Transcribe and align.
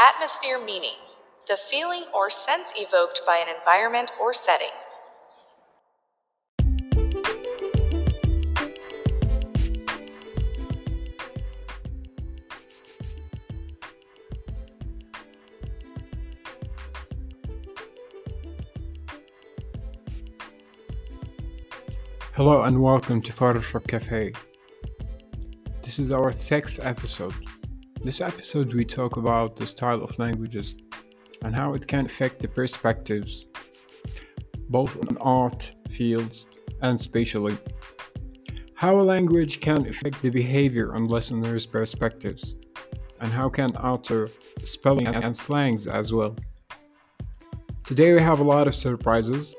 Atmosphere 0.00 0.58
meaning 0.58 0.96
the 1.46 1.56
feeling 1.56 2.02
or 2.12 2.28
sense 2.28 2.72
evoked 2.76 3.20
by 3.24 3.36
an 3.36 3.46
environment 3.54 4.10
or 4.20 4.32
setting. 4.32 4.66
Hello 22.32 22.62
and 22.62 22.82
welcome 22.82 23.22
to 23.22 23.32
Photoshop 23.32 23.86
Cafe. 23.86 24.32
This 25.82 26.00
is 26.00 26.10
our 26.10 26.32
sixth 26.32 26.80
episode. 26.82 27.32
This 28.04 28.20
episode 28.20 28.74
we 28.74 28.84
talk 28.84 29.16
about 29.16 29.56
the 29.56 29.66
style 29.66 30.02
of 30.02 30.18
languages 30.18 30.74
and 31.40 31.56
how 31.56 31.72
it 31.72 31.86
can 31.86 32.04
affect 32.04 32.38
the 32.38 32.48
perspectives, 32.48 33.46
both 34.68 34.98
on 34.98 35.16
art 35.22 35.72
fields 35.88 36.46
and 36.82 37.00
spatially. 37.00 37.56
How 38.74 39.00
a 39.00 39.04
language 39.14 39.60
can 39.60 39.86
affect 39.86 40.20
the 40.20 40.28
behavior 40.28 40.94
on 40.94 41.08
listeners' 41.08 41.64
perspectives, 41.64 42.56
and 43.22 43.32
how 43.32 43.48
can 43.48 43.74
alter 43.76 44.28
spelling 44.62 45.06
and 45.06 45.34
slangs 45.34 45.86
as 45.86 46.12
well. 46.12 46.36
Today 47.86 48.12
we 48.12 48.20
have 48.20 48.40
a 48.40 48.44
lot 48.44 48.66
of 48.66 48.74
surprises 48.74 49.54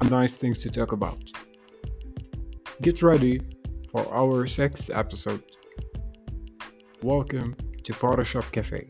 and 0.00 0.08
nice 0.12 0.34
things 0.34 0.60
to 0.60 0.70
talk 0.70 0.92
about. 0.92 1.18
Get 2.82 3.02
ready 3.02 3.40
for 3.90 4.06
our 4.14 4.46
sixth 4.46 4.90
episode. 4.94 5.42
Welcome 7.02 7.56
to 7.82 7.92
Photoshop 7.92 8.52
Cafe. 8.52 8.86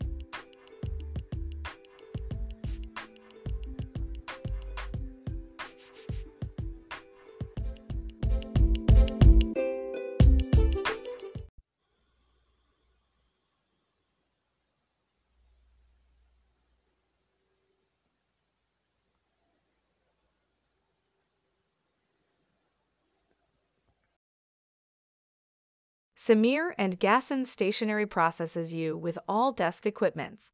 Samir 26.25 26.73
and 26.79 27.01
Gasson 27.01 27.45
Stationery 27.49 28.07
processes 28.07 28.73
you 28.73 28.97
with 28.97 29.19
all 29.27 29.51
desk 29.51 29.87
equipments, 29.87 30.53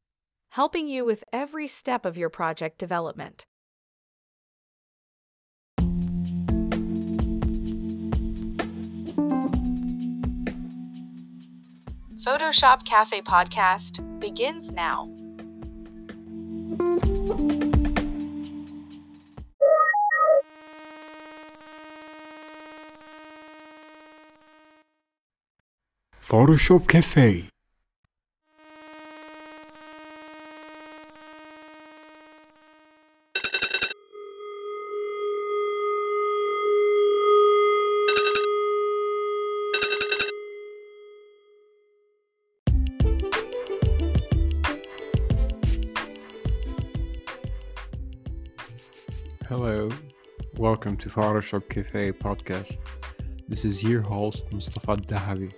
helping 0.53 0.87
you 0.87 1.05
with 1.05 1.23
every 1.31 1.67
step 1.67 2.07
of 2.07 2.17
your 2.17 2.29
project 2.29 2.79
development. 2.79 3.45
Photoshop 12.25 12.83
Cafe 12.85 13.21
podcast 13.21 14.19
begins 14.19 14.71
now. 14.71 15.07
Photoshop 26.29 26.87
Cafe. 26.87 27.45
Hello, 49.47 49.89
welcome 50.57 50.95
to 50.97 51.09
Photoshop 51.09 51.67
Cafe 51.69 52.11
podcast. 52.11 52.77
This 53.47 53.65
is 53.65 53.81
your 53.81 54.01
host 54.01 54.43
Mustafa 54.51 54.97
Dahabi. 54.97 55.51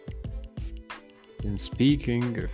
In 1.43 1.57
speaking 1.57 2.37
of 2.37 2.51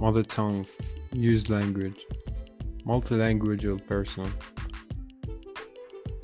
mother 0.00 0.24
tongue, 0.24 0.66
used 1.12 1.50
language, 1.50 2.04
multilingual 2.84 3.86
person. 3.86 4.32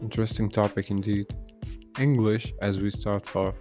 Interesting 0.00 0.50
topic 0.50 0.91
indeed. 0.91 1.27
English, 1.99 2.53
as 2.60 2.81
we 2.81 2.91
start 2.91 3.37
off. 3.37 3.55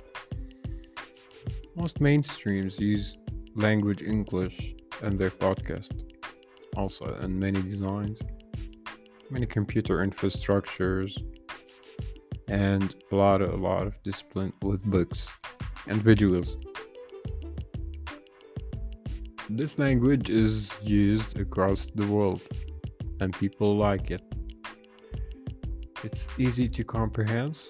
Most 1.75 1.99
mainstreams 1.99 2.79
use 2.79 3.17
language 3.55 4.01
English 4.01 4.75
in 5.03 5.17
their 5.17 5.29
podcast, 5.29 6.03
also 6.75 7.05
in 7.21 7.37
many 7.37 7.61
designs, 7.61 8.19
many 9.29 9.45
computer 9.45 9.97
infrastructures, 9.97 11.21
and 12.47 12.95
a 13.11 13.15
lot 13.15 13.41
a 13.41 13.55
lot 13.55 13.85
of 13.85 14.01
discipline 14.01 14.53
with 14.63 14.83
books 14.85 15.29
and 15.87 16.01
visuals. 16.03 16.55
This 19.55 19.77
language 19.77 20.31
is 20.31 20.71
used 20.81 21.39
across 21.39 21.91
the 21.93 22.07
world 22.07 22.41
and 23.19 23.31
people 23.37 23.77
like 23.77 24.09
it. 24.09 24.23
It's 26.03 26.27
easy 26.39 26.67
to 26.69 26.83
comprehend 26.83 27.61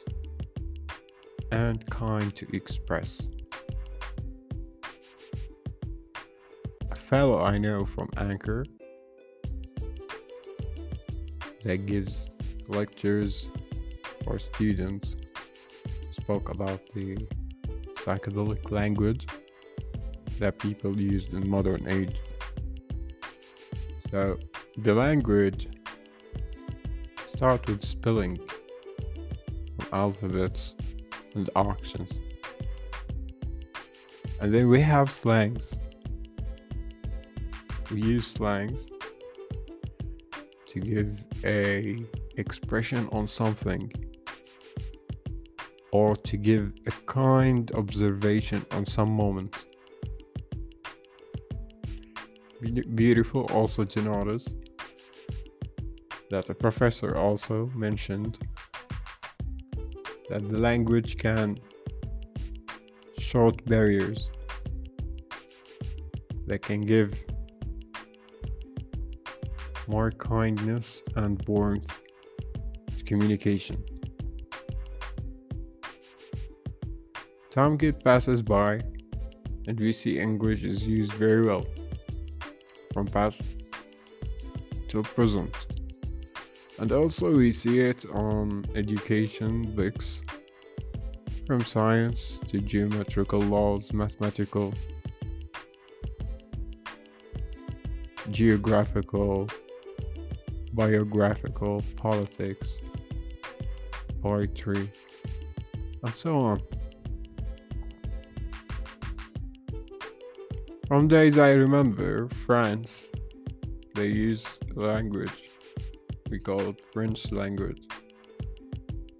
and 1.52 1.86
kind 1.90 2.34
to 2.38 2.48
express. 2.56 3.28
A 6.90 6.96
fellow 6.96 7.42
I 7.42 7.58
know 7.58 7.84
from 7.84 8.10
Anchor 8.16 8.64
that 11.64 11.86
gives 11.86 12.30
lectures 12.70 13.50
for 14.24 14.40
students 14.40 15.18
spoke 16.12 16.48
about 16.50 16.80
the 16.96 17.18
psychedelic 17.98 18.72
language 18.72 19.28
that 20.40 20.60
people 20.60 21.00
used 21.00 21.34
in 21.34 21.50
modern 21.50 21.88
age. 21.88 22.18
So 24.12 24.38
the 24.78 24.94
language 24.94 25.68
start 27.28 27.68
with 27.68 27.82
spelling 27.82 28.40
alphabets 29.92 30.76
and 31.36 31.50
actions. 31.56 32.12
And 34.40 34.54
then 34.54 34.68
we 34.70 34.82
have 34.82 35.10
slangs. 35.10 35.72
We 37.92 38.02
use 38.02 38.28
slangs 38.28 38.88
to 40.68 40.80
give 40.80 41.24
a 41.44 42.04
expression 42.38 43.08
on 43.12 43.28
something 43.28 43.92
or 45.92 46.16
to 46.16 46.38
give 46.38 46.74
a 46.88 46.92
kind 47.06 47.72
observation 47.76 48.66
on 48.72 48.86
some 48.86 49.10
moment 49.10 49.66
beautiful 52.72 53.46
also 53.52 53.84
to 53.86 54.02
notice 54.02 54.48
that 56.30 56.46
the 56.48 56.56
professor 56.56 57.16
also 57.16 57.70
mentioned. 57.76 58.40
That 60.30 60.50
the 60.50 60.58
language 60.58 61.18
can 61.18 61.58
short 63.18 63.64
barriers. 63.66 64.32
That 66.48 66.62
can 66.62 66.82
give 66.82 67.14
more 69.88 70.12
kindness 70.12 71.04
and 71.16 71.44
warmth 71.48 72.02
to 72.98 73.04
communication. 73.04 73.84
Time 77.52 77.78
passes 78.04 78.42
by 78.42 78.82
and 79.68 79.80
we 79.80 79.92
see 79.92 80.20
English 80.20 80.64
is 80.64 80.88
used 80.88 81.14
very 81.14 81.46
well 81.46 81.66
from 82.94 83.08
past 83.08 83.42
to 84.90 85.04
present. 85.04 85.56
And 86.80 86.92
also, 86.92 87.32
we 87.32 87.52
see 87.52 87.80
it 87.80 88.06
on 88.12 88.66
education 88.76 89.74
books 89.76 90.22
from 91.46 91.66
science 91.66 92.40
to 92.48 92.60
geometrical 92.60 93.40
laws, 93.40 93.92
mathematical, 93.94 94.74
geographical, 98.32 99.50
biographical, 100.74 101.84
politics, 101.96 102.82
poetry, 104.22 104.90
and 106.04 106.16
so 106.16 106.38
on. 106.38 106.62
From 110.88 111.08
days 111.08 111.40
I 111.40 111.54
remember, 111.54 112.28
France 112.46 113.10
they 113.96 114.08
use 114.08 114.60
language. 114.76 115.52
We 116.30 116.40
call 116.40 116.62
it 116.62 116.82
French 116.92 117.32
language. 117.32 117.82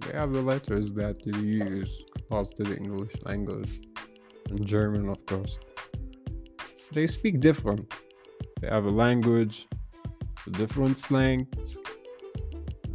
They 0.02 0.14
have 0.14 0.34
the 0.34 0.42
letters 0.42 0.92
that 0.94 1.26
you 1.26 1.40
use 1.40 2.04
close 2.28 2.50
to 2.56 2.64
the 2.64 2.76
English 2.76 3.14
language, 3.24 3.82
and 4.50 4.66
German, 4.66 5.08
of 5.10 5.24
course. 5.26 5.60
They 6.92 7.08
speak 7.08 7.40
different. 7.40 7.94
They 8.60 8.68
have 8.68 8.86
a 8.86 8.90
language, 8.90 9.68
a 10.48 10.50
different 10.50 10.98
slang, 10.98 11.48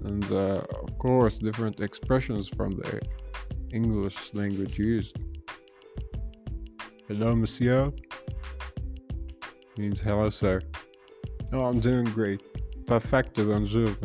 and 0.04 0.30
uh, 0.32 0.62
of 0.82 0.98
course, 0.98 1.38
different 1.38 1.80
expressions 1.80 2.48
from 2.48 2.72
the 2.72 3.00
English 3.72 4.34
language 4.34 4.78
used. 4.78 5.16
Hello, 7.06 7.34
monsieur. 7.34 7.92
Means 9.78 10.00
hello, 10.00 10.28
sir. 10.28 10.60
Oh, 11.52 11.66
I'm 11.66 11.78
doing 11.78 12.06
great. 12.06 12.42
Perfecto, 12.88 13.46
bonjour. 13.46 13.96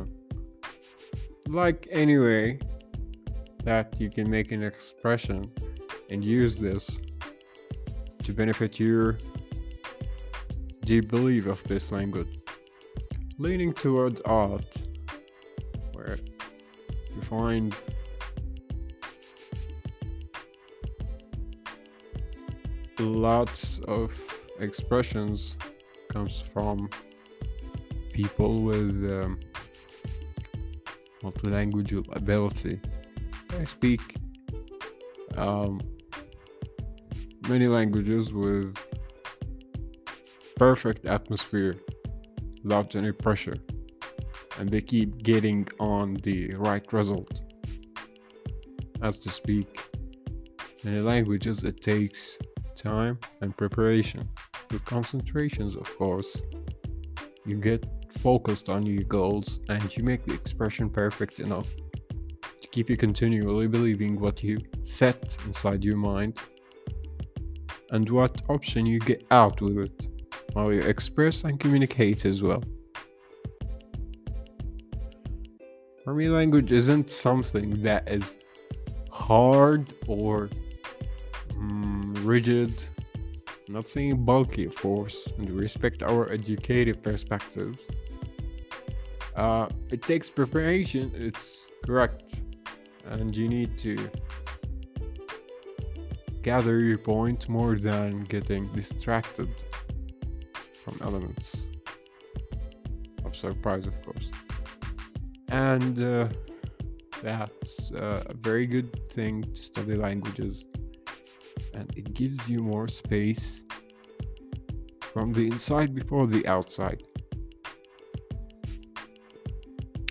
Like, 1.48 1.88
anyway, 1.90 2.60
that 3.64 4.00
you 4.00 4.12
can 4.12 4.30
make 4.30 4.52
an 4.52 4.62
expression 4.62 5.52
and 6.12 6.24
use 6.24 6.58
this 6.58 7.02
to 8.22 8.34
benefit 8.34 8.80
your 8.80 9.18
deep 10.82 11.10
belief 11.10 11.48
of 11.48 11.64
this 11.64 11.92
language. 11.92 12.40
Leaning 13.40 13.74
towards 13.74 14.22
art, 14.22 14.78
where 15.94 16.20
you 17.16 17.22
find 17.24 17.76
lots 23.00 23.80
of 23.88 24.12
expressions 24.64 25.58
comes 26.10 26.40
from 26.40 26.90
people 28.14 28.62
with 28.62 28.90
um, 29.12 29.40
multilingual 31.22 32.16
ability. 32.16 32.80
I 33.60 33.64
speak 33.66 34.02
um, 35.38 35.82
many 37.48 37.68
languages 37.68 38.34
with 38.34 38.76
perfect 40.56 41.06
atmosphere 41.06 41.76
without 42.64 42.96
any 42.96 43.12
pressure, 43.12 43.58
and 44.58 44.70
they 44.70 44.82
keep 44.82 45.24
getting 45.24 45.68
on 45.80 46.16
the 46.24 46.54
right 46.56 46.92
result. 46.94 47.42
As 49.02 49.20
to 49.20 49.30
speak 49.30 49.80
many 50.84 51.00
languages, 51.00 51.64
it 51.64 51.82
takes 51.82 52.40
time 52.76 53.20
and 53.42 53.56
preparation. 53.58 54.30
With 54.74 54.86
concentrations, 54.86 55.76
of 55.76 55.86
course, 55.98 56.42
you 57.46 57.58
get 57.58 57.86
focused 58.10 58.70
on 58.70 58.88
your 58.88 59.04
goals 59.04 59.60
and 59.70 59.96
you 59.96 60.04
make 60.04 60.24
the 60.24 60.34
expression 60.34 60.90
perfect 60.90 61.40
enough 61.40 61.70
to 62.60 62.68
keep 62.70 62.90
you 62.90 62.98
continually 62.98 63.68
believing 63.68 64.20
what 64.20 64.42
you 64.42 64.58
set 64.84 65.38
inside 65.46 65.84
your 65.84 65.98
mind 65.98 66.40
and 67.92 68.10
what 68.10 68.42
option 68.50 68.88
you 68.88 69.00
get 69.00 69.24
out 69.30 69.62
with 69.62 69.78
it 69.78 70.08
while 70.54 70.74
you 70.74 70.82
express 70.82 71.44
and 71.44 71.60
communicate 71.60 72.26
as 72.26 72.42
well. 72.42 72.64
For 76.04 76.16
me, 76.16 76.30
language 76.30 76.72
isn't 76.72 77.12
something 77.12 77.84
that 77.84 78.10
is 78.10 78.40
hard 79.12 79.94
or 80.08 80.50
mm, 81.52 82.26
rigid 82.26 82.90
not 83.74 83.90
saying 83.90 84.24
bulky, 84.24 84.66
of 84.66 84.76
course, 84.76 85.28
and 85.38 85.50
respect 85.50 86.04
our 86.04 86.32
educative 86.32 87.02
perspectives. 87.02 87.80
Uh, 89.36 89.68
it 89.90 90.04
takes 90.04 90.30
preparation, 90.30 91.12
it's 91.16 91.68
correct, 91.84 92.44
and 93.06 93.36
you 93.36 93.50
need 93.50 93.78
to 93.80 93.98
gather 96.44 96.80
your 96.80 97.00
point 97.00 97.50
more 97.50 97.76
than 97.76 98.24
getting 98.26 98.68
distracted 98.74 99.50
from 100.84 100.96
elements 101.02 101.68
of 103.26 103.36
surprise, 103.36 103.88
of 103.88 104.00
course. 104.04 104.30
And 105.48 106.00
uh, 106.00 106.28
that's 107.24 107.92
uh, 107.94 108.24
a 108.28 108.34
very 108.36 108.68
good 108.68 109.10
thing 109.10 109.42
to 109.42 109.56
study 109.56 109.96
languages 109.96 110.66
and 111.74 111.92
it 111.98 112.14
gives 112.14 112.50
you 112.50 112.60
more 112.60 112.88
space 112.88 113.63
from 115.14 115.32
the 115.32 115.46
inside 115.46 115.94
before 115.94 116.26
the 116.26 116.46
outside. 116.48 117.04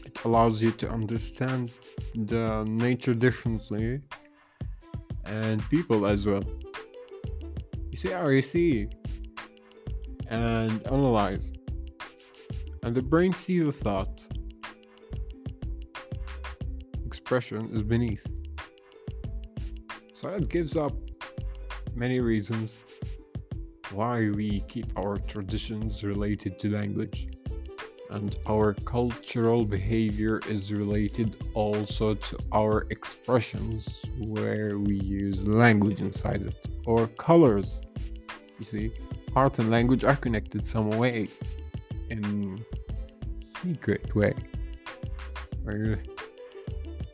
It 0.06 0.24
allows 0.24 0.62
you 0.62 0.70
to 0.70 0.88
understand 0.88 1.72
the 2.14 2.64
nature 2.68 3.12
differently 3.12 4.00
and 5.24 5.68
people 5.68 6.06
as 6.06 6.24
well. 6.24 6.44
You 7.90 7.96
see 7.96 8.10
how 8.10 8.28
you 8.28 8.42
see 8.42 8.88
and 10.28 10.86
analyze, 10.86 11.52
and 12.84 12.94
the 12.94 13.02
brain 13.02 13.32
sees 13.32 13.64
the 13.64 13.72
thought. 13.72 14.26
Expression 17.04 17.70
is 17.74 17.82
beneath. 17.82 18.26
So 20.14 20.28
it 20.28 20.48
gives 20.48 20.76
up 20.76 20.94
many 21.94 22.20
reasons 22.20 22.76
why 23.92 24.30
we 24.30 24.60
keep 24.68 24.86
our 24.98 25.18
traditions 25.18 26.02
related 26.02 26.58
to 26.60 26.70
language. 26.70 27.28
And 28.10 28.36
our 28.46 28.74
cultural 28.74 29.64
behavior 29.64 30.40
is 30.46 30.72
related 30.72 31.36
also 31.54 32.14
to 32.14 32.38
our 32.52 32.86
expressions, 32.90 33.88
where 34.18 34.78
we 34.78 34.96
use 34.96 35.46
language 35.46 36.00
inside 36.02 36.42
it, 36.42 36.68
or 36.84 37.06
colors. 37.06 37.80
You 38.58 38.64
see, 38.64 38.92
art 39.34 39.58
and 39.58 39.70
language 39.70 40.04
are 40.04 40.16
connected 40.16 40.68
some 40.68 40.90
way, 40.90 41.28
in 42.10 42.62
secret 43.40 44.14
way. 44.14 44.34
Where 45.62 46.02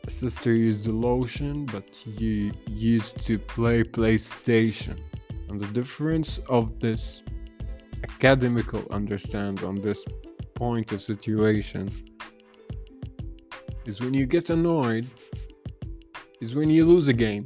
sister 0.09 0.53
used 0.53 0.83
the 0.83 0.91
lotion, 0.91 1.65
but 1.65 1.85
you 2.05 2.51
used 2.67 3.25
to 3.25 3.39
play 3.39 3.83
PlayStation. 3.83 4.99
And 5.49 5.59
the 5.59 5.67
difference 5.67 6.39
of 6.47 6.79
this 6.79 7.23
academical 8.03 8.85
understand 8.91 9.63
on 9.63 9.81
this 9.81 10.05
point 10.55 10.91
of 10.91 11.01
situation 11.01 11.91
is 13.85 13.99
when 13.99 14.13
you 14.13 14.25
get 14.25 14.49
annoyed 14.49 15.07
is 16.41 16.55
when 16.55 16.69
you 16.69 16.85
lose 16.85 17.07
a 17.07 17.13
game. 17.13 17.45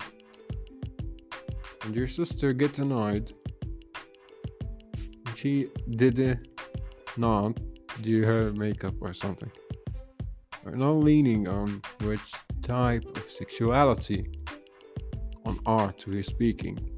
And 1.83 1.95
your 1.95 2.07
sister 2.07 2.53
gets 2.53 2.79
annoyed. 2.79 3.33
She 5.35 5.69
did 5.91 6.39
not. 7.17 7.59
Do 8.01 8.23
her 8.23 8.51
makeup 8.53 8.95
or 9.01 9.13
something? 9.13 9.51
We're 10.63 10.75
not 10.75 10.93
leaning 10.93 11.47
on 11.47 11.81
which 12.01 12.33
type 12.61 13.05
of 13.15 13.29
sexuality 13.29 14.31
on 15.45 15.59
art 15.65 16.05
we're 16.07 16.23
speaking. 16.23 16.92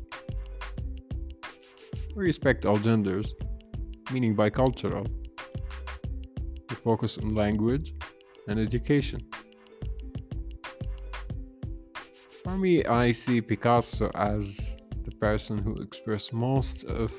We 2.15 2.23
respect 2.23 2.65
all 2.65 2.77
genders, 2.77 3.35
meaning 4.09 4.37
bicultural. 4.37 5.05
We 6.69 6.75
focus 6.77 7.17
on 7.17 7.35
language 7.35 7.93
and 8.47 8.57
education. 8.57 9.19
For 12.41 12.57
me, 12.57 12.85
I 12.85 13.11
see 13.11 13.41
Picasso 13.41 14.09
as 14.15 14.77
the 15.03 15.11
person 15.19 15.57
who 15.57 15.73
expressed 15.75 16.31
most 16.31 16.85
of 16.85 17.11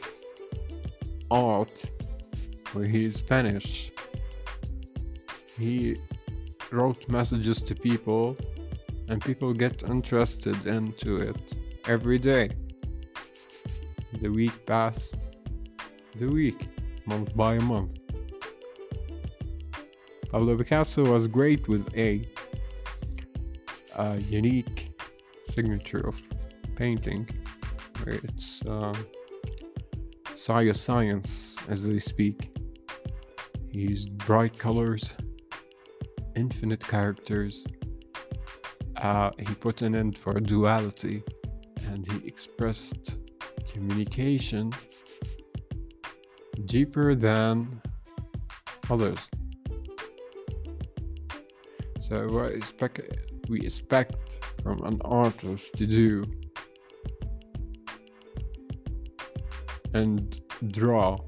art 1.30 1.90
where 2.72 2.86
he 2.86 3.04
is 3.04 3.16
Spanish. 3.16 3.92
He 5.58 5.96
wrote 6.72 7.06
messages 7.10 7.60
to 7.62 7.74
people 7.74 8.36
and 9.08 9.22
people 9.22 9.52
get 9.52 9.82
interested 9.82 10.66
into 10.66 11.18
it 11.18 11.54
every 11.86 12.18
day. 12.18 12.50
The 14.20 14.28
week 14.28 14.66
pass, 14.66 15.10
the 16.16 16.26
week, 16.26 16.68
month 17.06 17.36
by 17.36 17.58
month. 17.58 17.98
Pablo 20.30 20.56
Picasso 20.56 21.12
was 21.12 21.26
great 21.26 21.68
with 21.68 21.86
a, 21.96 22.28
a 23.96 24.16
unique 24.18 24.90
signature 25.48 26.06
of 26.06 26.22
painting, 26.74 27.28
where 28.02 28.20
it's 28.24 28.62
uh, 28.62 28.94
science 30.34 31.56
as 31.68 31.86
they 31.86 31.98
speak. 31.98 32.54
He 33.70 33.80
used 33.80 34.16
bright 34.18 34.58
colors 34.58 35.14
infinite 36.36 36.86
characters. 36.86 37.66
Uh, 38.96 39.30
he 39.38 39.54
put 39.54 39.82
an 39.82 39.94
end 39.94 40.16
for 40.16 40.38
duality 40.40 41.22
and 41.88 42.10
he 42.10 42.26
expressed 42.26 43.16
communication 43.76 44.72
deeper 46.64 47.14
than 47.14 47.80
others. 48.88 49.18
So 52.00 52.26
what 52.28 52.52
expect 52.52 53.00
we 53.48 53.60
expect 53.60 54.16
from 54.62 54.82
an 54.84 54.98
artist 55.04 55.74
to 55.74 55.86
do 55.86 56.24
and 59.92 60.40
draw 60.72 61.18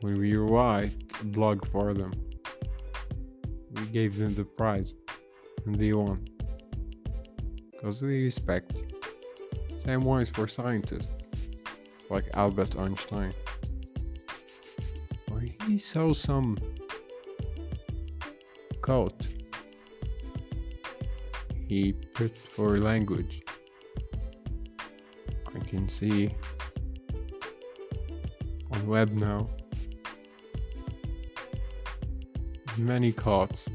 when 0.00 0.18
we 0.18 0.34
write 0.36 0.96
a 1.20 1.24
blog 1.24 1.66
for 1.68 1.92
them. 1.92 2.12
We 3.72 3.84
gave 3.98 4.16
them 4.16 4.34
the 4.34 4.44
prize 4.44 4.94
and 5.66 5.78
they 5.78 5.92
won. 5.92 6.24
Because 7.70 8.00
we 8.00 8.24
respect. 8.24 8.76
Same 9.78 10.02
wise 10.02 10.30
for 10.30 10.48
scientists 10.48 11.25
like 12.10 12.28
Albert 12.34 12.76
Einstein. 12.76 13.32
Where 15.28 15.48
he 15.66 15.78
saw 15.78 16.12
some 16.12 16.56
code 18.80 19.26
he 21.68 21.92
put 22.14 22.36
for 22.36 22.78
language. 22.78 23.42
I 25.54 25.58
can 25.60 25.88
see 25.88 26.30
on 28.70 28.86
web 28.86 29.10
now 29.12 29.48
many 32.78 33.10
codes 33.10 33.68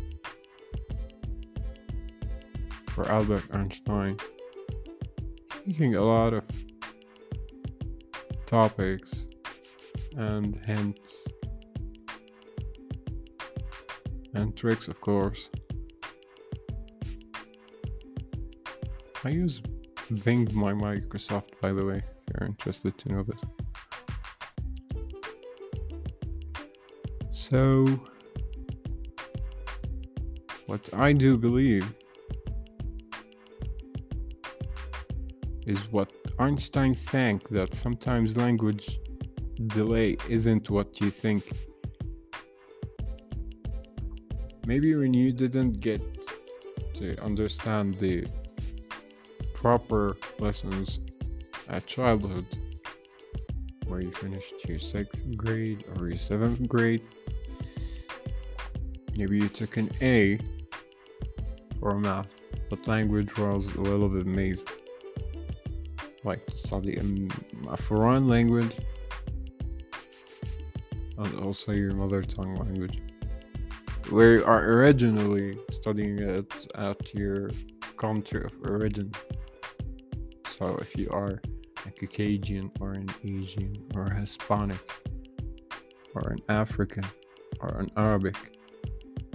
for 2.89 3.07
Albert 3.09 3.43
Einstein 3.51 4.17
speaking 5.55 5.95
a 5.95 6.03
lot 6.03 6.33
of 6.33 6.43
topics 8.51 9.27
and 10.17 10.57
hints 10.65 11.25
and 14.35 14.55
tricks 14.55 14.87
of 14.89 14.99
course 15.01 15.49
I 19.23 19.29
use 19.29 19.61
Bing 20.25 20.49
my 20.53 20.73
Microsoft, 20.73 21.51
by 21.61 21.71
the 21.71 21.85
way, 21.85 21.97
if 21.97 22.39
you're 22.39 22.47
interested 22.47 22.97
to 22.97 23.09
know 23.13 23.23
this. 23.23 23.39
So, 27.29 27.85
what 30.65 30.89
I 30.93 31.13
do 31.13 31.37
believe 31.37 31.93
is 35.65 35.79
what 35.91 36.11
Einstein 36.39 36.93
think 36.95 37.49
that 37.49 37.73
sometimes 37.75 38.37
language 38.37 38.99
delay 39.67 40.17
isn't 40.27 40.69
what 40.69 40.99
you 40.99 41.09
think. 41.09 41.51
Maybe 44.65 44.95
when 44.95 45.13
you 45.13 45.31
didn't 45.31 45.79
get 45.79 46.01
to 46.95 47.19
understand 47.21 47.95
the 47.95 48.25
proper 49.53 50.17
lessons 50.39 50.99
at 51.69 51.85
childhood, 51.85 52.45
where 53.87 54.01
you 54.01 54.11
finished 54.11 54.53
your 54.67 54.79
sixth 54.79 55.25
grade 55.35 55.83
or 55.97 56.07
your 56.07 56.17
seventh 56.17 56.67
grade. 56.67 57.01
Maybe 59.17 59.37
you 59.37 59.49
took 59.49 59.77
an 59.77 59.89
A 60.01 60.39
for 61.79 61.99
math, 61.99 62.31
but 62.69 62.87
language 62.87 63.35
was 63.37 63.73
a 63.75 63.81
little 63.81 64.09
bit 64.09 64.23
amazed. 64.23 64.69
Like 66.23 66.41
study 66.49 66.99
a 67.67 67.77
foreign 67.77 68.27
language 68.27 68.77
and 71.17 71.39
also 71.39 71.71
your 71.71 71.93
mother 71.93 72.21
tongue 72.21 72.55
language. 72.55 73.01
We 74.11 74.43
are 74.43 74.63
originally 74.69 75.57
studying 75.71 76.19
it 76.19 76.67
at 76.75 77.13
your 77.13 77.49
country 77.97 78.43
of 78.43 78.51
origin. 78.63 79.11
So 80.49 80.75
if 80.77 80.95
you 80.95 81.09
are 81.11 81.41
a 81.87 81.91
Caucasian 81.91 82.71
or 82.79 82.93
an 82.93 83.09
Asian 83.23 83.83
or 83.95 84.03
a 84.03 84.19
Hispanic 84.19 84.79
or 86.13 86.29
an 86.29 86.39
African 86.49 87.05
or 87.61 87.69
an 87.79 87.89
Arabic, 87.97 88.57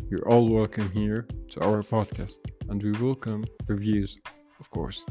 you're 0.09 0.29
all 0.29 0.49
welcome 0.49 0.91
here 0.91 1.27
to 1.51 1.65
our 1.65 1.83
podcast 1.83 2.37
and 2.69 2.83
we 2.83 2.93
welcome 2.93 3.45
reviews, 3.67 4.19
of 4.61 4.71
course. 4.71 5.05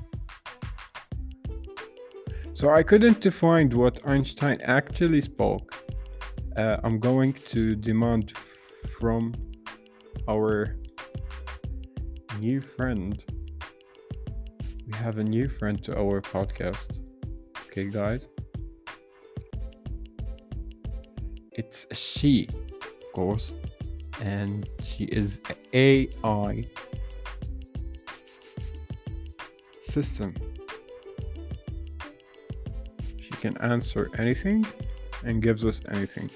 So 2.55 2.71
I 2.71 2.81
couldn't 2.81 3.23
find 3.31 3.71
what 3.71 3.99
Einstein 4.07 4.59
actually 4.61 5.21
spoke. 5.21 5.75
Uh, 6.57 6.77
I'm 6.83 6.99
going 6.99 7.33
to 7.33 7.75
demand 7.75 8.33
from 8.97 9.35
our 10.27 10.75
new 12.39 12.59
friend 12.61 13.23
we 14.87 14.93
have 14.93 15.17
a 15.17 15.23
new 15.23 15.47
friend 15.47 15.81
to 15.83 15.97
our 15.97 16.21
podcast. 16.21 16.99
Okay, 17.67 17.85
guys. 17.85 18.27
It's 21.51 21.87
a 21.89 21.95
she, 21.95 22.47
of 22.71 23.13
course, 23.13 23.55
and 24.21 24.69
she 24.83 25.05
is 25.05 25.41
AI 25.73 26.65
system. 29.81 30.35
Can 33.45 33.57
answer 33.57 34.09
anything 34.17 34.65
and 35.23 35.39
gives 35.39 35.63
us 35.65 35.79
anything. 35.91 36.31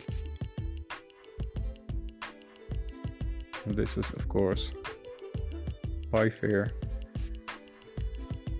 This 3.66 3.98
is, 3.98 4.12
of 4.12 4.30
course, 4.30 4.72
by 6.12 6.30
fair. 6.30 6.72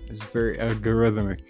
It's 0.08 0.24
very 0.24 0.56
algorithmic. 0.56 1.42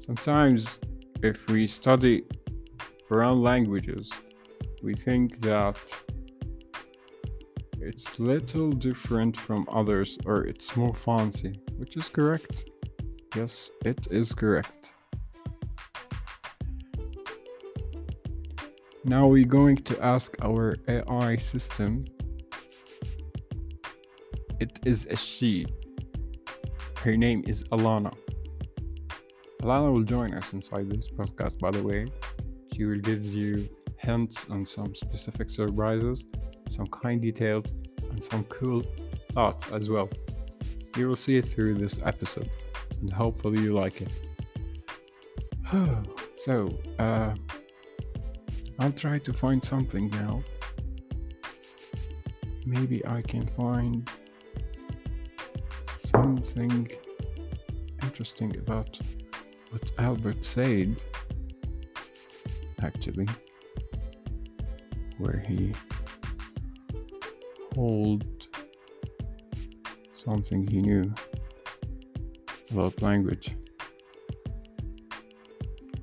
Sometimes, 0.00 0.80
if 1.22 1.46
we 1.46 1.68
study 1.68 2.24
foreign 3.06 3.40
languages, 3.40 4.10
we 4.82 4.94
think 4.96 5.40
that 5.42 5.78
it's 7.94 8.18
little 8.18 8.72
different 8.72 9.36
from 9.36 9.64
others 9.70 10.18
or 10.26 10.44
it's 10.46 10.74
more 10.74 10.92
fancy, 10.92 11.60
which 11.76 11.96
is 11.96 12.08
correct. 12.08 12.68
Yes, 13.36 13.70
it 13.84 14.08
is 14.10 14.32
correct. 14.32 14.92
Now 19.04 19.28
we're 19.28 19.44
going 19.44 19.76
to 19.76 20.04
ask 20.04 20.34
our 20.42 20.74
AI 20.88 21.36
system. 21.36 22.04
It 24.58 24.80
is 24.84 25.06
a 25.08 25.14
she. 25.14 25.64
Her 26.96 27.16
name 27.16 27.44
is 27.46 27.62
Alana. 27.64 28.12
Alana 29.62 29.92
will 29.92 30.02
join 30.02 30.34
us 30.34 30.52
inside 30.52 30.90
this 30.90 31.08
podcast, 31.12 31.60
by 31.60 31.70
the 31.70 31.82
way. 31.82 32.08
She 32.72 32.86
will 32.86 32.98
give 32.98 33.24
you 33.24 33.68
hints 33.98 34.46
on 34.50 34.66
some 34.66 34.96
specific 34.96 35.48
surprises, 35.48 36.24
some 36.68 36.86
kind 36.88 37.22
details, 37.22 37.72
and 38.14 38.22
some 38.22 38.44
cool 38.44 38.84
thoughts 39.32 39.68
as 39.72 39.90
well. 39.90 40.08
You 40.96 41.08
will 41.08 41.16
see 41.16 41.36
it 41.36 41.44
through 41.44 41.74
this 41.74 41.98
episode, 42.04 42.48
and 43.00 43.12
hopefully 43.12 43.60
you 43.60 43.72
like 43.74 44.00
it. 44.00 44.12
so, 46.36 46.70
uh, 47.00 47.34
I'll 48.78 48.92
try 48.92 49.18
to 49.18 49.32
find 49.32 49.64
something 49.64 50.08
now. 50.10 50.42
Maybe 52.64 53.04
I 53.06 53.20
can 53.22 53.46
find 53.48 54.08
something 55.98 56.88
interesting 58.02 58.56
about 58.56 58.98
what 59.70 59.90
Albert 59.98 60.44
said, 60.44 61.02
actually, 62.80 63.28
where 65.18 65.42
he 65.46 65.74
hold 67.74 68.48
something 70.14 70.66
he 70.66 70.80
knew 70.80 71.12
about 72.72 73.00
language. 73.02 73.54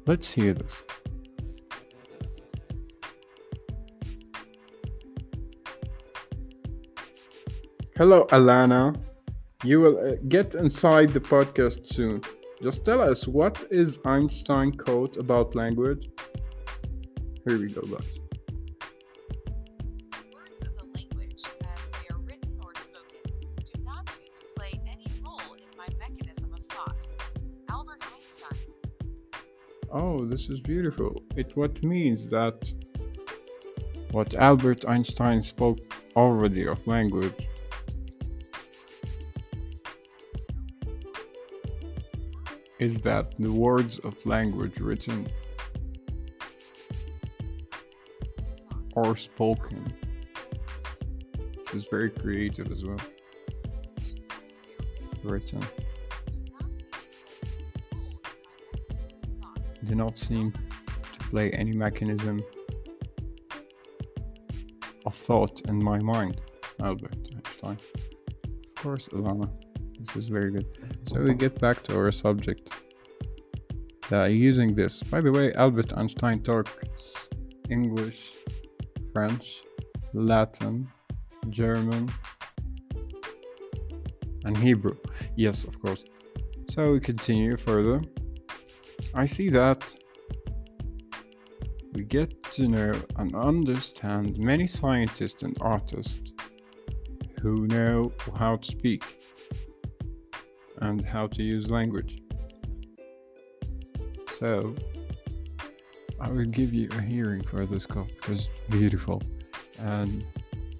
Let's 0.05 0.31
hear 0.31 0.53
this. 0.53 0.83
Hello, 7.97 8.25
Alana. 8.31 8.99
You 9.63 9.79
will 9.79 9.99
uh, 9.99 10.15
get 10.27 10.55
inside 10.55 11.09
the 11.09 11.19
podcast 11.19 11.85
soon. 11.85 12.21
Just 12.63 12.83
tell 12.83 12.99
us 12.99 13.27
what 13.27 13.63
is 13.69 13.99
Einstein 14.05 14.71
quote 14.71 15.17
about 15.17 15.53
language? 15.53 16.09
Here 17.45 17.59
we 17.59 17.71
go, 17.71 17.81
guys. 17.81 18.20
This 30.31 30.47
is 30.47 30.61
beautiful. 30.61 31.21
It 31.35 31.57
what 31.57 31.83
means 31.83 32.29
that 32.29 32.73
what 34.11 34.33
Albert 34.35 34.85
Einstein 34.87 35.41
spoke 35.41 35.79
already 36.15 36.65
of 36.67 36.87
language. 36.87 37.49
Is 42.79 43.01
that 43.01 43.35
the 43.39 43.51
words 43.51 43.99
of 43.99 44.25
language 44.25 44.79
written 44.79 45.27
or 48.95 49.17
spoken? 49.17 49.93
This 51.57 51.73
is 51.73 51.85
very 51.91 52.09
creative 52.09 52.71
as 52.71 52.85
well. 52.85 53.01
Written. 55.23 55.61
Not 60.03 60.17
seem 60.17 60.51
to 60.51 61.19
play 61.29 61.47
any 61.51 61.73
mechanism 61.85 62.35
of 65.05 65.13
thought 65.27 65.61
in 65.71 65.77
my 65.91 65.99
mind, 65.99 66.41
Albert 66.81 67.21
Einstein. 67.35 67.77
Of 68.69 68.75
course, 68.83 69.05
Alana. 69.09 69.47
This 69.99 70.15
is 70.15 70.27
very 70.37 70.51
good. 70.55 70.67
So 71.07 71.21
we 71.21 71.33
get 71.45 71.59
back 71.65 71.77
to 71.85 71.91
our 71.99 72.11
subject. 72.11 72.63
Uh, 74.11 74.25
using 74.25 74.69
this. 74.75 75.03
By 75.13 75.21
the 75.21 75.31
way, 75.31 75.53
Albert 75.53 75.93
Einstein 75.99 76.37
talks 76.49 77.29
English, 77.69 78.19
French, 79.13 79.45
Latin, 80.13 80.75
German, 81.49 82.03
and 84.45 84.57
Hebrew. 84.57 84.97
Yes, 85.35 85.63
of 85.63 85.79
course. 85.83 86.03
So 86.73 86.93
we 86.93 86.99
continue 86.99 87.55
further. 87.55 88.01
I 89.13 89.25
see 89.25 89.49
that 89.49 89.95
we 91.93 92.03
get 92.03 92.43
to 92.53 92.67
know 92.67 92.93
and 93.17 93.35
understand 93.35 94.37
many 94.37 94.65
scientists 94.65 95.43
and 95.43 95.57
artists 95.59 96.31
who 97.41 97.67
know 97.67 98.13
how 98.35 98.55
to 98.55 98.71
speak 98.71 99.03
and 100.77 101.03
how 101.03 101.27
to 101.27 101.43
use 101.43 101.69
language. 101.69 102.21
So, 104.31 104.75
I 106.19 106.29
will 106.29 106.45
give 106.45 106.73
you 106.73 106.87
a 106.91 107.01
hearing 107.01 107.43
for 107.43 107.65
this 107.65 107.85
cup 107.85 108.07
because 108.07 108.49
beautiful. 108.69 109.21
And 109.79 110.25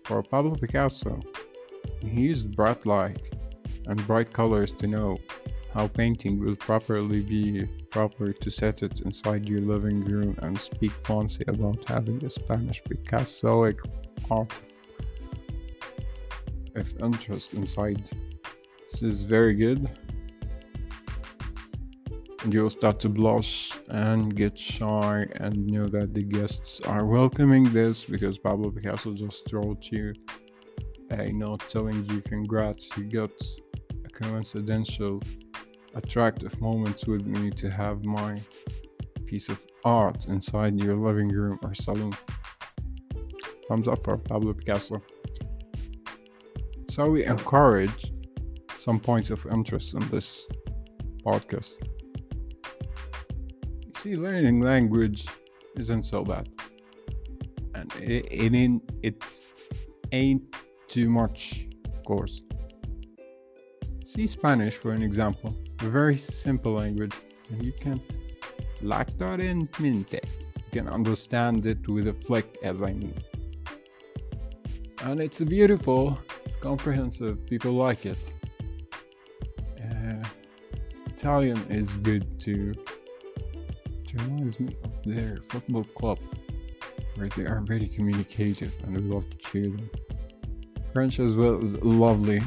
for 0.05 0.23
Pablo 0.23 0.55
Picasso, 0.55 1.19
he 2.01 2.21
used 2.21 2.55
bright 2.55 2.85
light 2.85 3.29
and 3.87 4.05
bright 4.07 4.31
colors 4.31 4.71
to 4.73 4.87
know 4.87 5.17
how 5.73 5.87
painting 5.87 6.39
will 6.39 6.55
properly 6.55 7.21
be 7.21 7.65
proper 7.89 8.33
to 8.33 8.51
set 8.51 8.83
it 8.83 9.01
inside 9.01 9.47
your 9.47 9.61
living 9.61 10.03
room 10.03 10.35
and 10.41 10.59
speak 10.59 10.91
fancy 11.03 11.43
about 11.47 11.83
having 11.87 12.23
a 12.25 12.29
Spanish 12.29 12.83
Picassoic 12.83 13.79
art 14.29 14.61
of 16.75 17.01
interest 17.01 17.53
inside. 17.53 18.09
This 18.89 19.01
is 19.01 19.21
very 19.21 19.53
good. 19.53 19.89
And 22.43 22.53
you'll 22.53 22.71
start 22.71 22.99
to 23.01 23.09
blush 23.09 23.77
and 23.89 24.35
get 24.35 24.57
shy 24.57 25.27
and 25.35 25.67
know 25.67 25.87
that 25.87 26.13
the 26.13 26.23
guests 26.23 26.81
are 26.81 27.05
welcoming 27.05 27.71
this 27.71 28.03
because 28.03 28.37
Pablo 28.37 28.71
Picasso 28.71 29.13
just 29.13 29.53
wrote 29.53 29.91
you 29.91 30.13
a 31.11 31.31
note 31.31 31.67
telling 31.69 32.03
you 32.05 32.21
congrats, 32.21 32.89
you 32.97 33.03
got 33.03 33.31
a 34.05 34.09
coincidental 34.09 35.21
attractive 35.95 36.59
moments 36.61 37.05
with 37.05 37.25
me 37.25 37.51
to 37.51 37.69
have 37.69 38.03
my 38.03 38.39
piece 39.25 39.49
of 39.49 39.65
art 39.83 40.27
inside 40.27 40.79
your 40.79 40.95
living 40.95 41.29
room 41.29 41.59
or 41.63 41.73
salon. 41.73 42.15
Thumbs 43.67 43.87
up 43.87 44.03
for 44.03 44.17
Pablo 44.17 44.53
Picasso. 44.53 45.01
So 46.89 47.09
we 47.09 47.25
encourage 47.25 48.11
some 48.77 48.99
points 48.99 49.29
of 49.29 49.45
interest 49.45 49.93
in 49.93 50.07
this 50.09 50.47
podcast. 51.23 51.73
See, 53.95 54.15
learning 54.17 54.59
language 54.59 55.27
isn't 55.77 56.03
so 56.03 56.23
bad, 56.23 56.49
and 57.75 57.93
it, 58.01 58.25
it 58.31 58.53
ain't 58.53 58.83
it 59.03 59.23
ain't 60.11 60.43
too 60.87 61.07
much, 61.07 61.67
of 61.85 62.03
course. 62.03 62.41
See 64.03 64.27
Spanish 64.27 64.75
for 64.75 64.91
an 64.91 65.03
example 65.03 65.55
very 65.89 66.17
simple 66.17 66.73
language 66.73 67.13
and 67.49 67.63
you 67.63 67.71
can 67.71 68.01
like 68.81 69.17
that 69.17 69.39
in 69.39 69.67
mente 69.79 70.19
you 70.55 70.71
can 70.71 70.87
understand 70.87 71.65
it 71.65 71.87
with 71.87 72.07
a 72.07 72.13
flick 72.13 72.57
as 72.63 72.81
i 72.81 72.93
mean. 72.93 73.13
And 75.03 75.19
it's 75.19 75.41
beautiful. 75.41 76.19
It's 76.45 76.55
comprehensive. 76.55 77.43
People 77.47 77.71
like 77.71 78.05
it. 78.05 78.33
Uh, 79.83 80.23
italian 81.07 81.57
is 81.69 81.97
good 81.97 82.39
too. 82.39 82.71
It 84.03 84.13
reminds 84.21 84.59
me 84.59 84.75
of 84.83 84.91
their 85.03 85.39
football 85.49 85.85
club 85.85 86.19
where 87.15 87.29
they 87.29 87.45
are 87.45 87.61
very 87.61 87.87
communicative 87.87 88.73
and 88.83 88.95
we 88.95 89.01
love 89.01 89.27
to 89.31 89.37
cheer 89.37 89.69
them. 89.69 89.89
French 90.93 91.19
as 91.19 91.33
well 91.33 91.59
is 91.59 91.75
lovely. 91.77 92.41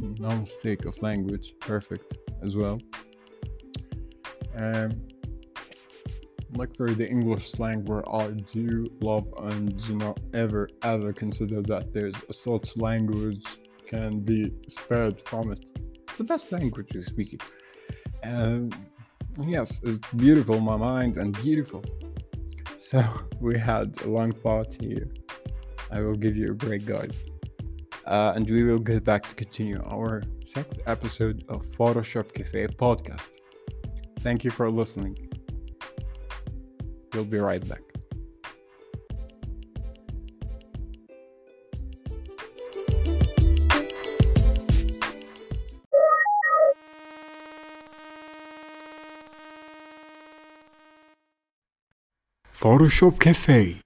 No 0.00 0.34
mistake 0.34 0.86
of 0.86 1.00
language. 1.02 1.52
Perfect 1.60 2.16
as 2.42 2.56
well. 2.56 2.80
Um, 4.56 4.90
like 6.54 6.76
for 6.76 6.90
the 6.90 7.08
English 7.08 7.50
slang, 7.50 7.84
where 7.86 8.06
I 8.14 8.28
do 8.28 8.90
love 9.00 9.26
and 9.38 9.76
do 9.86 9.96
not 9.96 10.20
ever 10.34 10.68
ever 10.82 11.12
consider 11.12 11.62
that 11.62 11.94
there's 11.94 12.16
a 12.28 12.32
such 12.32 12.76
language 12.76 13.44
can 13.86 14.20
be 14.20 14.52
spared 14.68 15.20
from 15.22 15.52
it. 15.52 15.78
The 16.18 16.24
best 16.24 16.52
language 16.52 16.88
to 16.90 17.02
speak. 17.02 17.40
Um, 18.22 18.70
yes, 19.40 19.80
it's 19.82 20.06
beautiful, 20.12 20.60
my 20.60 20.76
mind, 20.76 21.16
and 21.16 21.32
beautiful. 21.42 21.82
So 22.78 23.02
we 23.40 23.58
had 23.58 23.96
a 24.02 24.08
long 24.08 24.32
part 24.32 24.76
here. 24.78 25.08
I 25.90 26.00
will 26.00 26.16
give 26.16 26.36
you 26.36 26.50
a 26.50 26.54
break, 26.54 26.84
guys 26.86 27.31
uh, 28.06 28.32
and 28.34 28.48
we 28.48 28.64
will 28.64 28.78
get 28.78 29.04
back 29.04 29.28
to 29.28 29.34
continue 29.34 29.82
our 29.84 30.22
sixth 30.44 30.80
episode 30.86 31.44
of 31.48 31.66
Photoshop 31.66 32.32
Cafe 32.32 32.66
podcast. 32.68 33.30
Thank 34.20 34.44
you 34.44 34.50
for 34.50 34.70
listening. 34.70 35.16
We'll 37.12 37.24
be 37.24 37.38
right 37.38 37.66
back. 37.68 37.82
Photoshop 52.62 53.18
Cafe 53.18 53.80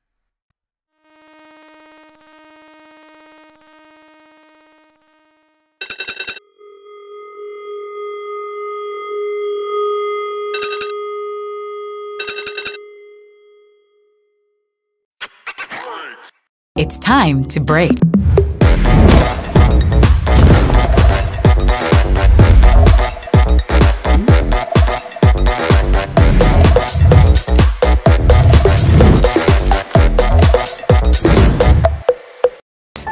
time 17.07 17.45
to 17.45 17.61
break. 17.61 17.93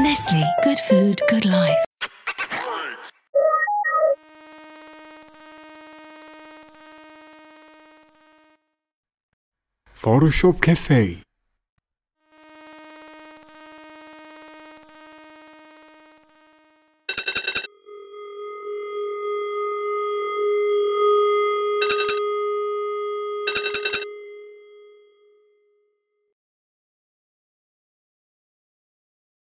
Nestle, 0.00 0.42
good 0.64 0.78
food, 0.88 1.20
good 1.30 1.44
life. 1.44 1.84
Photoshop 9.94 10.60
Cafe 10.60 11.22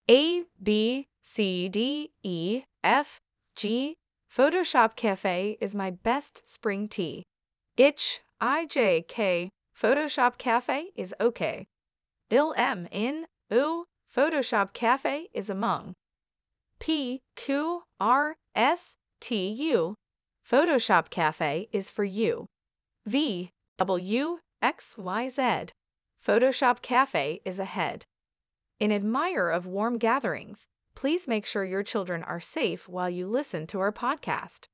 A, 0.09 0.43
B, 0.61 1.07
C, 1.21 1.69
D, 1.69 2.11
E, 2.23 2.63
F, 2.83 3.19
G. 3.55 3.95
Photoshop 4.33 4.95
Cafe 4.95 5.57
is 5.59 5.73
my 5.73 5.89
best 5.89 6.47
spring 6.47 6.87
tea. 6.87 7.23
Itch, 7.77 8.21
IJK 8.41 9.49
Photoshop 9.75 10.37
Cafe 10.37 10.91
is 10.95 11.13
okay. 11.19 11.67
Bill 12.29 12.53
M 12.57 12.87
in 12.91 13.25
U 13.49 13.85
Photoshop 14.13 14.73
Cafe 14.73 15.29
is 15.33 15.49
among. 15.49 15.93
P 16.79 17.21
Q 17.35 17.83
R 17.99 18.35
S 18.55 18.95
T 19.19 19.47
U 19.47 19.95
Photoshop 20.49 21.09
Cafe 21.09 21.67
is 21.71 21.89
for 21.89 22.03
you. 22.03 22.45
V 23.05 23.51
W 23.77 24.39
X 24.61 24.95
Y 24.97 25.29
Z 25.29 25.41
Photoshop 26.25 26.81
Cafe 26.81 27.41
is 27.45 27.59
ahead. 27.59 28.05
In 28.79 28.93
admire 28.93 29.49
of 29.49 29.65
warm 29.65 29.97
gatherings, 29.97 30.65
please 30.95 31.27
make 31.27 31.45
sure 31.45 31.65
your 31.65 31.83
children 31.83 32.23
are 32.23 32.39
safe 32.39 32.87
while 32.87 33.09
you 33.09 33.27
listen 33.27 33.67
to 33.67 33.79
our 33.81 33.91
podcast. 33.91 34.67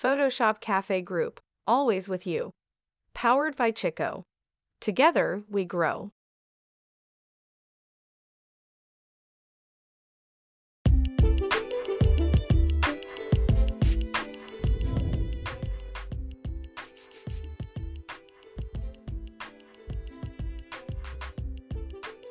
Photoshop 0.00 0.60
Cafe 0.60 1.02
Group, 1.02 1.40
always 1.66 2.08
with 2.08 2.24
you. 2.24 2.52
Powered 3.14 3.56
by 3.56 3.72
Chico. 3.72 4.22
Together, 4.80 5.42
we 5.50 5.64
grow. 5.64 6.12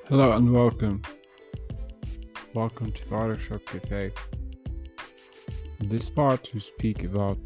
Hello 0.08 0.32
and 0.32 0.54
welcome. 0.54 1.02
Welcome 2.58 2.92
to 2.94 3.04
Photoshop 3.04 3.64
Cafe. 3.68 4.12
This 5.80 6.10
part 6.10 6.50
we 6.56 6.60
speak 6.60 7.04
about 7.04 7.38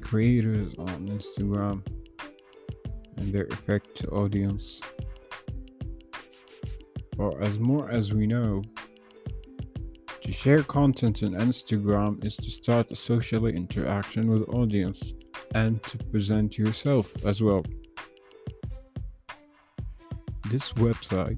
creators 0.00 0.74
on 0.78 1.06
Instagram 1.06 1.86
and 3.18 3.30
their 3.30 3.44
effect 3.44 3.94
to 3.96 4.06
audience. 4.08 4.80
Or 7.18 7.38
as 7.42 7.58
more 7.58 7.90
as 7.90 8.14
we 8.14 8.26
know, 8.26 8.62
to 10.22 10.32
share 10.32 10.62
content 10.62 11.22
on 11.22 11.34
Instagram 11.34 12.24
is 12.24 12.36
to 12.36 12.50
start 12.50 12.90
a 12.90 12.96
social 12.96 13.44
interaction 13.48 14.30
with 14.30 14.48
audience 14.48 15.12
and 15.54 15.82
to 15.82 15.98
present 15.98 16.56
yourself 16.56 17.26
as 17.26 17.42
well. 17.42 17.66
This 20.48 20.72
website 20.72 21.36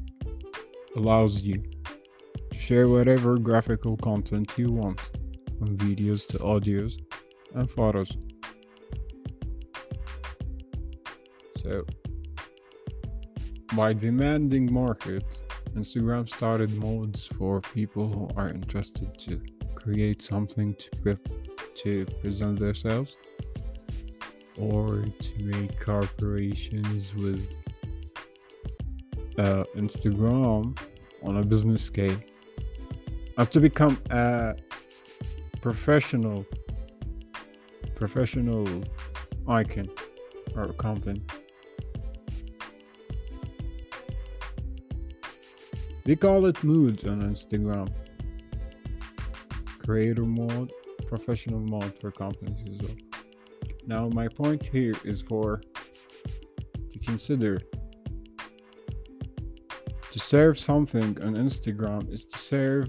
allows 0.94 1.42
you 1.42 1.58
to 1.58 1.71
share 2.62 2.86
whatever 2.86 3.38
graphical 3.38 3.96
content 3.96 4.52
you 4.56 4.70
want, 4.70 5.00
from 5.58 5.76
videos 5.78 6.24
to 6.28 6.38
audios 6.38 6.92
and 7.56 7.68
photos. 7.68 8.16
So, 11.60 11.84
by 13.74 13.92
demanding 13.92 14.72
market, 14.72 15.24
Instagram 15.74 16.28
started 16.28 16.72
modes 16.74 17.26
for 17.26 17.60
people 17.60 18.08
who 18.08 18.28
are 18.36 18.48
interested 18.48 19.18
to 19.26 19.40
create 19.74 20.22
something 20.22 20.74
to 20.76 20.90
pre- 21.02 21.16
to 21.82 22.06
present 22.20 22.60
themselves 22.60 23.16
or 24.56 25.04
to 25.20 25.32
make 25.40 25.80
corporations 25.80 27.12
with 27.16 27.56
uh, 29.38 29.64
Instagram 29.76 30.78
on 31.24 31.38
a 31.38 31.44
business 31.44 31.82
scale 31.82 32.20
as 33.38 33.48
to 33.48 33.60
become 33.60 33.98
a 34.10 34.54
professional 35.60 36.44
professional 37.94 38.66
icon 39.46 39.88
or 40.56 40.72
company. 40.72 41.22
We 46.04 46.16
call 46.16 46.46
it 46.46 46.62
moods 46.64 47.04
on 47.04 47.22
Instagram. 47.22 47.88
Creator 49.84 50.24
mode, 50.24 50.72
professional 51.06 51.60
mode 51.60 51.96
for 52.00 52.10
companies 52.10 52.68
as 52.68 52.88
well. 52.88 52.96
Now 53.86 54.08
my 54.08 54.26
point 54.26 54.66
here 54.66 54.94
is 55.04 55.22
for 55.22 55.60
to 56.90 56.98
consider 56.98 57.60
to 60.10 60.18
serve 60.18 60.58
something 60.58 61.22
on 61.22 61.34
Instagram 61.36 62.12
is 62.12 62.24
to 62.26 62.38
serve 62.38 62.88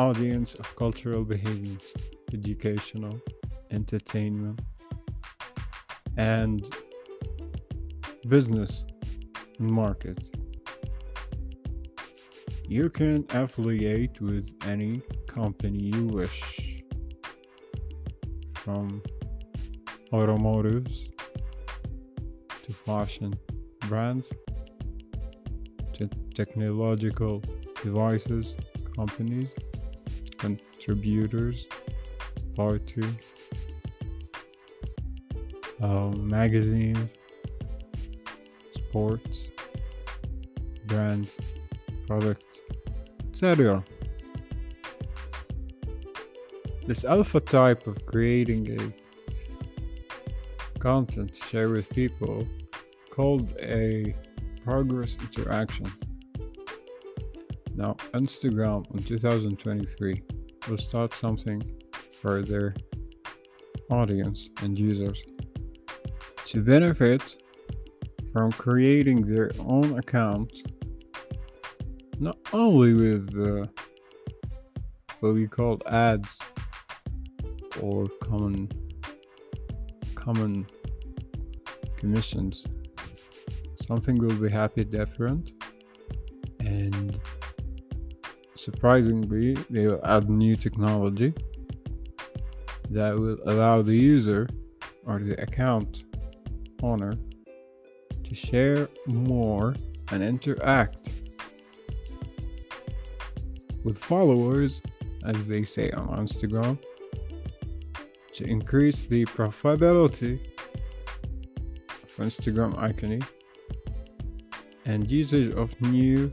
audience 0.00 0.54
of 0.54 0.66
cultural 0.76 1.24
behaviors, 1.24 1.92
educational, 2.32 3.20
entertainment, 3.70 4.58
and 6.16 6.74
business 8.26 8.86
and 9.58 9.70
market. 9.70 10.18
You 12.66 12.88
can 12.88 13.26
affiliate 13.30 14.22
with 14.22 14.46
any 14.64 15.02
company 15.26 15.90
you 15.94 16.06
wish, 16.06 16.82
from 18.54 19.02
automotives 20.12 21.10
to 22.62 22.72
fashion 22.72 23.34
brands 23.88 24.32
to 25.92 26.08
technological 26.34 27.42
devices 27.82 28.54
companies, 28.96 29.50
contributors, 30.40 31.66
party, 32.56 33.04
um, 35.80 36.26
magazines, 36.26 37.14
sports, 38.70 39.50
brands, 40.86 41.36
products, 42.06 42.60
etc. 43.30 43.84
This 46.86 47.04
alpha 47.04 47.40
type 47.40 47.86
of 47.86 48.04
creating 48.06 48.80
a 48.80 50.78
content 50.80 51.34
to 51.34 51.44
share 51.44 51.68
with 51.68 51.88
people 51.90 52.46
called 53.10 53.54
a 53.60 54.14
progress 54.64 55.16
interaction. 55.20 55.92
Now, 57.74 57.94
Instagram 58.14 58.90
in 58.94 59.02
2023 59.02 60.22
will 60.68 60.76
start 60.76 61.14
something 61.14 61.62
for 62.20 62.42
their 62.42 62.74
audience 63.90 64.50
and 64.62 64.78
users 64.78 65.22
to 66.46 66.62
benefit 66.62 67.42
from 68.32 68.52
creating 68.52 69.22
their 69.22 69.50
own 69.60 69.98
account, 69.98 70.52
not 72.18 72.36
only 72.52 72.94
with 72.94 73.32
the 73.32 73.68
what 75.20 75.34
we 75.34 75.46
call 75.46 75.78
ads 75.86 76.38
or 77.80 78.06
common 78.22 78.68
common 80.14 80.66
commissions. 81.96 82.66
Something 83.82 84.18
will 84.18 84.36
be 84.36 84.48
happy 84.48 84.84
different 84.84 85.52
and 86.60 87.20
surprisingly 88.60 89.54
they 89.70 89.86
will 89.86 90.00
add 90.04 90.28
new 90.28 90.54
technology 90.54 91.32
that 92.90 93.16
will 93.16 93.38
allow 93.46 93.80
the 93.80 93.96
user 93.96 94.46
or 95.06 95.18
the 95.18 95.40
account 95.42 96.04
owner 96.82 97.14
to 98.22 98.34
share 98.34 98.86
more 99.06 99.74
and 100.12 100.22
interact 100.22 101.10
with 103.82 103.96
followers 103.96 104.82
as 105.24 105.46
they 105.46 105.64
say 105.64 105.90
on 105.92 106.08
Instagram 106.26 106.78
to 108.34 108.44
increase 108.44 109.06
the 109.06 109.24
profitability 109.24 110.38
of 111.88 112.16
Instagram 112.16 112.74
iconic 112.76 113.24
and 114.84 115.10
usage 115.10 115.50
of 115.54 115.80
new 115.80 116.30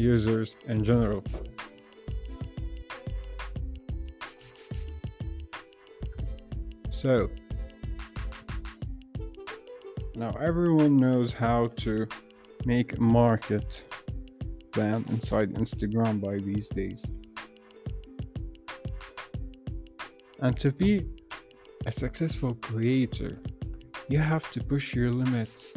users 0.00 0.56
in 0.66 0.82
general. 0.82 1.22
So, 6.90 7.30
now 10.14 10.30
everyone 10.40 10.96
knows 10.96 11.32
how 11.32 11.68
to 11.84 12.06
make 12.64 12.96
a 12.96 13.00
market 13.00 13.84
plan 14.72 15.04
inside 15.08 15.54
Instagram 15.54 16.20
by 16.20 16.38
these 16.38 16.68
days. 16.68 17.04
And 20.40 20.58
to 20.60 20.72
be 20.72 21.06
a 21.86 21.92
successful 21.92 22.54
creator, 22.54 23.38
you 24.08 24.18
have 24.18 24.50
to 24.52 24.62
push 24.62 24.94
your 24.94 25.10
limits 25.10 25.72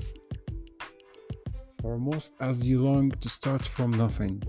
almost 1.83 2.31
as 2.39 2.65
you 2.65 2.81
long 2.81 3.11
to 3.11 3.29
start 3.29 3.61
from 3.61 3.91
nothing. 3.91 4.41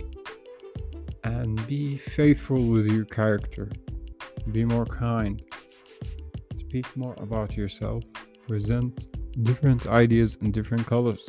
And 1.25 1.67
be 1.67 1.97
faithful 1.97 2.65
with 2.67 2.87
your 2.87 3.05
character. 3.05 3.71
Be 4.53 4.65
more 4.65 4.87
kind. 4.87 5.43
speak 6.57 6.97
more 6.97 7.15
about 7.19 7.57
yourself, 7.57 8.03
present 8.49 9.07
different 9.45 9.87
ideas 9.87 10.37
in 10.41 10.51
different 10.51 10.87
colors. 10.87 11.29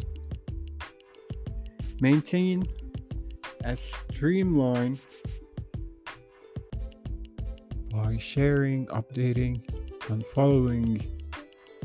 Maintain 2.01 2.65
a 3.63 3.75
streamline 3.75 4.97
by 7.91 8.17
sharing, 8.17 8.85
updating, 8.87 9.61
and 10.09 10.25
following 10.27 11.05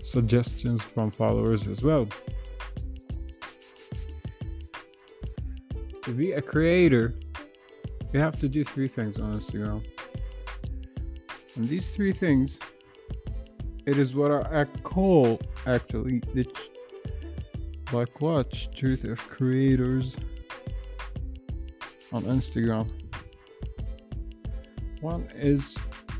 suggestions 0.02 0.83
from 0.83 1.11
followers 1.11 1.68
as 1.68 1.83
well. 1.83 2.09
To 6.05 6.13
be 6.13 6.33
a 6.33 6.43
creator, 6.43 7.15
you 8.13 8.21
have 8.21 8.41
to 8.41 8.49
do 8.49 8.65
three 8.65 8.89
things 8.89 9.19
on 9.19 9.39
Instagram. 9.39 9.85
And 11.57 11.69
these 11.69 11.91
three 11.91 12.13
things, 12.13 12.59
it 13.87 13.99
is 13.99 14.15
what 14.15 14.31
I 14.31 14.65
call 14.83 15.41
actually 15.67 16.21
the 16.35 16.47
like 17.93 18.21
watch 18.21 18.71
truth 18.75 19.05
of 19.05 19.19
creators 19.29 20.17
on 22.13 22.23
Instagram. 22.23 22.89
One 25.01 25.29
is 25.35 25.77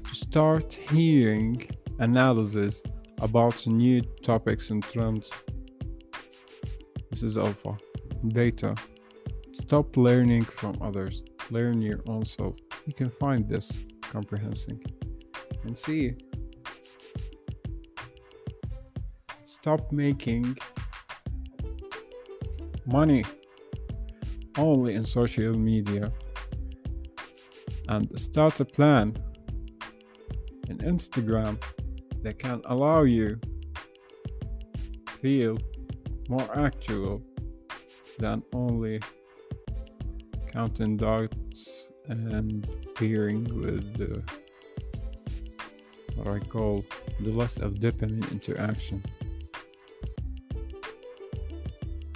to 0.09 0.15
start 0.15 0.73
hearing 0.73 1.69
analysis 2.01 2.83
about 3.19 3.67
new 3.67 4.01
topics 4.23 4.71
and 4.71 4.83
trends. 4.83 5.31
This 7.11 7.23
is 7.23 7.39
alpha. 7.39 7.77
Beta. 8.29 8.75
Stop 9.71 9.97
learning 9.97 10.43
from 10.43 10.77
others. 10.83 11.23
Learn 11.51 11.81
your 11.81 12.01
own 12.09 12.27
self. 12.27 12.57
You 12.87 12.93
can 12.93 13.09
find 13.09 13.49
this 13.49 13.87
comprehending 14.01 14.83
and 15.63 15.79
see. 15.79 16.17
Stop 19.47 19.93
making 19.93 20.59
money 22.85 23.25
only 24.59 24.97
in 24.97 25.05
social 25.05 25.57
media 25.57 26.13
and 27.91 28.11
start 28.19 28.59
a 28.59 28.65
plan 28.65 29.17
in 30.69 30.79
Instagram 30.79 31.63
that 32.23 32.41
can 32.41 32.61
allow 32.65 33.03
you 33.05 33.39
feel 35.23 35.57
more 36.29 36.59
actual 36.59 37.23
than 38.19 38.43
only 38.53 38.99
counting 40.53 40.97
dots 40.97 41.91
and 42.09 42.69
peering 42.97 43.45
with 43.61 43.97
the 43.97 44.23
what 46.17 46.29
I 46.29 46.39
call 46.41 46.85
the 47.21 47.31
less 47.31 47.57
of 47.57 47.75
dopamine 47.75 48.31
interaction. 48.33 49.03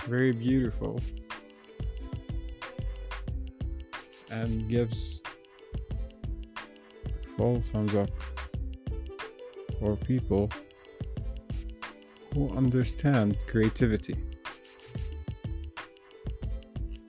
Very 0.07 0.33
beautiful 0.33 1.01
and 4.31 4.69
gives 4.69 5.23
full 7.37 7.61
thumbs 7.61 7.95
up 7.95 8.11
for 9.79 9.97
people 9.97 10.51
who 12.33 12.51
understand 12.57 13.39
creativity 13.47 14.17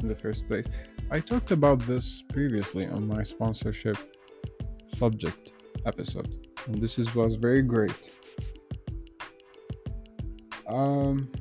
in 0.01 0.07
the 0.07 0.15
first 0.15 0.47
place. 0.47 0.65
I 1.15 1.21
talked 1.21 1.51
about 1.51 1.79
this 1.87 2.23
previously 2.23 2.87
on 2.87 3.07
my 3.07 3.23
sponsorship 3.23 3.97
subject 4.85 5.53
episode, 5.85 6.49
and 6.67 6.75
this 6.75 6.99
is, 6.99 7.15
was 7.15 7.37
very 7.37 7.61
great. 7.61 7.93
Um, 10.67 11.31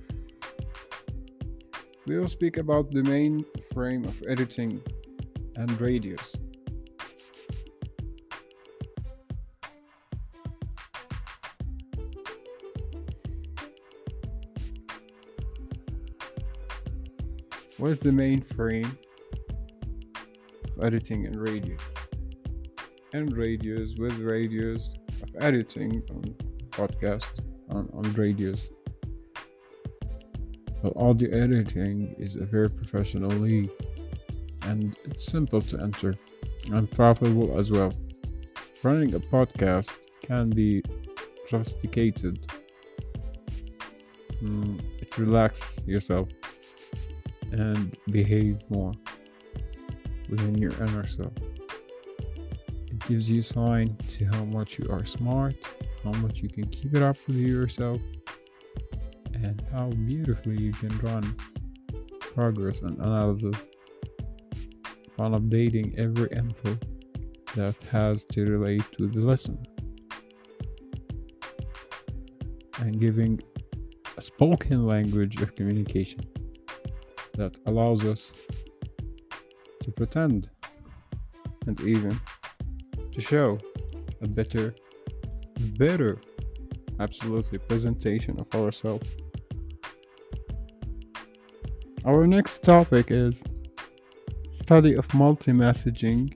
we 2.07 2.17
will 2.17 2.29
speak 2.29 2.57
about 2.57 2.93
the 2.93 3.03
main 3.03 3.45
frame 3.73 4.05
of 4.05 4.23
editing 4.29 4.81
and 5.57 5.81
radius. 5.81 6.37
What's 17.77 18.01
the 18.01 18.13
main 18.13 18.41
frame 18.41 18.97
editing 20.85 21.27
and 21.27 21.37
radius? 21.37 21.81
And 23.13 23.35
radius 23.37 23.95
with 23.97 24.19
radius 24.19 24.91
of 25.23 25.31
editing 25.43 26.03
on 26.11 26.23
podcast 26.71 27.41
on, 27.71 27.89
on 27.95 28.13
radius. 28.13 28.67
But 30.83 30.95
audio 30.97 31.31
editing 31.31 32.15
is 32.19 32.37
a 32.37 32.45
very 32.45 32.69
professional 32.69 33.31
league 33.31 33.71
and 34.63 34.95
it's 35.07 35.25
simple 35.25 35.63
to 35.63 35.81
enter 35.81 36.17
and 36.71 36.91
profitable 36.91 37.59
as 37.59 37.71
well. 37.71 37.93
Running 38.83 39.15
a 39.15 39.21
podcast 39.21 39.91
can 40.21 40.51
be 40.51 40.83
sophisticated. 41.47 42.47
Mm, 44.43 44.83
it 45.01 45.17
relaxes 45.17 45.83
yourself 45.87 46.29
and 47.53 47.97
behave 48.11 48.59
more 48.69 48.93
within 50.35 50.59
your 50.59 50.73
inner 50.83 51.07
self. 51.07 51.33
It 52.91 52.99
gives 53.07 53.31
you 53.31 53.41
a 53.41 53.43
sign 53.43 53.97
to 54.15 54.25
how 54.25 54.45
much 54.45 54.79
you 54.79 54.89
are 54.91 55.05
smart, 55.05 55.55
how 56.03 56.13
much 56.13 56.41
you 56.41 56.49
can 56.49 56.67
keep 56.69 56.95
it 56.95 57.03
up 57.03 57.17
with 57.27 57.37
yourself, 57.37 58.01
and 59.33 59.63
how 59.73 59.91
beautifully 59.91 60.61
you 60.61 60.73
can 60.73 60.97
run 60.99 61.37
progress 62.21 62.81
and 62.81 62.99
analysis 62.99 63.57
while 65.17 65.31
updating 65.31 65.97
every 65.97 66.29
info 66.33 66.77
that 67.55 67.77
has 67.93 68.25
to 68.25 68.45
relate 68.45 68.85
to 68.97 69.07
the 69.07 69.21
lesson 69.21 69.57
and 72.79 72.99
giving 73.01 73.41
a 74.17 74.23
spoken 74.23 74.85
language 74.85 75.41
of 75.41 75.55
communication 75.55 76.21
that 77.37 77.57
allows 77.67 78.05
us 78.05 78.33
to 79.85 79.93
pretend. 79.93 80.51
And 81.67 81.81
even 81.81 82.21
to 83.13 83.21
show 83.21 83.59
a 84.21 84.29
better 84.29 84.75
better 85.79 86.19
absolutely 87.01 87.59
presentation 87.59 88.39
of 88.39 88.55
ourselves. 88.55 89.09
Our 92.05 92.27
next 92.27 92.63
topic 92.63 93.11
is 93.11 93.43
study 94.53 94.95
of 94.95 95.13
multi-messaging 95.15 96.35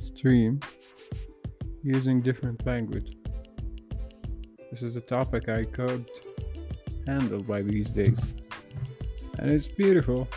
stream 0.00 0.60
using 1.82 2.20
different 2.20 2.64
language. 2.66 3.16
This 4.70 4.82
is 4.82 4.96
a 4.96 5.00
topic 5.00 5.48
i 5.48 5.64
could 5.64 6.04
handle 7.06 7.42
by 7.42 7.62
these 7.62 7.90
days. 7.90 8.34
And 9.38 9.50
it's 9.50 9.66
beautiful. 9.66 10.28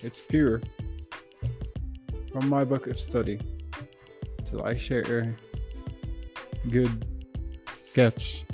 It's 0.00 0.20
pure. 0.20 0.60
From 2.32 2.48
my 2.48 2.62
book 2.64 2.86
of 2.86 3.00
study, 3.00 3.40
till 4.46 4.62
I 4.62 4.74
share 4.74 5.34
a 6.64 6.68
good 6.70 7.04
sketch. 7.80 8.44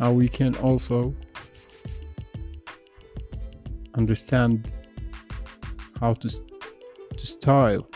How 0.00 0.10
we 0.10 0.28
can 0.28 0.56
also 0.56 1.14
understand 3.94 4.72
how 6.00 6.14
to 6.14 6.28
to 6.28 7.26
style 7.26 7.88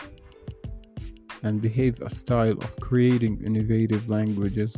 and 1.43 1.61
behave 1.61 2.01
a 2.01 2.09
style 2.09 2.57
of 2.57 2.79
creating 2.79 3.43
innovative 3.45 4.09
languages 4.09 4.73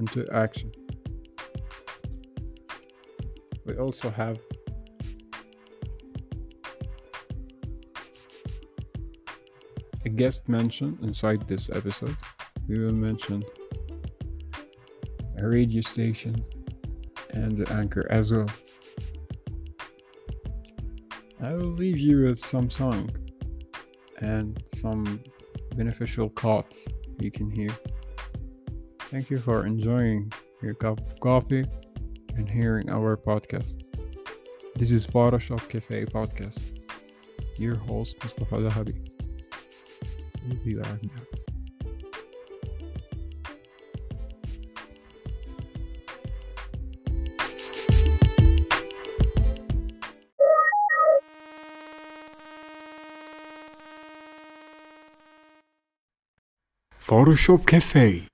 into 0.00 0.26
action. 0.32 0.72
We 3.66 3.76
also 3.76 4.08
have 4.10 4.38
a 10.04 10.08
guest 10.08 10.48
mention 10.48 10.98
inside 11.02 11.46
this 11.46 11.68
episode. 11.70 12.16
We 12.66 12.78
will 12.78 12.92
mention 12.92 13.44
a 15.36 15.46
radio 15.46 15.82
station 15.82 16.34
and 17.30 17.58
the 17.58 17.70
anchor 17.72 18.06
as 18.10 18.32
well. 18.32 18.50
I 21.42 21.52
will 21.52 21.74
leave 21.82 21.98
you 21.98 22.22
with 22.22 22.38
some 22.38 22.70
song 22.70 23.10
and 24.20 24.62
some 24.74 25.22
beneficial 25.76 26.30
quotes 26.30 26.88
you 27.18 27.30
can 27.30 27.50
hear. 27.50 27.70
Thank 29.10 29.28
you 29.28 29.38
for 29.38 29.66
enjoying 29.66 30.32
your 30.62 30.74
cup 30.74 31.00
of 31.00 31.18
coffee 31.18 31.66
and 32.36 32.48
hearing 32.48 32.88
our 32.90 33.16
podcast. 33.16 33.82
This 34.76 34.92
is 34.92 35.04
Photoshop 35.04 35.68
Cafe 35.68 36.04
podcast. 36.04 36.60
Your 37.58 37.74
host 37.74 38.14
Mustafa 38.22 38.58
Dahabi. 38.58 39.10
We'll 40.46 40.64
be 40.64 40.74
back. 40.74 41.00
Photoshop 56.96 57.66
Cafe. 57.66 58.29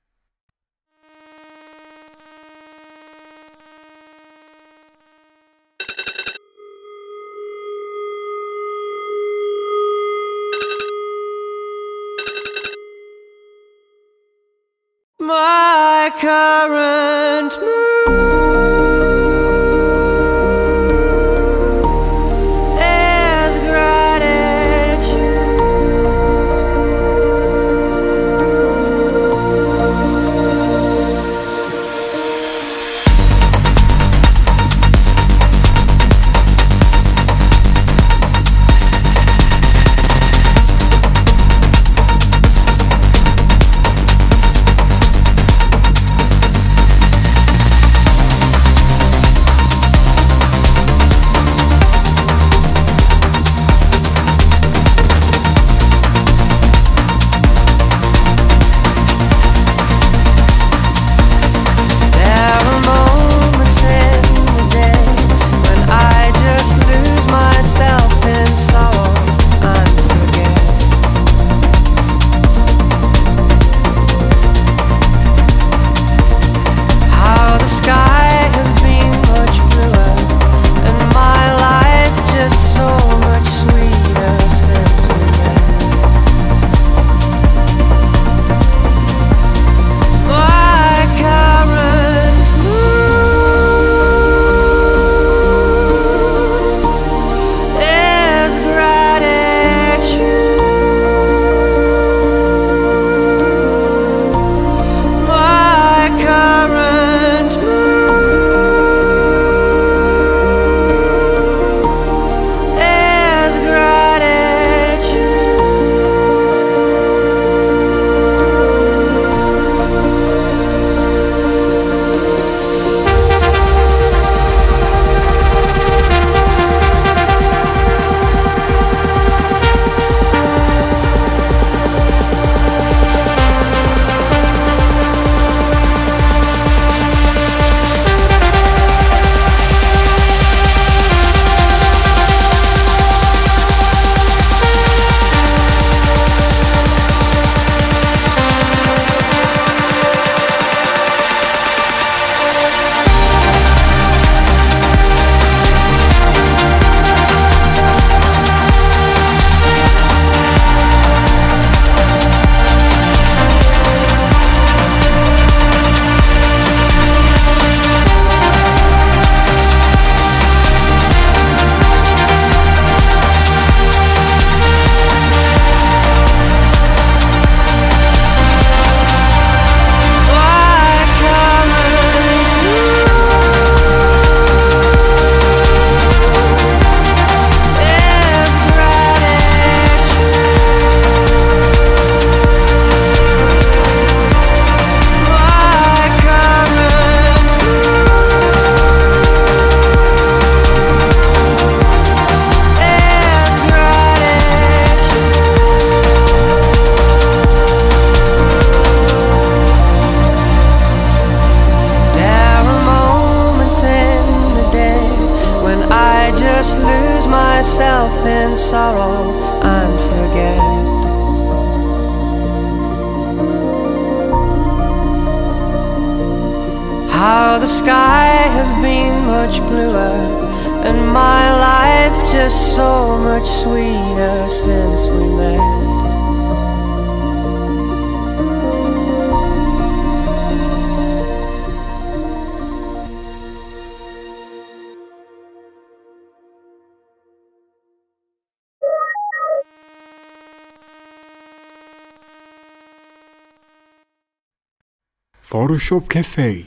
Photoshop 255.87 256.09
Cafe. 256.09 256.67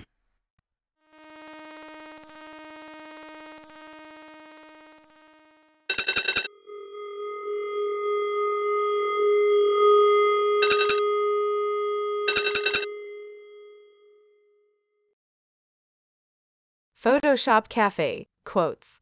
Photoshop 16.98 17.68
Cafe 17.68 18.28
quotes 18.46 19.02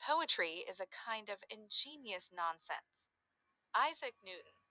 Poetry 0.00 0.64
is 0.66 0.80
a 0.80 0.86
kind 0.86 1.28
of 1.28 1.44
ingenious 1.50 2.30
nonsense. 2.34 3.10
Isaac 3.74 4.14
Newton. 4.24 4.65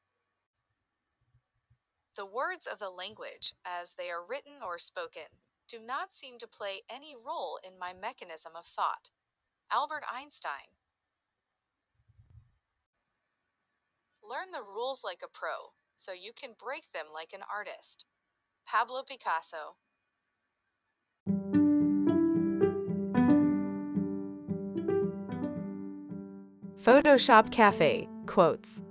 The 2.16 2.26
words 2.26 2.66
of 2.66 2.80
the 2.80 2.90
language, 2.90 3.56
as 3.66 3.96
they 3.98 4.10
are 4.10 4.26
written 4.26 4.64
or 4.66 4.80
spoken, 4.80 5.44
do 5.68 5.80
not 5.86 6.14
seem 6.14 6.38
to 6.38 6.48
play 6.48 6.84
any 6.90 7.14
role 7.14 7.60
in 7.62 7.78
my 7.78 7.92
mechanism 7.92 8.54
of 8.58 8.66
thought. 8.66 9.10
Albert 9.70 10.04
Einstein. 10.10 10.72
Learn 14.24 14.52
the 14.54 14.64
rules 14.64 15.02
like 15.04 15.20
a 15.22 15.28
pro, 15.28 15.74
so 15.98 16.14
you 16.14 16.32
can 16.34 16.52
break 16.58 16.94
them 16.94 17.08
like 17.14 17.34
an 17.34 17.42
artist. 17.54 18.06
Pablo 18.66 19.04
Picasso. 19.04 19.76
Photoshop 26.82 27.52
Cafe 27.52 28.08
quotes. 28.26 28.84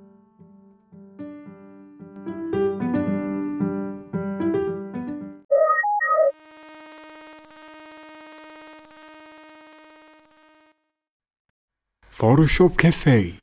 Photoshop 12.25 12.79
Cafe. 12.79 13.35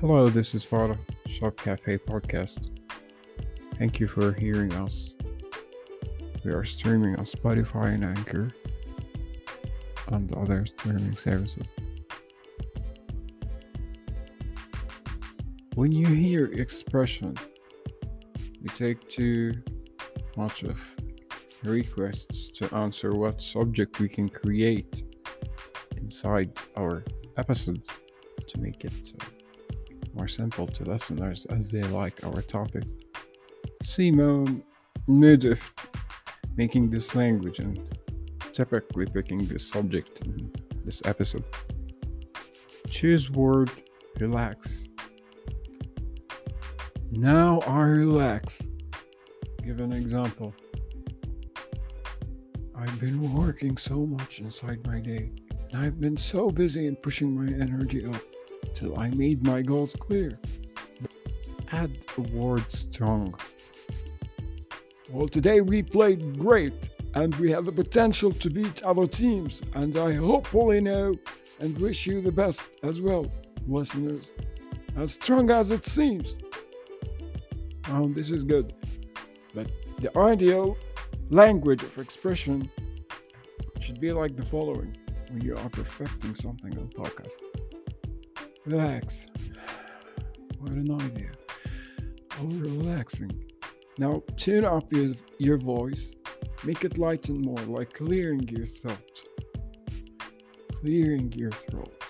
Hello, 0.00 0.28
this 0.28 0.56
is 0.56 0.66
Photoshop 0.66 1.56
Cafe 1.56 1.98
podcast. 1.98 2.68
Thank 3.78 4.00
you 4.00 4.08
for 4.08 4.32
hearing 4.32 4.74
us. 4.74 5.14
We 6.44 6.52
are 6.52 6.64
streaming 6.64 7.16
on 7.16 7.24
Spotify 7.24 7.94
and 7.94 8.04
Anchor 8.04 8.50
and 10.08 10.34
other 10.34 10.66
streaming 10.66 11.14
services. 11.14 11.68
When 15.74 15.92
you 15.92 16.06
hear 16.06 16.46
expression, 16.46 17.36
we 18.60 18.68
take 18.70 19.08
too 19.08 19.52
much 20.36 20.64
of 20.64 20.80
requests 21.62 22.50
to 22.50 22.74
answer 22.74 23.12
what 23.12 23.40
subject 23.40 24.00
we 24.00 24.08
can 24.08 24.28
create 24.28 25.04
inside 25.96 26.50
our 26.76 27.04
episode 27.36 27.82
to 28.48 28.58
make 28.58 28.84
it 28.84 29.12
more 30.14 30.28
simple 30.28 30.66
to 30.66 30.84
listeners 30.84 31.46
as 31.46 31.68
they 31.68 31.82
like 31.84 32.24
our 32.24 32.42
topics. 32.42 32.92
Simon 33.82 34.62
mood 35.06 35.44
making 36.56 36.90
this 36.90 37.14
language 37.14 37.58
and 37.58 37.80
typically 38.52 39.06
picking 39.06 39.44
this 39.46 39.66
subject 39.68 40.20
in 40.26 40.52
this 40.84 41.02
episode. 41.04 41.44
Choose 42.88 43.30
word 43.30 43.70
relax. 44.18 44.88
Now 47.10 47.60
I 47.60 47.82
relax. 47.82 48.62
Give 49.64 49.80
an 49.80 49.92
example. 49.92 50.54
I've 52.74 52.98
been 53.00 53.32
working 53.32 53.76
so 53.76 54.04
much 54.04 54.40
inside 54.40 54.84
my 54.86 54.98
day, 54.98 55.30
and 55.70 55.82
I've 55.82 56.00
been 56.00 56.16
so 56.16 56.50
busy 56.50 56.86
in 56.86 56.96
pushing 56.96 57.32
my 57.32 57.52
energy 57.52 58.04
up 58.04 58.20
till 58.74 58.98
I 58.98 59.10
made 59.10 59.46
my 59.46 59.62
goals 59.62 59.94
clear. 59.98 60.38
Add 61.70 61.96
the 62.16 62.22
word 62.22 62.70
strong. 62.70 63.38
Well, 65.12 65.28
today 65.28 65.60
we 65.60 65.82
played 65.82 66.38
great 66.38 66.88
and 67.12 67.34
we 67.34 67.50
have 67.50 67.66
the 67.66 67.72
potential 67.72 68.32
to 68.32 68.48
beat 68.48 68.82
other 68.82 69.04
teams, 69.04 69.60
and 69.74 69.94
I 69.98 70.14
hopefully 70.14 70.80
know 70.80 71.14
and 71.60 71.78
wish 71.78 72.06
you 72.06 72.22
the 72.22 72.32
best 72.32 72.62
as 72.82 73.02
well, 73.02 73.30
listeners. 73.68 74.30
As 74.96 75.12
strong 75.12 75.50
as 75.50 75.70
it 75.70 75.84
seems. 75.84 76.38
Oh, 77.88 78.08
this 78.08 78.30
is 78.30 78.42
good. 78.42 78.72
But 79.54 79.70
the 80.00 80.16
ideal 80.18 80.78
language 81.28 81.82
of 81.82 81.98
expression 81.98 82.70
should 83.80 84.00
be 84.00 84.12
like 84.12 84.34
the 84.34 84.46
following 84.46 84.96
when 85.28 85.42
you 85.42 85.58
are 85.58 85.68
perfecting 85.68 86.34
something 86.34 86.78
on 86.78 86.88
podcast. 86.88 87.34
Relax. 88.64 89.26
What 90.58 90.72
an 90.72 90.90
idea. 91.02 91.32
Oh, 92.40 92.46
relaxing. 92.46 93.51
Now 94.02 94.20
tune 94.36 94.64
up 94.64 94.92
your, 94.92 95.14
your 95.38 95.58
voice, 95.58 96.10
make 96.64 96.84
it 96.84 96.98
lighten 96.98 97.40
more, 97.40 97.64
like 97.68 97.92
clearing 97.92 98.42
your 98.48 98.66
throat. 98.66 99.22
Clearing 100.72 101.32
your 101.36 101.52
throat. 101.52 102.02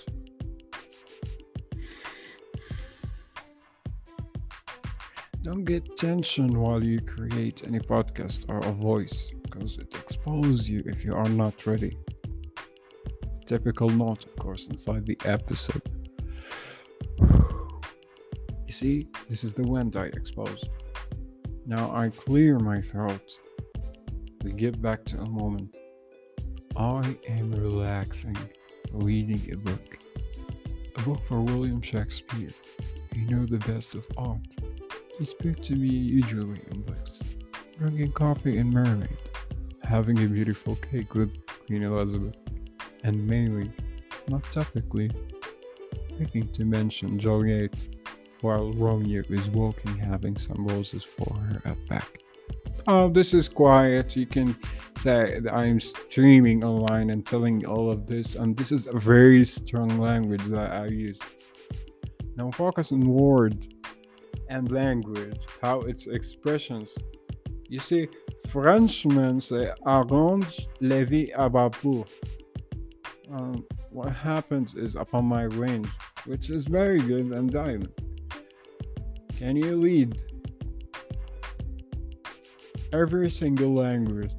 Don't 5.42 5.64
get 5.66 5.98
tension 5.98 6.58
while 6.58 6.82
you 6.82 6.98
create 6.98 7.60
any 7.66 7.80
podcast 7.80 8.48
or 8.48 8.60
a 8.66 8.72
voice, 8.72 9.30
because 9.42 9.76
it 9.76 9.94
exposes 9.94 10.70
you 10.70 10.82
if 10.86 11.04
you 11.04 11.12
are 11.14 11.28
not 11.28 11.66
ready. 11.66 11.98
Typical 13.44 13.90
note, 13.90 14.24
of 14.24 14.34
course, 14.36 14.68
inside 14.68 15.04
the 15.04 15.18
episode. 15.26 15.82
You 18.66 18.72
see, 18.72 19.08
this 19.28 19.44
is 19.44 19.52
the 19.52 19.64
wind 19.64 19.96
I 19.96 20.06
exposed. 20.06 20.70
Now 21.64 21.94
I 21.94 22.08
clear 22.08 22.58
my 22.58 22.80
throat. 22.80 23.38
We 24.42 24.52
get 24.52 24.82
back 24.82 25.04
to 25.06 25.18
a 25.18 25.28
moment. 25.28 25.76
I 26.76 27.16
am 27.28 27.52
relaxing, 27.52 28.36
reading 28.90 29.40
a 29.52 29.56
book. 29.56 29.98
A 30.96 31.02
book 31.02 31.20
for 31.28 31.40
William 31.40 31.80
Shakespeare. 31.80 32.50
You 33.14 33.28
know 33.28 33.46
the 33.46 33.58
best 33.58 33.94
of 33.94 34.06
art. 34.16 34.40
He 35.18 35.24
spoke 35.24 35.60
to 35.62 35.76
me 35.76 35.88
usually 35.88 36.60
in 36.72 36.82
books. 36.82 37.22
Drinking 37.78 38.12
coffee 38.12 38.58
and 38.58 38.72
Mermaid. 38.72 39.16
Having 39.84 40.24
a 40.24 40.26
beautiful 40.26 40.74
cake 40.76 41.14
with 41.14 41.46
Queen 41.46 41.84
Elizabeth. 41.84 42.36
And 43.04 43.24
mainly, 43.24 43.70
not 44.26 44.42
topically, 44.44 45.14
picking 46.18 46.52
to 46.54 46.64
mention 46.64 47.20
Juliet 47.20 47.74
while 48.42 48.72
Romeo 48.72 49.22
is 49.28 49.48
walking 49.50 49.96
having 49.96 50.36
some 50.36 50.66
roses 50.66 51.02
for 51.02 51.34
her 51.34 51.62
at 51.64 51.88
back. 51.88 52.18
Oh, 52.86 53.08
this 53.08 53.32
is 53.32 53.48
quiet. 53.48 54.16
You 54.16 54.26
can 54.26 54.56
say 54.98 55.40
I'm 55.50 55.78
streaming 55.80 56.64
online 56.64 57.10
and 57.10 57.24
telling 57.24 57.64
all 57.64 57.90
of 57.90 58.06
this, 58.06 58.34
and 58.34 58.56
this 58.56 58.72
is 58.72 58.86
a 58.88 58.98
very 58.98 59.44
strong 59.44 59.98
language 59.98 60.44
that 60.46 60.72
I 60.72 60.86
use. 60.86 61.18
Now 62.36 62.50
focus 62.50 62.92
on 62.92 63.00
words 63.00 63.68
and 64.48 64.70
language, 64.70 65.38
how 65.62 65.80
its 65.82 66.08
expressions. 66.08 66.90
You 67.68 67.78
see, 67.78 68.08
Frenchmen 68.48 69.40
say 69.40 69.70
arrange 69.86 70.68
la 70.80 71.04
vie 71.04 71.32
à 71.36 71.50
bas 71.50 71.70
Um, 73.30 73.64
what 73.90 74.12
happens 74.12 74.74
is 74.74 74.96
upon 74.96 75.24
my 75.24 75.44
range, 75.44 75.88
which 76.26 76.50
is 76.50 76.64
very 76.64 76.98
good 76.98 77.32
and 77.32 77.50
diamond. 77.50 77.92
Can 79.42 79.56
you 79.56 79.74
lead 79.74 80.22
every 82.92 83.28
single 83.28 83.74
language 83.74 84.30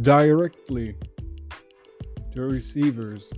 directly 0.00 0.96
to 2.32 2.42
receivers 2.42 3.32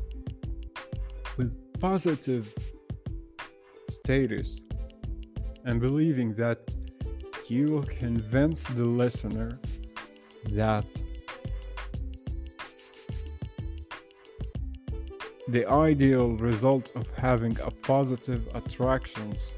with 1.36 1.52
positive 1.80 2.50
status 3.90 4.62
and 5.66 5.78
believing 5.78 6.32
that 6.36 6.74
you 7.48 7.66
will 7.66 7.84
convince 7.84 8.62
the 8.62 8.86
listener 8.86 9.60
that 10.48 10.86
the 15.52 15.68
ideal 15.68 16.30
result 16.38 16.92
of 16.94 17.06
having 17.14 17.54
a 17.60 17.70
positive 17.70 18.48
attractions 18.54 19.50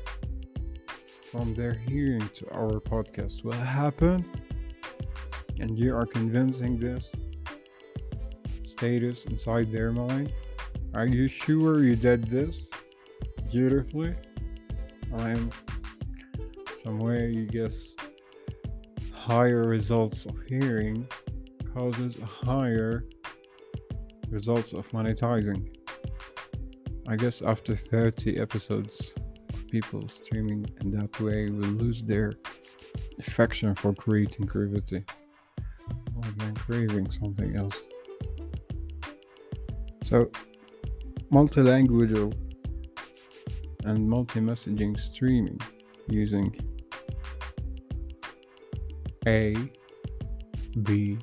from 1.30 1.54
their 1.54 1.72
hearing 1.72 2.28
to 2.34 2.50
our 2.52 2.80
podcast 2.80 3.44
will 3.44 3.52
happen. 3.52 4.28
And 5.60 5.78
you 5.78 5.94
are 5.94 6.04
convincing 6.04 6.80
this 6.80 7.14
status 8.64 9.26
inside 9.26 9.70
their 9.70 9.92
mind. 9.92 10.32
Are 10.96 11.06
you 11.06 11.28
sure 11.28 11.84
you 11.84 11.94
did 11.94 12.26
this 12.26 12.70
beautifully? 13.52 14.16
I'm 15.16 15.52
some 16.82 16.98
way 16.98 17.30
you 17.30 17.46
guess 17.46 17.94
higher 19.12 19.62
results 19.62 20.26
of 20.26 20.42
hearing 20.48 21.06
causes 21.72 22.20
higher 22.20 23.04
results 24.28 24.72
of 24.72 24.88
monetizing. 24.90 25.83
I 27.06 27.16
guess 27.16 27.42
after 27.42 27.76
30 27.76 28.38
episodes 28.38 29.14
people 29.70 30.08
streaming 30.08 30.66
in 30.80 30.90
that 30.92 31.20
way 31.20 31.50
will 31.50 31.68
lose 31.68 32.02
their 32.02 32.32
affection 33.18 33.74
for 33.74 33.92
creating 33.92 34.46
creativity 34.46 35.04
more 36.14 36.32
than 36.38 36.54
craving 36.54 37.10
something 37.10 37.56
else. 37.56 37.88
So, 40.04 40.30
multilingual 41.32 42.32
and 43.84 44.08
multi 44.08 44.40
messaging 44.40 44.98
streaming 44.98 45.60
using 46.08 46.54
A, 49.26 49.56
B, 50.82 51.18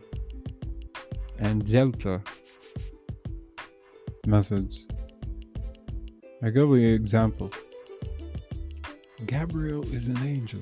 and 1.39 1.65
Delta 1.65 2.21
methods. 4.27 4.87
I 6.43 6.49
give 6.49 6.69
you 6.69 6.87
an 6.87 6.95
example. 6.95 7.51
Gabriel 9.27 9.83
is 9.93 10.07
an 10.07 10.17
angel. 10.25 10.61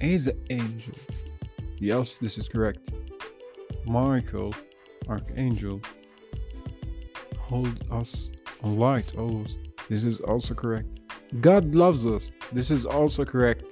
A 0.00 0.14
is 0.14 0.28
an 0.28 0.40
angel. 0.48 0.94
Yes, 1.78 2.18
this 2.18 2.38
is 2.38 2.48
correct. 2.48 2.90
Michael, 3.84 4.54
archangel, 5.08 5.80
hold 7.36 7.84
us 7.90 8.28
on 8.62 8.76
light 8.76 9.12
always. 9.18 9.56
This 9.88 10.04
is 10.04 10.20
also 10.20 10.54
correct. 10.54 11.00
God 11.40 11.74
loves 11.74 12.06
us. 12.06 12.30
This 12.52 12.70
is 12.70 12.86
also 12.86 13.24
correct. 13.24 13.64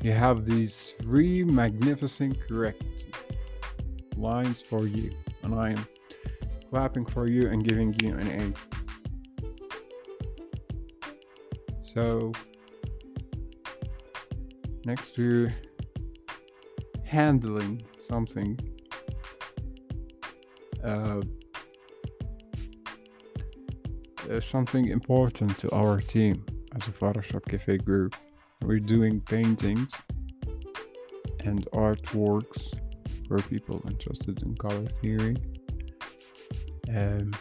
You 0.00 0.12
have 0.12 0.46
these 0.46 0.94
three 1.02 1.44
magnificent 1.44 2.40
correct 2.40 2.82
lines 4.16 4.62
for 4.62 4.86
you, 4.86 5.10
and 5.42 5.54
I 5.54 5.72
am 5.72 5.86
clapping 6.70 7.04
for 7.04 7.26
you 7.28 7.42
and 7.50 7.62
giving 7.66 7.94
you 8.02 8.14
an 8.14 8.28
A. 8.28 8.77
So, 11.98 12.30
next 14.84 15.16
to 15.16 15.50
handling 17.04 17.82
something, 18.00 18.56
uh, 20.84 21.22
something 24.40 24.86
important 24.86 25.58
to 25.58 25.68
our 25.72 26.00
team 26.00 26.46
as 26.76 26.86
a 26.86 26.92
Photoshop 26.92 27.44
Cafe 27.46 27.78
group. 27.78 28.14
We're 28.62 28.78
doing 28.78 29.20
paintings 29.20 29.92
and 31.40 31.66
artworks 31.72 32.78
for 33.26 33.38
people 33.38 33.82
interested 33.88 34.40
in 34.44 34.54
color 34.54 34.86
theory. 35.02 35.36
Um, 36.94 37.32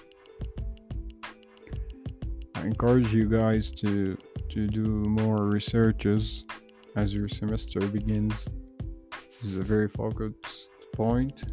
I 2.56 2.62
encourage 2.62 3.14
you 3.14 3.30
guys 3.30 3.70
to 3.84 4.18
to 4.50 4.68
do 4.68 4.82
more 4.84 5.46
researches 5.46 6.44
as 6.96 7.14
your 7.14 7.28
semester 7.28 7.80
begins. 7.80 8.48
This 9.42 9.52
is 9.52 9.58
a 9.58 9.64
very 9.64 9.88
focused 9.88 10.70
point. 10.94 11.44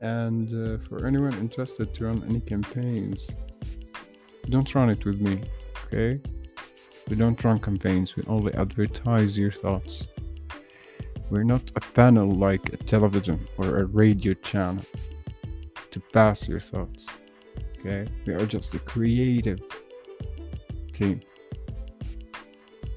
And 0.00 0.48
uh, 0.48 0.78
for 0.88 1.06
anyone 1.06 1.34
interested 1.34 1.94
to 1.94 2.06
run 2.06 2.24
any 2.28 2.40
campaigns, 2.40 3.28
don't 4.48 4.74
run 4.74 4.90
it 4.90 5.04
with 5.04 5.20
me, 5.20 5.42
okay? 5.86 6.20
We 7.08 7.16
don't 7.16 7.42
run 7.44 7.58
campaigns, 7.58 8.16
we 8.16 8.22
only 8.28 8.54
advertise 8.54 9.36
your 9.36 9.52
thoughts. 9.52 10.04
We're 11.28 11.44
not 11.44 11.70
a 11.76 11.80
panel 11.80 12.30
like 12.30 12.72
a 12.72 12.76
television 12.76 13.46
or 13.56 13.78
a 13.78 13.84
radio 13.84 14.34
channel 14.34 14.84
to 15.90 16.00
pass 16.12 16.48
your 16.48 16.60
thoughts. 16.60 17.06
Okay? 17.78 18.10
We 18.26 18.34
are 18.34 18.46
just 18.46 18.74
a 18.74 18.78
creative 18.80 19.60
team, 20.92 21.20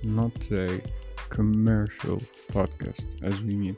not 0.03 0.51
a 0.51 0.81
commercial 1.29 2.21
podcast 2.51 3.05
as 3.23 3.41
we 3.41 3.55
mean. 3.55 3.77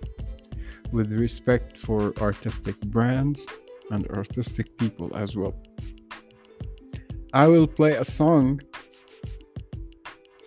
With 0.91 1.11
respect 1.13 1.78
for 1.78 2.13
artistic 2.19 2.80
brands 2.82 3.45
and 3.91 4.07
artistic 4.09 4.78
people 4.78 5.15
as 5.15 5.36
well. 5.36 5.55
I 7.34 7.47
will 7.47 7.67
play 7.67 7.93
a 7.95 8.03
song 8.03 8.61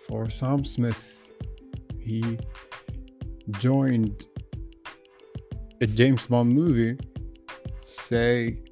for 0.07 0.29
Sam 0.29 0.65
Smith. 0.65 1.31
He 1.99 2.39
joined 3.59 4.27
a 5.81 5.87
James 5.87 6.25
Bond 6.25 6.49
movie. 6.49 6.97
Say 7.85 8.63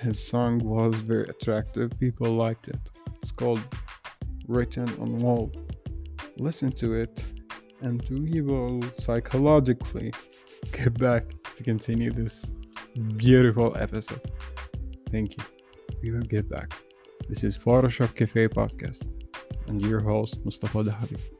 his 0.00 0.18
song 0.26 0.58
was 0.58 0.94
very 0.96 1.28
attractive. 1.28 1.92
People 1.98 2.32
liked 2.32 2.68
it. 2.68 2.80
It's 3.22 3.30
called 3.30 3.62
Written 4.48 4.88
on 5.00 5.18
Wall. 5.18 5.52
Listen 6.40 6.72
to 6.72 6.94
it, 6.94 7.22
and 7.82 8.02
we 8.08 8.40
will 8.40 8.80
psychologically 8.96 10.10
get 10.72 10.98
back 10.98 11.24
to 11.54 11.62
continue 11.62 12.10
this 12.10 12.50
beautiful 13.18 13.76
episode. 13.76 14.22
Thank 15.12 15.36
you. 15.36 15.44
We 16.02 16.12
will 16.12 16.22
get 16.22 16.48
back. 16.48 16.72
This 17.28 17.44
is 17.44 17.58
Photoshop 17.58 18.14
Cafe 18.14 18.48
Podcast, 18.48 19.06
and 19.66 19.82
your 19.84 20.00
host 20.00 20.38
Mustafa 20.42 20.82
Dahabi. 20.82 21.39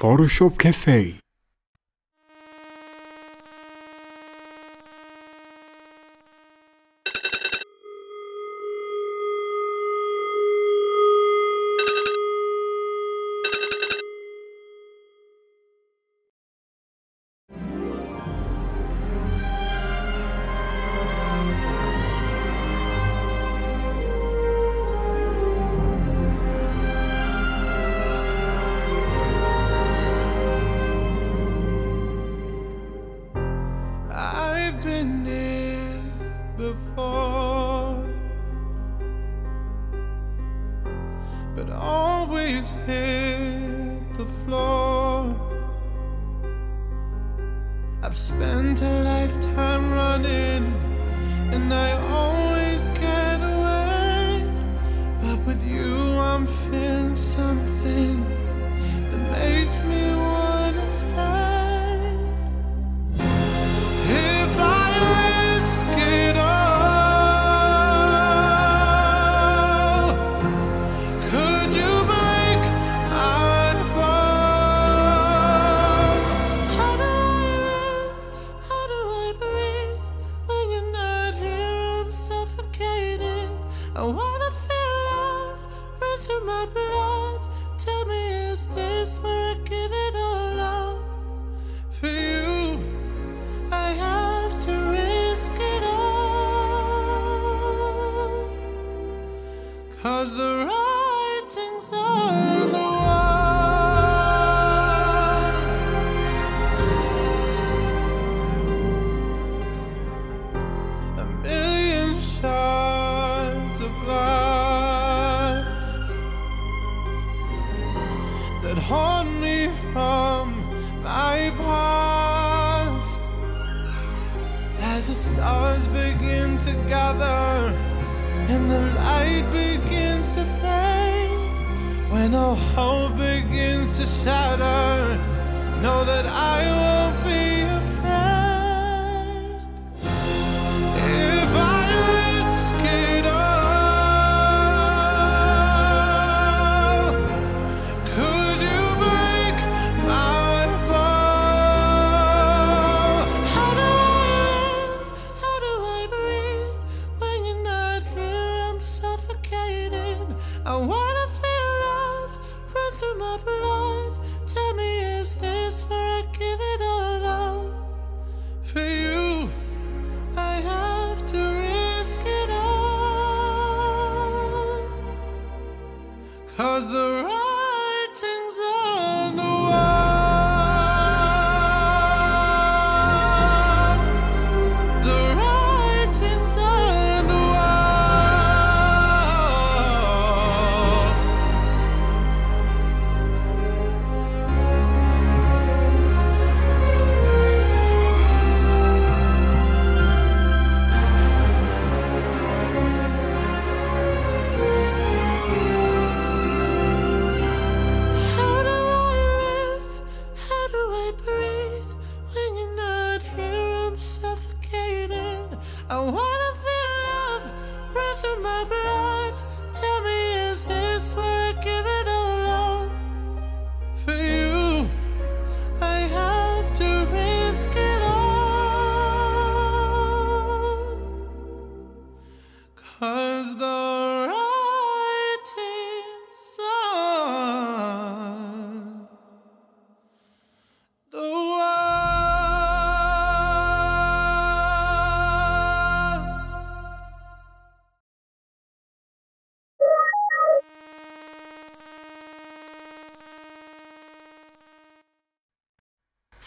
Photoshop 0.00 0.56
Cafe. 0.56 1.29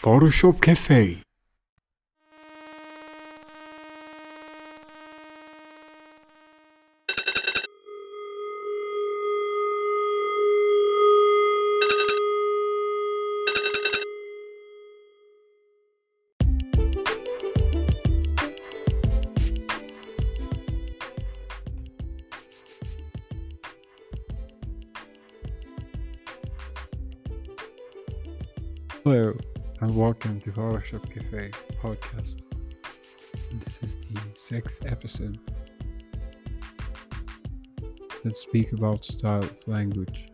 Photoshop 0.04 0.60
Cafe. 0.60 1.23
Photoshop 30.84 31.10
Cafe 31.14 31.50
podcast. 31.82 32.40
This 33.52 33.82
is 33.82 33.96
the 34.10 34.20
sixth 34.34 34.84
episode. 34.84 35.38
Let's 38.22 38.42
speak 38.42 38.72
about 38.72 39.02
style 39.04 39.44
of 39.44 39.56
language. 39.66 40.28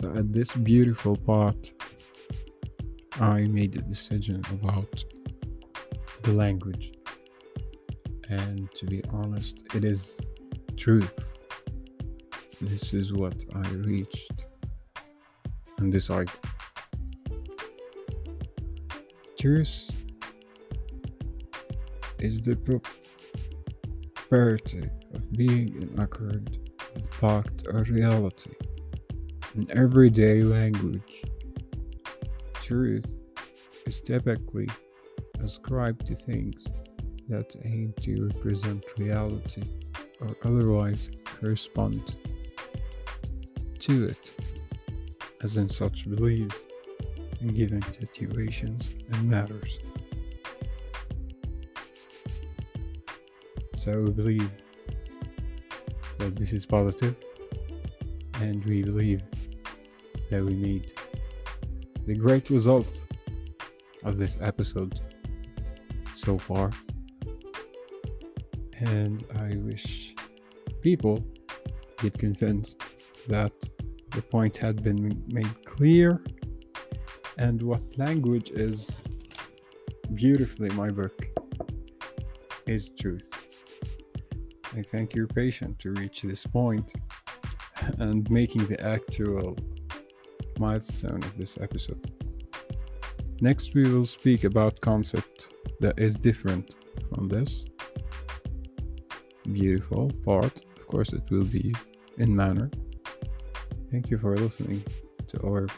So, 0.00 0.10
at 0.14 0.32
this 0.32 0.50
beautiful 0.52 1.14
part, 1.14 1.72
I 3.20 3.42
made 3.42 3.76
a 3.76 3.82
decision 3.82 4.42
about 4.50 5.04
the 6.22 6.32
language. 6.32 6.94
And 8.30 8.72
to 8.76 8.86
be 8.86 9.04
honest, 9.12 9.66
it 9.74 9.84
is 9.84 10.18
truth. 10.78 11.36
This 12.62 12.94
is 12.94 13.12
what 13.12 13.44
I 13.54 13.68
reached 13.72 14.32
and 15.78 15.92
decided. 15.92 16.30
Truth 19.38 19.92
is 22.18 22.40
the 22.40 22.56
property 24.28 24.90
of 25.14 25.32
being 25.32 25.80
in 25.80 25.96
accord 26.00 26.58
with 26.92 27.06
fact 27.14 27.62
or 27.72 27.84
reality 27.84 28.50
in 29.54 29.70
everyday 29.70 30.42
language. 30.42 31.22
Truth 32.54 33.20
is 33.86 34.00
typically 34.00 34.66
ascribed 35.40 36.08
to 36.08 36.16
things 36.16 36.66
that 37.28 37.54
aim 37.64 37.94
to 38.02 38.26
represent 38.34 38.82
reality 38.98 39.62
or 40.20 40.30
otherwise 40.42 41.10
correspond 41.24 42.16
to 43.78 44.06
it, 44.06 44.32
as 45.44 45.56
in 45.56 45.68
such 45.68 46.10
beliefs 46.10 46.66
in 47.40 47.48
given 47.48 47.82
situations 47.92 48.94
and 49.12 49.28
matters. 49.28 49.78
So 53.76 54.02
we 54.02 54.10
believe 54.10 54.50
that 56.18 56.36
this 56.36 56.52
is 56.52 56.66
positive, 56.66 57.14
and 58.34 58.64
we 58.64 58.82
believe 58.82 59.22
that 60.30 60.44
we 60.44 60.54
made 60.54 60.92
the 62.06 62.14
great 62.14 62.50
result 62.50 63.04
of 64.04 64.18
this 64.18 64.36
episode 64.40 65.00
so 66.16 66.38
far. 66.38 66.72
And 68.80 69.24
I 69.36 69.56
wish 69.56 70.14
people 70.82 71.24
get 71.98 72.18
convinced 72.18 72.82
that 73.28 73.52
the 74.10 74.22
point 74.22 74.56
had 74.56 74.82
been 74.82 75.22
made 75.28 75.64
clear 75.64 76.22
and 77.38 77.62
what 77.62 77.82
language 77.96 78.50
is 78.50 79.00
beautifully 80.14 80.70
my 80.70 80.90
book 80.90 81.26
is 82.66 82.90
truth. 82.90 83.28
I 84.76 84.82
thank 84.82 85.14
your 85.14 85.26
patience 85.26 85.76
to 85.80 85.92
reach 85.92 86.22
this 86.22 86.44
point 86.44 86.92
and 87.98 88.28
making 88.30 88.66
the 88.66 88.80
actual 88.84 89.56
milestone 90.58 91.22
of 91.22 91.36
this 91.38 91.58
episode. 91.60 92.12
Next 93.40 93.72
we 93.72 93.84
will 93.84 94.06
speak 94.06 94.42
about 94.44 94.80
concept 94.80 95.54
that 95.80 95.98
is 95.98 96.14
different 96.14 96.74
from 97.08 97.28
this 97.28 97.66
beautiful 99.52 100.10
part. 100.24 100.64
Of 100.76 100.86
course 100.88 101.12
it 101.12 101.22
will 101.30 101.44
be 101.44 101.72
in 102.18 102.34
manner. 102.34 102.68
Thank 103.92 104.10
you 104.10 104.18
for 104.18 104.36
listening 104.36 104.82
to 105.28 105.40
our 105.42 105.68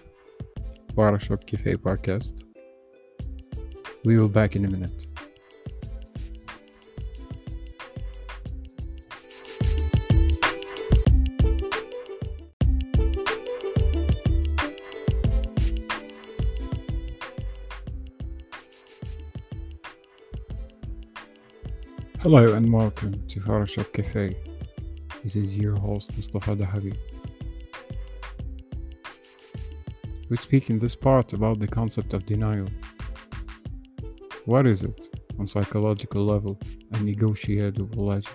Photoshop 0.95 1.47
Cafe 1.47 1.77
podcast. 1.77 2.45
We 4.05 4.17
will 4.19 4.29
back 4.29 4.57
in 4.57 4.65
a 4.65 4.69
minute. 4.69 5.07
Hello 22.21 22.53
and 22.53 22.73
welcome 22.73 23.27
to 23.29 23.41
Photoshop 23.41 23.93
Cafe. 23.93 24.37
This 25.23 25.37
is 25.37 25.57
your 25.57 25.77
host 25.77 26.15
Mustafa 26.17 26.57
Dahabi. 26.57 26.97
We 30.31 30.37
speak 30.37 30.71
in 30.71 30.79
this 30.79 30.95
part 30.95 31.33
about 31.33 31.59
the 31.59 31.67
concept 31.67 32.15
of 32.15 32.25
denial. 32.25 32.69
What 34.45 34.65
is 34.65 34.85
it 34.85 35.09
on 35.41 35.49
psychological 35.49 36.25
level 36.25 36.57
and 36.93 37.05
negotiable 37.05 37.89
logic? 38.07 38.31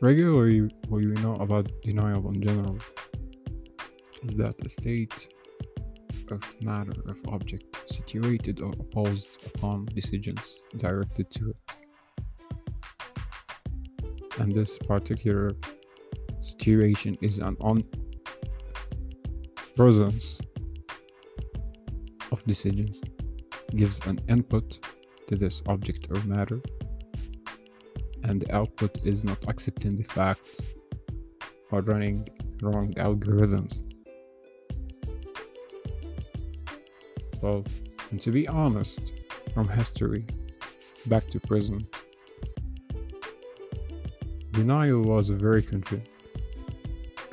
Regularly, 0.00 0.60
what 0.86 1.00
we 1.00 1.06
know 1.06 1.34
about 1.34 1.68
denial 1.82 2.28
in 2.28 2.40
general 2.40 2.78
is 4.22 4.34
that 4.36 4.64
a 4.64 4.68
state 4.68 5.28
of 6.30 6.62
matter 6.62 6.94
of 7.08 7.18
object 7.26 7.90
situated 7.90 8.60
or 8.60 8.72
opposed 8.78 9.44
upon 9.56 9.86
decisions 9.86 10.62
directed 10.76 11.32
to 11.32 11.50
it. 11.50 11.56
And 14.38 14.54
this 14.54 14.78
particular 14.78 15.50
situation 16.42 17.18
is 17.22 17.38
an 17.38 17.56
on 17.60 17.82
presence 19.76 20.40
of 22.32 22.42
decisions 22.44 22.98
gives 23.76 23.98
an 24.06 24.18
input 24.26 24.78
to 25.28 25.36
this 25.36 25.62
object 25.66 26.06
or 26.10 26.18
matter 26.24 26.60
and 28.24 28.40
the 28.40 28.54
output 28.54 28.90
is 29.04 29.22
not 29.22 29.38
accepting 29.48 29.96
the 29.98 30.04
facts 30.04 30.62
or 31.70 31.82
running 31.82 32.26
wrong 32.62 32.92
algorithms. 32.94 33.82
Well 37.42 37.62
and 38.10 38.22
to 38.22 38.30
be 38.30 38.48
honest 38.48 39.12
from 39.52 39.68
history 39.68 40.24
back 41.06 41.26
to 41.28 41.38
prison 41.40 41.86
denial 44.52 45.02
was 45.02 45.28
a 45.28 45.34
very 45.34 45.62
confi- 45.62 46.06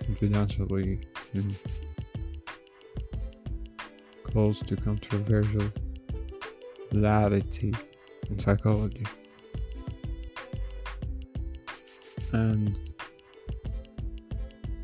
confidentially 0.05 0.99
and 1.33 1.55
close 4.33 4.59
to 4.61 4.75
controversial 4.75 5.71
reality 6.91 7.71
in 8.29 8.39
psychology. 8.39 9.05
And 12.31 12.79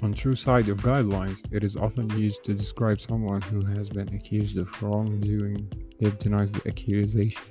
on 0.03 0.13
true 0.13 0.35
side 0.35 0.69
of 0.69 0.77
guidelines, 0.77 1.41
it 1.51 1.63
is 1.63 1.75
often 1.75 2.09
used 2.11 2.43
to 2.45 2.53
describe 2.53 3.01
someone 3.01 3.41
who 3.41 3.65
has 3.65 3.89
been 3.89 4.07
accused 4.13 4.57
of 4.57 4.83
wrongdoing 4.83 5.67
yet 5.99 6.19
denies 6.19 6.51
the 6.51 6.67
accusation. 6.67 7.41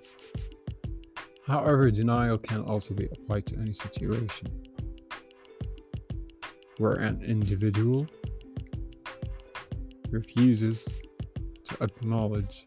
However, 1.47 1.91
denial 1.91 2.39
can 2.39 2.63
also 2.63 2.95
be 2.95 3.07
applied 3.07 3.47
to 3.47 3.57
any 3.59 3.73
situation 3.73 4.49
where 6.79 6.95
an 6.95 7.23
individual 7.25 8.07
refuses 10.11 10.87
acknowledge 11.81 12.65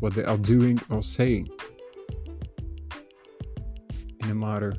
what 0.00 0.14
they 0.14 0.24
are 0.24 0.36
doing 0.36 0.80
or 0.90 1.02
saying 1.02 1.48
in 4.20 4.30
a 4.30 4.34
matter 4.34 4.74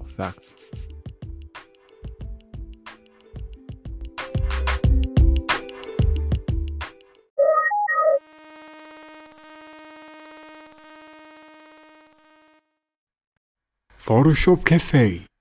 of 0.00 0.10
fact. 0.10 0.54
Photoshop 13.98 14.64
Cafe. 14.64 15.31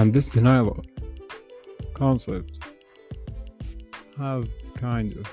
And 0.00 0.14
this 0.14 0.28
denial 0.28 0.82
concept 1.92 2.64
have 4.16 4.48
kind 4.74 5.14
of 5.14 5.26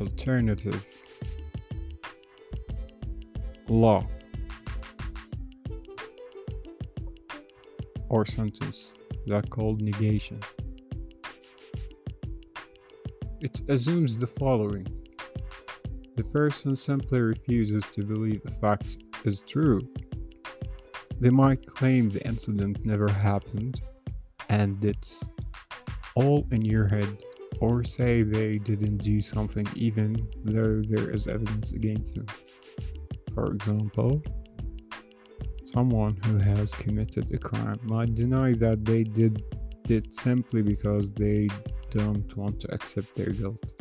alternative 0.00 0.86
law 3.68 4.08
or 8.08 8.24
sentence 8.24 8.94
that 9.26 9.50
called 9.50 9.82
negation. 9.82 10.40
It 13.42 13.60
assumes 13.68 14.18
the 14.18 14.26
following. 14.26 14.86
The 16.16 16.24
person 16.24 16.74
simply 16.74 17.20
refuses 17.20 17.84
to 17.92 18.02
believe 18.02 18.42
the 18.44 18.52
fact 18.52 18.96
is 19.26 19.42
true. 19.42 19.86
They 21.20 21.28
might 21.28 21.66
claim 21.66 22.08
the 22.08 22.26
incident 22.26 22.82
never 22.82 23.10
happened 23.10 23.82
and 24.56 24.82
it's 24.82 25.22
all 26.14 26.46
in 26.50 26.62
your 26.64 26.86
head, 26.88 27.12
or 27.60 27.84
say 27.84 28.22
they 28.22 28.56
didn't 28.56 28.98
do 28.98 29.20
something 29.20 29.66
even 29.74 30.10
though 30.44 30.80
there 30.92 31.10
is 31.10 31.26
evidence 31.26 31.72
against 31.72 32.14
them. 32.14 32.26
For 33.34 33.52
example, 33.52 34.22
someone 35.74 36.16
who 36.24 36.38
has 36.38 36.70
committed 36.72 37.30
a 37.32 37.38
crime 37.38 37.78
might 37.82 38.14
deny 38.14 38.54
that 38.54 38.82
they 38.82 39.02
did 39.04 39.42
it 39.90 40.14
simply 40.14 40.62
because 40.62 41.10
they 41.10 41.48
don't 41.90 42.34
want 42.34 42.58
to 42.60 42.72
accept 42.72 43.14
their 43.14 43.32
guilt, 43.40 43.74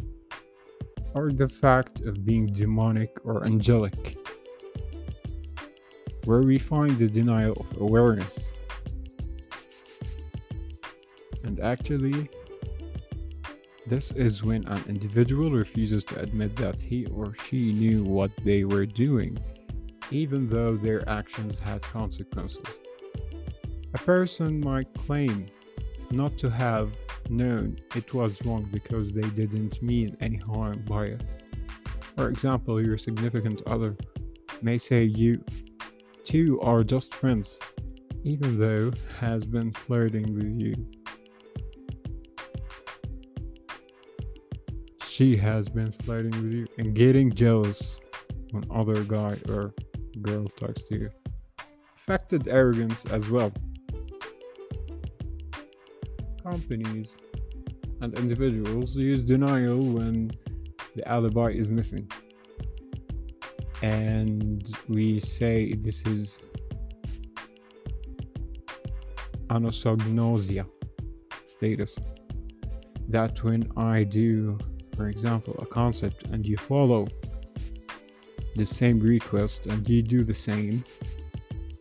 or 1.13 1.31
the 1.31 1.47
fact 1.47 2.01
of 2.01 2.25
being 2.25 2.47
demonic 2.47 3.11
or 3.23 3.45
angelic, 3.45 4.17
where 6.25 6.41
we 6.41 6.59
find 6.59 6.97
the 6.97 7.07
denial 7.07 7.55
of 7.61 7.81
awareness 7.81 8.51
actually, 11.65 12.29
this 13.87 14.11
is 14.11 14.43
when 14.43 14.65
an 14.67 14.83
individual 14.87 15.51
refuses 15.51 16.03
to 16.05 16.19
admit 16.19 16.55
that 16.55 16.79
he 16.79 17.05
or 17.07 17.35
she 17.45 17.73
knew 17.73 18.03
what 18.03 18.31
they 18.43 18.63
were 18.63 18.85
doing, 18.85 19.37
even 20.11 20.47
though 20.47 20.75
their 20.75 21.07
actions 21.09 21.59
had 21.59 21.81
consequences. 21.81 22.79
A 23.93 23.97
person 23.97 24.59
might 24.59 24.93
claim 24.93 25.47
not 26.11 26.37
to 26.37 26.49
have 26.49 26.95
known 27.29 27.77
it 27.95 28.13
was 28.13 28.43
wrong 28.45 28.67
because 28.71 29.11
they 29.13 29.29
didn't 29.29 29.81
mean 29.81 30.15
any 30.21 30.37
harm 30.37 30.83
by 30.87 31.05
it. 31.05 31.23
For 32.15 32.29
example, 32.29 32.83
your 32.85 32.97
significant 32.97 33.61
other 33.65 33.95
may 34.61 34.77
say 34.77 35.03
you 35.03 35.43
two 36.23 36.59
are 36.61 36.83
just 36.83 37.13
friends, 37.13 37.59
even 38.23 38.59
though 38.59 38.91
has 39.19 39.45
been 39.45 39.71
flirting 39.71 40.33
with 40.33 40.59
you. 40.59 41.04
She 45.15 45.37
has 45.37 45.69
been 45.69 45.93
flirting 45.93 46.31
with 46.43 46.51
you 46.51 46.67
and 46.77 46.93
getting 46.93 47.31
jealous 47.31 48.01
when 48.51 48.65
other 48.69 49.01
guy 49.05 49.37
or 49.47 49.73
girl 50.21 50.45
talks 50.59 50.83
to 50.83 50.99
you. 50.99 51.09
Affected 51.95 52.49
arrogance 52.49 53.05
as 53.05 53.29
well. 53.29 53.53
Companies 56.43 57.15
and 58.01 58.13
individuals 58.19 58.97
use 58.97 59.21
denial 59.21 59.81
when 59.81 60.31
the 60.97 61.07
alibi 61.07 61.47
is 61.47 61.69
missing. 61.69 62.11
And 63.81 64.69
we 64.89 65.21
say 65.21 65.75
this 65.75 66.05
is 66.07 66.39
anosognosia 69.47 70.67
status. 71.45 71.97
That 73.07 73.41
when 73.45 73.71
I 73.77 74.03
do 74.03 74.57
for 74.95 75.09
example, 75.09 75.55
a 75.59 75.65
concept 75.65 76.25
and 76.25 76.45
you 76.45 76.57
follow 76.57 77.07
the 78.55 78.65
same 78.65 78.99
request 78.99 79.65
and 79.65 79.87
you 79.89 80.01
do 80.01 80.23
the 80.23 80.33
same, 80.33 80.83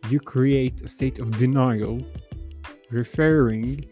you 0.09 0.19
create 0.19 0.81
a 0.81 0.87
state 0.87 1.19
of 1.19 1.35
denial 1.37 1.99
referring 2.91 3.85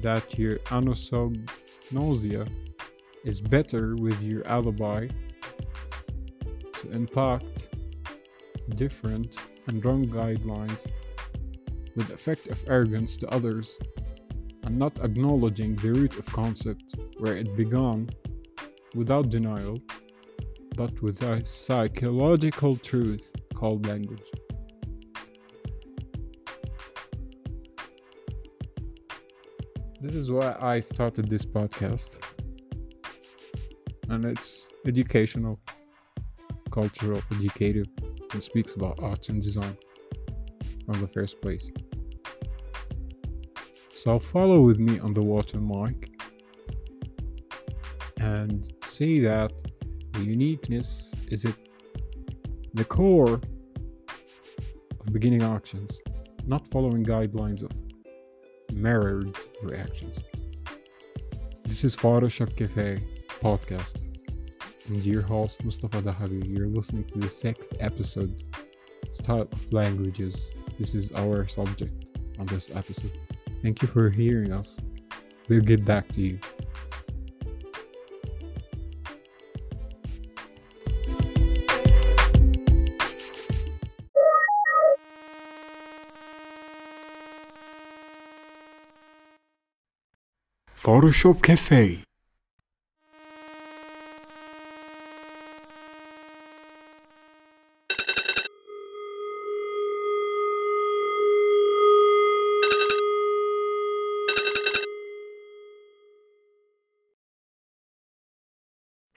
that 0.00 0.38
your 0.38 0.58
anosognosia 0.70 2.48
is 3.24 3.40
better 3.40 3.96
with 3.96 4.20
your 4.22 4.46
alibi 4.46 5.08
to 6.74 6.90
impact 6.90 7.68
different 8.76 9.38
and 9.66 9.82
wrong 9.84 10.06
guidelines 10.06 10.86
with 11.96 12.10
effect 12.10 12.48
of 12.48 12.62
arrogance 12.68 13.16
to 13.16 13.26
others 13.28 13.78
and 14.64 14.78
not 14.78 14.98
acknowledging 15.04 15.76
the 15.76 15.92
root 15.92 16.18
of 16.18 16.26
concept 16.26 16.94
where 17.18 17.36
it 17.36 17.56
began 17.56 18.08
without 18.94 19.28
denial 19.28 19.78
but 20.76 21.00
with 21.02 21.22
a 21.22 21.44
psychological 21.44 22.76
truth 22.76 23.32
called 23.54 23.86
language. 23.86 24.22
This 30.00 30.14
is 30.14 30.30
why 30.30 30.56
I 30.60 30.80
started 30.80 31.28
this 31.28 31.46
podcast. 31.46 32.18
And 34.08 34.24
it's 34.24 34.68
educational, 34.86 35.58
cultural, 36.70 37.22
educative, 37.32 37.86
and 38.32 38.42
speaks 38.42 38.74
about 38.74 38.98
arts 39.00 39.28
and 39.28 39.42
design 39.42 39.76
from 40.84 41.00
the 41.00 41.08
first 41.08 41.40
place. 41.40 41.70
So 44.04 44.18
follow 44.18 44.60
with 44.60 44.78
me 44.78 44.98
on 44.98 45.14
the 45.14 45.22
watermark 45.22 46.10
and 48.18 48.70
see 48.84 49.18
that 49.20 49.50
the 50.12 50.22
uniqueness 50.22 51.14
is 51.28 51.46
at 51.46 51.54
the 52.74 52.84
core 52.84 53.40
of 55.00 55.06
beginning 55.10 55.42
auctions, 55.42 56.02
not 56.44 56.68
following 56.70 57.02
guidelines 57.02 57.62
of 57.62 57.70
mirrored 58.74 59.34
reactions. 59.62 60.18
This 61.64 61.82
is 61.82 61.96
Photoshop 61.96 62.54
Cafe 62.58 62.98
podcast. 63.40 64.04
And 64.86 65.02
your 65.02 65.22
host 65.22 65.64
Mustafa 65.64 66.02
Dahabi. 66.02 66.46
You're 66.46 66.68
listening 66.68 67.04
to 67.04 67.20
the 67.20 67.30
sixth 67.30 67.72
episode, 67.80 68.44
Style 69.12 69.48
of 69.50 69.72
Languages. 69.72 70.36
This 70.78 70.94
is 70.94 71.10
our 71.12 71.48
subject 71.48 72.04
on 72.38 72.44
this 72.44 72.70
episode. 72.76 73.10
Thank 73.64 73.80
you 73.80 73.88
for 73.88 74.10
hearing 74.10 74.52
us. 74.52 74.78
We'll 75.48 75.62
get 75.62 75.86
back 75.86 76.08
to 76.08 76.20
you. 76.20 76.38
Photoshop 90.76 91.40
Cafe. 91.40 92.03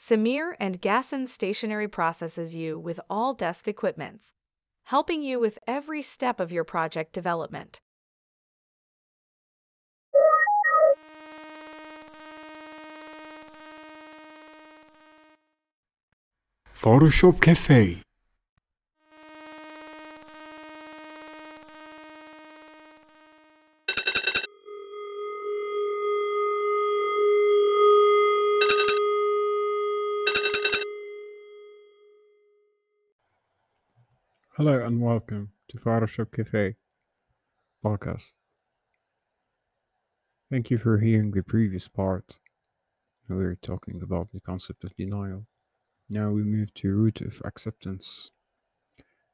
Samir 0.08 0.54
and 0.58 0.82
Gasson 0.82 1.28
Stationery 1.28 1.90
processes 1.90 2.56
you 2.56 2.80
with 2.80 2.98
all 3.10 3.34
desk 3.34 3.68
equipments, 3.68 4.36
helping 4.86 5.22
you 5.22 5.38
with 5.38 5.60
every 5.68 6.02
step 6.02 6.40
of 6.40 6.50
your 6.50 6.64
project 6.64 7.12
development. 7.12 7.82
Photoshop 16.74 17.42
Cafe. 17.42 18.07
Hello 34.58 34.84
and 34.84 35.00
welcome 35.00 35.52
to 35.68 35.78
Photoshop 35.78 36.32
Cafe 36.32 36.78
podcast. 37.86 38.32
Thank 40.50 40.72
you 40.72 40.80
for 40.80 40.98
hearing 40.98 41.30
the 41.30 41.44
previous 41.44 41.88
part. 41.88 42.40
We 43.30 43.36
were 43.36 43.54
talking 43.62 44.02
about 44.02 44.32
the 44.34 44.40
concept 44.40 44.84
of 44.84 44.96
denial. 44.96 45.46
Now 46.10 46.32
we 46.32 46.42
move 46.42 46.74
to 46.74 46.96
root 46.96 47.22
of 47.22 47.40
acceptance. 47.46 48.32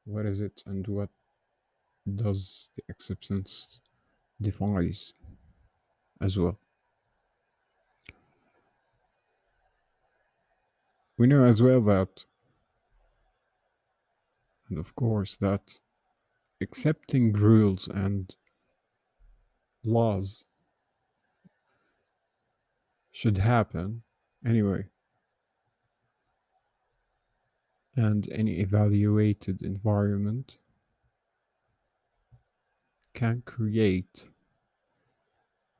What 0.04 0.26
is 0.26 0.42
it 0.42 0.62
and 0.66 0.86
what 0.86 1.08
does 2.16 2.68
the 2.76 2.82
acceptance 2.90 3.80
defines 4.42 5.14
as 6.20 6.38
well? 6.38 6.58
We 11.16 11.26
know 11.26 11.44
as 11.44 11.62
well 11.62 11.80
that 11.80 12.26
and 14.68 14.78
of 14.78 14.94
course 14.96 15.36
that 15.36 15.78
accepting 16.60 17.32
rules 17.32 17.88
and 17.88 18.34
laws 19.84 20.44
should 23.12 23.38
happen 23.38 24.02
anyway. 24.44 24.84
And 27.96 28.28
any 28.32 28.58
evaluated 28.58 29.62
environment 29.62 30.58
can 33.12 33.42
create 33.42 34.26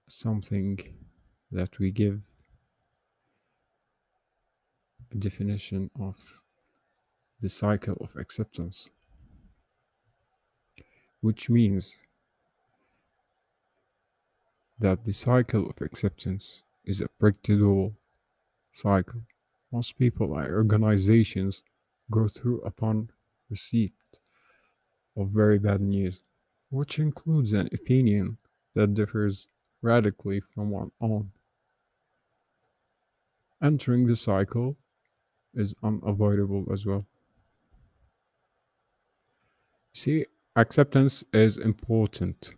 something 0.08 0.78
that 1.50 1.78
we 1.80 1.90
give 1.90 2.20
a 5.10 5.16
definition 5.16 5.90
of 5.98 6.43
the 7.44 7.50
cycle 7.50 7.98
of 8.00 8.16
acceptance, 8.16 8.88
which 11.20 11.50
means 11.50 11.98
that 14.78 15.04
the 15.04 15.12
cycle 15.12 15.68
of 15.68 15.78
acceptance 15.82 16.62
is 16.86 17.02
a 17.02 17.08
predictable 17.20 17.92
cycle. 18.72 19.20
Most 19.70 19.98
people 19.98 20.38
and 20.38 20.50
organizations 20.50 21.62
go 22.10 22.28
through 22.28 22.62
upon 22.62 23.10
receipt 23.50 23.92
of 25.14 25.28
very 25.28 25.58
bad 25.58 25.82
news, 25.82 26.20
which 26.70 26.98
includes 26.98 27.52
an 27.52 27.68
opinion 27.74 28.38
that 28.72 28.94
differs 28.94 29.48
radically 29.82 30.40
from 30.40 30.70
one 30.70 30.92
own. 30.98 31.30
Entering 33.62 34.06
the 34.06 34.16
cycle 34.16 34.78
is 35.52 35.74
unavoidable 35.82 36.64
as 36.72 36.86
well. 36.86 37.04
See, 39.96 40.26
acceptance 40.56 41.22
is 41.32 41.56
important. 41.56 42.54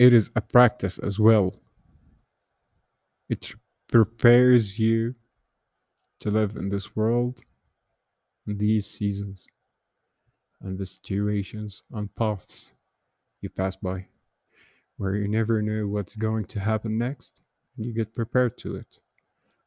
It 0.00 0.12
is 0.12 0.30
a 0.34 0.40
practice 0.40 0.98
as 0.98 1.20
well. 1.20 1.54
It 3.28 3.54
prepares 3.88 4.80
you 4.80 5.14
to 6.20 6.30
live 6.30 6.56
in 6.56 6.68
this 6.68 6.96
world, 6.96 7.40
in 8.48 8.58
these 8.58 8.86
seasons, 8.86 9.46
and 10.60 10.76
the 10.76 10.86
situations 10.86 11.84
and 11.92 12.12
paths 12.16 12.72
you 13.42 13.48
pass 13.48 13.76
by, 13.76 14.08
where 14.96 15.14
you 15.14 15.28
never 15.28 15.62
know 15.62 15.86
what's 15.86 16.16
going 16.16 16.46
to 16.46 16.58
happen 16.58 16.98
next, 16.98 17.42
and 17.76 17.86
you 17.86 17.94
get 17.94 18.14
prepared 18.14 18.58
to 18.58 18.74
it. 18.74 18.98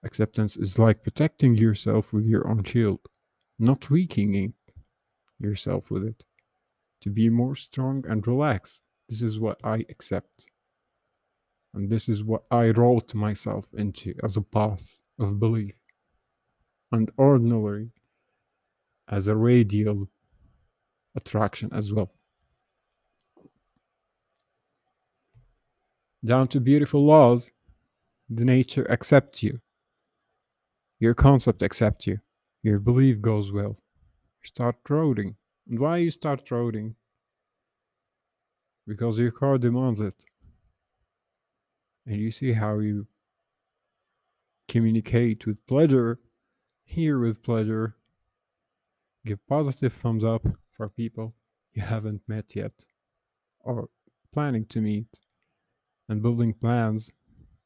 Acceptance 0.03 0.57
is 0.57 0.77
like 0.77 1.01
protecting 1.01 1.55
yourself 1.55 2.11
with 2.11 2.25
your 2.25 2.47
own 2.47 2.63
shield, 2.63 2.99
not 3.57 3.89
weakening 3.89 4.53
yourself 5.39 5.89
with 5.89 6.05
it. 6.05 6.25
To 7.01 7.09
be 7.09 7.29
more 7.29 7.55
strong 7.55 8.03
and 8.07 8.25
relaxed. 8.27 8.81
This 9.07 9.21
is 9.21 9.39
what 9.39 9.59
I 9.63 9.85
accept. 9.89 10.49
And 11.73 11.89
this 11.89 12.09
is 12.09 12.23
what 12.23 12.43
I 12.51 12.71
wrote 12.71 13.13
myself 13.15 13.65
into 13.73 14.13
as 14.23 14.37
a 14.37 14.41
path 14.41 14.99
of 15.19 15.39
belief. 15.39 15.75
And 16.91 17.11
ordinary 17.17 17.91
as 19.07 19.27
a 19.27 19.35
radial 19.35 20.07
attraction 21.15 21.69
as 21.71 21.93
well. 21.93 22.11
Down 26.25 26.47
to 26.49 26.59
beautiful 26.59 27.05
laws, 27.05 27.49
the 28.29 28.43
nature 28.43 28.89
accepts 28.91 29.41
you. 29.41 29.59
Your 30.99 31.13
concept 31.13 31.63
accepts 31.63 32.07
you. 32.07 32.19
Your 32.61 32.79
belief 32.79 33.21
goes 33.21 33.53
well 33.53 33.77
start 34.43 34.83
roading. 34.85 35.35
And 35.67 35.79
why 35.79 35.97
you 35.97 36.11
start 36.11 36.45
roading? 36.47 36.95
Because 38.87 39.19
your 39.19 39.31
car 39.31 39.57
demands 39.57 39.99
it. 39.99 40.15
And 42.05 42.17
you 42.17 42.31
see 42.31 42.53
how 42.53 42.79
you 42.79 43.07
communicate 44.67 45.45
with 45.45 45.65
pleasure, 45.67 46.19
hear 46.85 47.19
with 47.19 47.43
pleasure, 47.43 47.95
give 49.25 49.45
positive 49.47 49.93
thumbs 49.93 50.23
up 50.23 50.45
for 50.75 50.89
people 50.89 51.35
you 51.73 51.81
haven't 51.81 52.21
met 52.27 52.55
yet 52.55 52.71
or 53.61 53.89
planning 54.33 54.65
to 54.65 54.81
meet 54.81 55.07
and 56.07 56.21
building 56.21 56.53
plans 56.53 57.11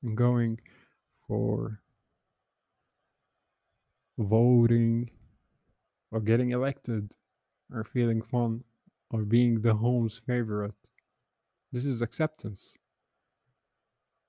and 0.02 0.18
going 0.18 0.60
for 1.28 1.80
voting 4.18 5.10
or 6.14 6.22
getting 6.22 6.52
elected 6.52 7.12
or 7.74 7.84
feeling 7.84 8.22
fun 8.22 8.64
or 9.10 9.24
being 9.24 9.60
the 9.60 9.74
home's 9.74 10.22
favorite. 10.28 10.76
This 11.72 11.86
is 11.86 12.04
acceptance. 12.04 12.78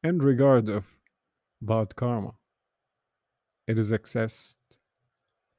In 0.03 0.19
regard 0.19 0.71
of 0.71 0.87
bad 1.61 1.95
karma, 1.95 2.33
it 3.67 3.77
is 3.77 3.91
accessed 3.91 4.57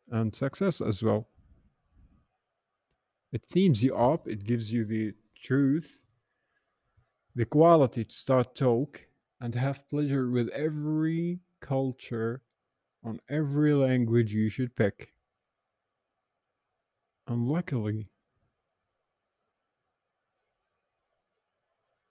and 0.09 0.35
success 0.35 0.81
as 0.81 1.03
well. 1.03 1.27
It 3.31 3.43
themes 3.51 3.83
you 3.83 3.95
up, 3.95 4.27
it 4.27 4.43
gives 4.45 4.73
you 4.73 4.83
the 4.83 5.13
truth, 5.35 6.07
the 7.35 7.45
quality 7.45 8.03
to 8.03 8.15
start 8.15 8.55
talk 8.55 9.05
and 9.41 9.53
have 9.53 9.87
pleasure 9.89 10.31
with 10.31 10.49
every 10.49 11.39
culture 11.59 12.41
on 13.03 13.19
every 13.29 13.73
language 13.73 14.33
you 14.33 14.49
should 14.49 14.75
pick. 14.75 15.14
And 17.27 17.47
luckily, 17.47 18.07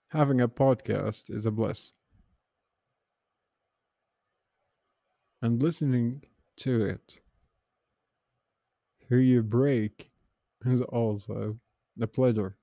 having 0.09 0.41
a 0.41 0.47
podcast 0.47 1.29
is 1.29 1.45
a 1.45 1.51
bliss. 1.51 1.93
And 5.41 5.61
listening 5.61 6.23
to 6.57 6.85
it 6.85 7.19
through 9.07 9.19
your 9.19 9.43
break 9.43 10.09
is 10.65 10.81
also 10.81 11.59
a 12.01 12.07
pleasure. 12.07 12.57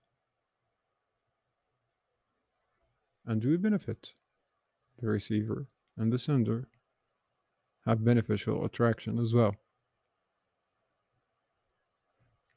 And 3.24 3.42
we 3.44 3.56
benefit. 3.56 4.12
The 4.98 5.08
receiver 5.08 5.68
and 5.96 6.12
the 6.12 6.18
sender 6.18 6.68
have 7.86 8.04
beneficial 8.04 8.64
attraction 8.64 9.18
as 9.18 9.32
well. 9.32 9.56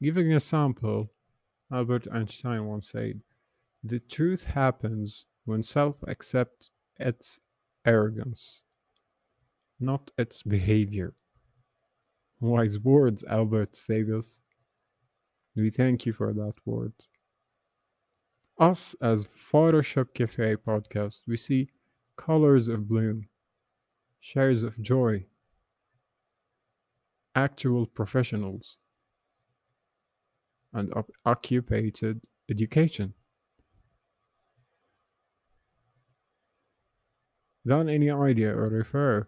Giving 0.02 0.32
a 0.34 0.40
sample, 0.40 1.10
Albert 1.72 2.06
Einstein 2.12 2.66
once 2.66 2.90
said, 2.90 3.22
The 3.82 3.98
truth 3.98 4.44
happens 4.44 5.26
when 5.46 5.62
self 5.62 6.04
accepts 6.06 6.70
its 6.98 7.40
arrogance, 7.84 8.62
not 9.80 10.10
its 10.18 10.42
behavior. 10.42 11.14
Wise 12.40 12.78
words, 12.78 13.24
Albert 13.24 13.74
say 13.76 14.02
this. 14.02 14.42
We 15.54 15.70
thank 15.70 16.04
you 16.04 16.12
for 16.12 16.34
that 16.34 16.54
word. 16.66 16.92
Us 18.58 18.94
as 19.00 19.24
Photoshop 19.24 20.12
Cafe 20.12 20.56
podcast, 20.56 21.22
we 21.26 21.38
see 21.38 21.70
colors 22.16 22.68
of 22.68 22.86
bloom, 22.88 23.28
shares 24.20 24.62
of 24.62 24.80
joy, 24.82 25.24
actual 27.34 27.86
professionals, 27.86 28.76
and 30.76 30.92
occupied 31.24 31.98
education. 32.50 33.14
Than 37.64 37.88
any 37.88 38.10
idea 38.10 38.54
or 38.54 38.66
refer 38.66 39.26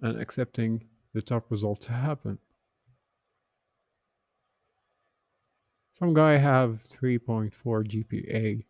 and 0.00 0.18
accepting 0.18 0.88
the 1.12 1.20
top 1.20 1.50
result 1.50 1.82
to 1.82 1.92
happen. 1.92 2.38
Some 5.92 6.14
guy 6.14 6.38
have 6.38 6.82
3.4 6.88 7.52
GPA 7.52 8.64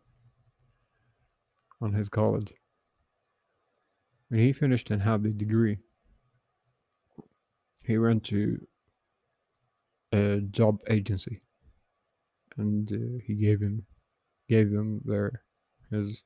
on 1.79 1.93
his 1.93 2.09
college. 2.09 2.53
When 4.27 4.41
he 4.41 4.51
finished 4.51 4.91
and 4.91 5.01
had 5.01 5.23
the 5.23 5.29
degree, 5.29 5.77
he 7.83 7.97
went 7.97 8.23
to 8.25 8.65
a 10.11 10.37
job 10.41 10.79
agency 10.89 11.41
and 12.57 12.91
uh, 12.91 13.23
he 13.25 13.35
gave 13.35 13.61
him 13.61 13.85
gave 14.49 14.71
them 14.71 15.01
their 15.05 15.41
his 15.89 16.23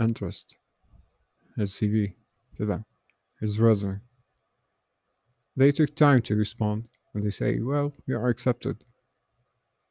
interest 0.00 0.56
his 1.56 1.72
CV 1.72 2.14
to 2.56 2.64
them 2.64 2.84
his 3.40 3.60
resume. 3.60 4.00
They 5.56 5.72
took 5.72 5.94
time 5.94 6.22
to 6.22 6.34
respond 6.34 6.88
and 7.14 7.24
they 7.24 7.30
say 7.30 7.60
well 7.60 7.92
you 8.06 8.16
are 8.16 8.28
accepted. 8.28 8.84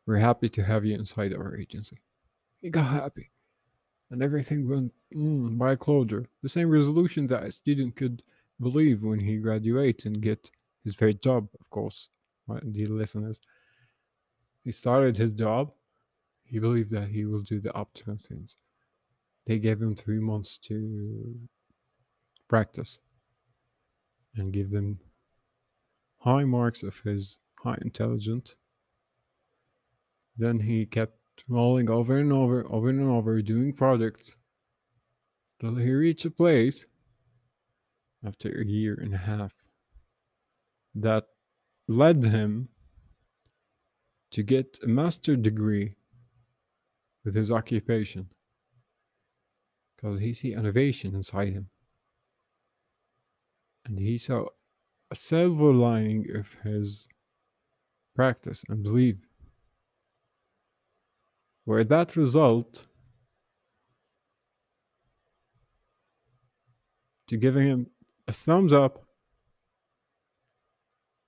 We're 0.08 0.18
happy 0.18 0.50
to 0.50 0.64
have 0.64 0.86
you 0.86 0.96
inside 0.96 1.34
our 1.34 1.56
agency. 1.56 1.98
He 2.62 2.70
got 2.70 2.86
happy 2.86 3.32
and 4.12 4.22
everything 4.22 4.68
went 4.68 4.94
mm, 5.16 5.58
by 5.58 5.76
closure. 5.76 6.28
The 6.44 6.50
same 6.50 6.70
resolution 6.70 7.28
that 7.28 7.44
a 7.44 7.52
student 7.52 7.96
could 7.96 8.22
believe 8.60 9.04
when 9.04 9.20
he 9.20 9.38
graduates 9.38 10.06
and 10.06 10.22
get 10.22 10.50
his 10.84 10.96
first 10.96 11.22
job, 11.22 11.48
of 11.60 11.70
course, 11.70 12.10
my 12.48 12.60
dear 12.72 12.88
listeners. 12.88 13.42
He 14.64 14.72
started 14.72 15.18
his 15.18 15.32
job. 15.32 15.72
He 16.44 16.60
believed 16.60 16.92
that 16.92 17.10
he 17.10 17.26
will 17.26 17.42
do 17.42 17.60
the 17.60 17.74
optimum 17.74 18.18
things. 18.18 18.56
They 19.46 19.60
gave 19.60 19.82
him 19.82 19.96
three 19.96 20.20
months 20.20 20.58
to 20.64 21.40
practice 22.48 23.00
and 24.36 24.54
give 24.54 24.70
them 24.70 25.00
high 26.20 26.44
marks 26.44 26.84
of 26.84 27.00
his 27.00 27.38
high 27.60 27.78
intelligence. 27.82 28.56
Then 30.38 30.60
he 30.60 30.86
kept 30.86 31.18
rolling 31.48 31.90
over 31.90 32.18
and 32.18 32.32
over, 32.32 32.66
over 32.70 32.90
and 32.90 33.02
over, 33.02 33.42
doing 33.42 33.74
projects 33.74 34.38
till 35.60 35.76
he 35.76 35.92
reached 35.92 36.26
a 36.26 36.32
place 36.32 36.86
after 38.26 38.50
a 38.50 38.66
year 38.66 38.98
and 39.00 39.14
a 39.14 39.18
half 39.18 39.54
that 40.96 41.26
led 41.88 42.24
him 42.24 42.70
to 44.32 44.44
get 44.44 44.80
a 44.84 44.88
master 44.88 45.36
degree 45.36 45.96
with 47.24 47.36
his 47.36 47.52
occupation 47.52 48.30
because 49.96 50.20
he 50.20 50.34
see 50.34 50.54
innovation 50.54 51.16
inside 51.16 51.54
him. 51.54 51.70
And 53.86 54.00
he 54.00 54.18
saw 54.18 54.46
a 55.12 55.16
silver 55.16 55.72
lining 55.74 56.26
of 56.36 56.54
his 56.64 57.08
practice 58.16 58.64
and 58.68 58.82
belief 58.82 59.18
where 61.66 61.84
that 61.84 62.16
result 62.16 62.88
to 67.28 67.38
giving 67.38 67.68
him 67.68 67.88
a 68.28 68.34
thumbs 68.34 68.74
up 68.74 69.06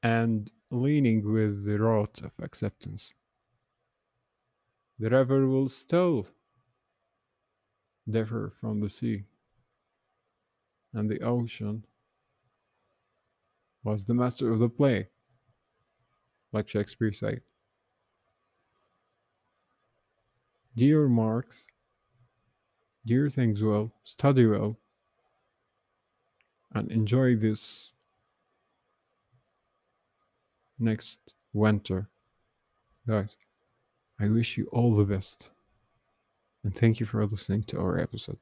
and 0.02 0.52
leaning 0.72 1.32
with 1.32 1.66
the 1.66 1.80
rod 1.80 2.10
of 2.24 2.32
acceptance. 2.42 3.14
The 5.00 5.10
river 5.10 5.48
will 5.48 5.70
still 5.70 6.28
differ 8.10 8.54
from 8.60 8.80
the 8.80 8.90
sea, 8.90 9.26
and 10.94 11.10
the 11.10 11.22
ocean 11.22 11.86
was 13.84 14.06
the 14.06 14.14
master 14.14 14.52
of 14.52 14.60
the 14.60 14.70
play, 14.70 15.08
like 16.52 16.68
Shakespeare 16.68 17.14
said. 17.14 17.42
Dear 20.76 21.08
Marx, 21.08 21.68
dear 23.06 23.30
things 23.30 23.64
well, 23.64 23.92
study 24.04 24.46
well, 24.46 24.78
and 26.78 26.92
enjoy 26.92 27.36
this 27.36 27.94
next 30.80 31.34
winter. 31.54 32.08
Guys, 33.08 33.38
I 34.20 34.30
wish 34.30 34.58
you 34.58 34.68
all 34.72 34.96
the 34.96 35.06
best. 35.06 35.50
And 36.64 36.76
thank 36.76 37.00
you 37.00 37.06
for 37.06 37.26
listening 37.26 37.64
to 37.64 37.80
our 37.80 37.98
episode. 37.98 38.38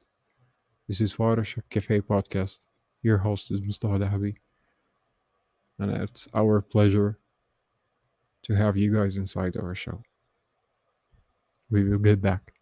This 0.88 1.00
is 1.00 1.14
Photoshop 1.14 1.62
Cafe 1.70 2.00
Podcast. 2.00 2.58
Your 3.02 3.18
host 3.18 3.50
is 3.50 3.62
Mustafa 3.62 3.98
Dahabi. 3.98 4.36
And 5.78 5.90
it's 5.90 6.28
our 6.34 6.60
pleasure 6.60 7.18
to 8.42 8.54
have 8.54 8.76
you 8.76 8.92
guys 8.94 9.16
inside 9.16 9.56
our 9.56 9.74
show. 9.74 10.02
We 11.70 11.84
will 11.84 11.98
get 11.98 12.20
back. 12.20 12.55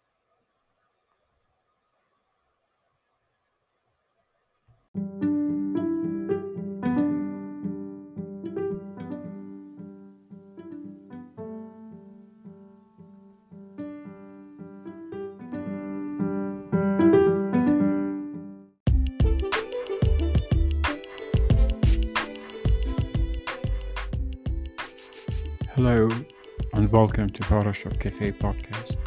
And 26.73 26.91
welcome 26.91 27.29
to 27.29 27.43
Photoshop 27.43 27.99
Cafe 27.99 28.31
podcast. 28.33 28.97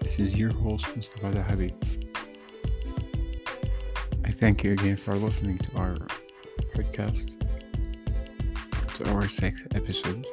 This 0.00 0.18
is 0.18 0.36
your 0.36 0.52
host, 0.52 0.94
Mustafa 0.96 1.30
Dahabi. 1.30 1.72
I 4.24 4.30
thank 4.30 4.64
you 4.64 4.72
again 4.72 4.96
for 4.96 5.14
listening 5.14 5.58
to 5.58 5.76
our 5.76 5.96
podcast, 6.74 7.38
to 8.96 9.10
our 9.12 9.28
sixth 9.28 9.66
episode. 9.74 10.26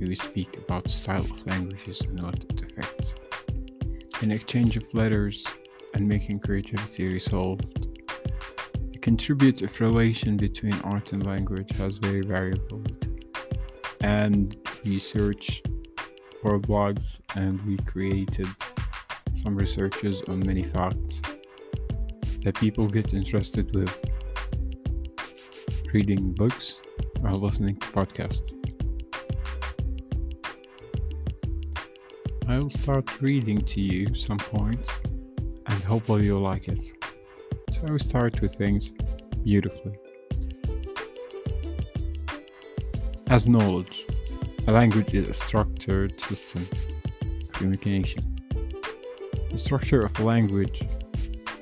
We 0.00 0.14
speak 0.14 0.58
about 0.58 0.90
style 0.90 1.20
of 1.20 1.46
languages 1.46 2.00
and 2.02 2.20
what 2.20 2.44
it 2.44 2.62
affects. 2.62 3.14
In 4.22 4.30
exchange 4.30 4.76
of 4.76 4.92
letters 4.92 5.46
and 5.94 6.06
making 6.06 6.40
creativity 6.40 7.08
resolved, 7.08 7.88
the 8.92 8.98
contributive 8.98 9.80
relation 9.80 10.36
between 10.36 10.74
art 10.82 11.12
and 11.12 11.24
language 11.26 11.76
has 11.76 11.96
very 11.96 12.22
variability 12.22 13.06
and 14.00 14.56
we 14.86 15.00
searched 15.00 15.68
for 16.40 16.60
blogs 16.60 17.18
and 17.34 17.60
we 17.66 17.76
created 17.78 18.46
some 19.34 19.56
researches 19.56 20.22
on 20.28 20.38
many 20.46 20.62
facts 20.62 21.20
that 22.42 22.54
people 22.54 22.86
get 22.86 23.12
interested 23.12 23.74
with 23.74 24.04
reading 25.92 26.32
books 26.32 26.80
or 27.24 27.32
listening 27.32 27.74
to 27.76 27.86
podcasts. 27.88 28.52
I'll 32.48 32.70
start 32.70 33.20
reading 33.20 33.60
to 33.62 33.80
you 33.80 34.14
some 34.14 34.38
points 34.38 35.00
and 35.66 35.82
hopefully 35.82 36.26
you'll 36.26 36.42
like 36.42 36.68
it. 36.68 36.84
So 37.72 37.82
we 37.90 37.98
start 37.98 38.40
with 38.40 38.54
things 38.54 38.92
beautifully. 39.42 39.96
As 43.28 43.48
knowledge, 43.48 44.06
a 44.66 44.72
language 44.72 45.14
is 45.14 45.28
a 45.28 45.34
structured 45.34 46.20
system 46.20 46.66
of 47.22 47.52
communication. 47.52 48.36
The 49.50 49.58
structure 49.58 50.00
of 50.00 50.18
a 50.18 50.24
language 50.24 50.82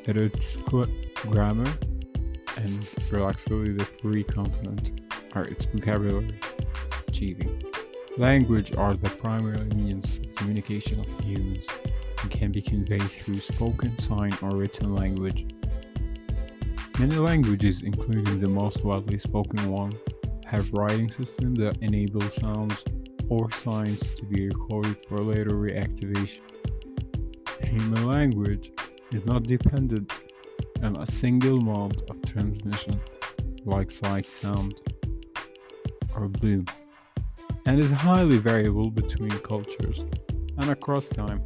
is 0.07 0.17
its 0.17 0.57
grammar 0.57 1.71
and 2.57 2.89
relaxively 3.11 3.73
the 3.73 3.85
three 3.85 4.25
component 4.25 5.03
are 5.35 5.45
its 5.45 5.67
vocabulary 5.67 6.41
achieving. 7.07 7.63
Language 8.17 8.75
are 8.77 8.95
the 8.95 9.11
primary 9.11 9.67
means 9.75 10.21
of 10.21 10.35
communication 10.37 11.01
of 11.01 11.07
humans 11.21 11.67
and 12.23 12.31
can 12.31 12.53
be 12.53 12.63
conveyed 12.63 13.03
through 13.03 13.37
spoken, 13.37 13.99
sign, 13.99 14.35
or 14.41 14.57
written 14.57 14.95
language. 14.95 15.47
Many 16.99 17.17
languages, 17.17 17.83
including 17.83 18.39
the 18.39 18.49
most 18.49 18.83
widely 18.83 19.19
spoken 19.19 19.71
one, 19.71 19.93
have 20.47 20.73
writing 20.73 21.11
systems 21.11 21.59
that 21.59 21.77
enable 21.83 22.21
sounds 22.31 22.85
or 23.29 23.51
signs 23.51 24.15
to 24.17 24.25
be 24.25 24.49
recorded 24.49 24.97
for 25.09 25.19
later 25.19 25.53
reactivation. 25.53 26.41
Human 27.63 28.07
language 28.07 28.73
is 29.13 29.25
not 29.25 29.45
dependent 29.45 30.13
on 30.83 30.97
a 30.97 31.07
single 31.07 31.61
mode 31.61 32.03
of 32.11 32.21
transmission 32.23 33.01
like 33.65 33.91
sight, 33.91 34.27
sound, 34.27 34.75
or 36.15 36.29
bloom, 36.29 36.67
and 37.67 37.81
is 37.81 37.91
highly 37.91 38.37
variable 38.39 38.91
between 38.91 39.31
cultures 39.41 40.01
and 40.59 40.71
across 40.71 41.09
time. 41.09 41.43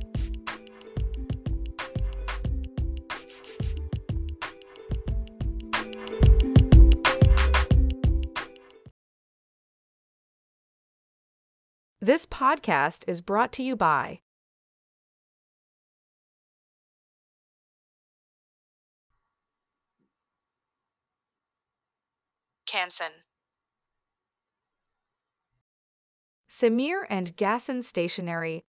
This 12.09 12.25
podcast 12.25 13.05
is 13.07 13.21
brought 13.21 13.53
to 13.53 13.63
you 13.63 13.77
by 13.77 14.21
Canson. 22.67 23.11
Samir 26.49 27.05
and 27.11 27.37
Gasson 27.37 27.83
Stationery. 27.83 28.65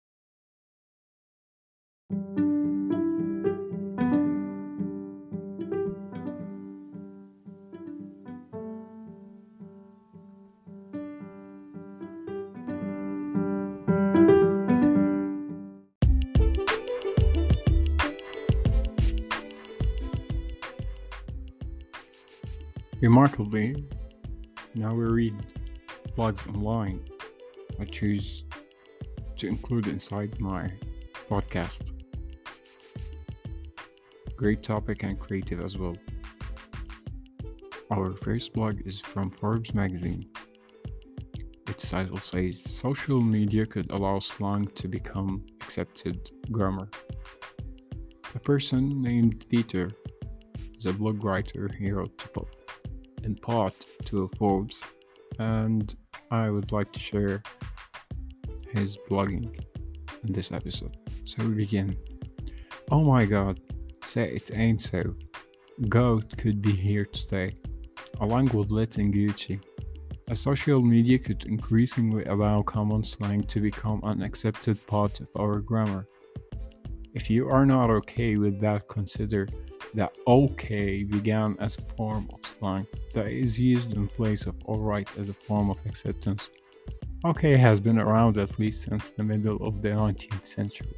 Remarkably, 23.10 23.88
now 24.76 24.94
we 24.94 25.04
read 25.04 25.36
blogs 26.16 26.48
online. 26.48 27.04
I 27.80 27.86
choose 27.86 28.44
to 29.38 29.48
include 29.48 29.88
inside 29.88 30.40
my 30.40 30.72
podcast. 31.28 31.92
Great 34.36 34.62
topic 34.62 35.02
and 35.02 35.20
creative 35.20 35.60
as 35.60 35.76
well. 35.76 35.98
Our 37.90 38.14
first 38.14 38.54
blog 38.54 38.80
is 38.86 39.00
from 39.00 39.32
Forbes 39.32 39.74
magazine. 39.74 40.30
Its 41.68 41.90
title 41.90 42.20
says 42.20 42.62
Social 42.62 43.20
media 43.20 43.66
could 43.66 43.90
allow 43.90 44.20
slang 44.20 44.66
to 44.76 44.88
become 44.88 45.48
accepted 45.62 46.30
grammar. 46.52 46.88
A 48.36 48.40
person 48.40 49.02
named 49.02 49.46
Peter 49.50 49.94
is 50.78 50.86
a 50.86 50.94
blog 50.94 51.24
writer 51.24 51.72
he 51.80 51.92
wrote 51.92 52.16
to 52.20 52.28
in 53.24 53.36
part 53.36 53.86
to 54.06 54.30
Forbes, 54.38 54.84
and 55.40 55.96
I 56.32 56.50
would 56.50 56.72
like 56.72 56.92
to 56.94 57.00
share 57.00 57.42
his 58.72 58.98
blogging 59.10 59.60
in 60.24 60.34
this 60.34 60.52
episode. 60.52 60.98
So 61.26 61.46
we 61.46 61.54
begin. 61.54 61.98
Oh 62.92 63.04
my 63.04 63.26
god, 63.26 63.60
say 64.04 64.32
it 64.32 64.52
ain't 64.54 64.82
so. 64.82 65.16
Goat 65.88 66.38
could 66.38 66.62
be 66.62 66.74
here 66.74 67.06
to 67.06 67.18
stay, 67.18 67.56
along 68.20 68.50
with 68.50 68.72
Lit 68.72 68.98
and 68.98 69.14
Gucci. 69.14 69.62
As 70.28 70.40
social 70.40 70.82
media 70.82 71.18
could 71.18 71.46
increasingly 71.46 72.26
allow 72.26 72.62
common 72.62 73.04
slang 73.04 73.44
to 73.44 73.60
become 73.60 74.02
an 74.04 74.22
accepted 74.22 74.86
part 74.86 75.20
of 75.22 75.30
our 75.38 75.60
grammar. 75.60 76.08
If 77.16 77.30
you 77.30 77.50
are 77.50 77.66
not 77.66 77.90
okay 77.90 78.38
with 78.38 78.60
that, 78.62 78.88
consider 78.88 79.48
that 79.94 80.16
okay 80.28 81.04
began 81.04 81.56
as 81.60 81.78
a 81.78 81.82
form 81.82 82.30
of 82.34 82.40
slang 82.46 82.86
that 83.14 83.28
is 83.28 83.60
used 83.60 83.94
in 83.94 84.08
place 84.08 84.46
of 84.46 84.56
alright 84.66 85.10
as 85.18 85.30
a 85.30 85.34
form 85.34 85.70
of 85.70 85.80
acceptance. 85.86 86.50
Okay 87.26 87.58
has 87.58 87.80
been 87.80 88.00
around 88.00 88.38
at 88.38 88.60
least 88.60 88.84
since 88.84 89.10
the 89.10 89.24
middle 89.24 89.58
of 89.66 89.82
the 89.82 89.90
19th 89.90 90.46
century, 90.46 90.96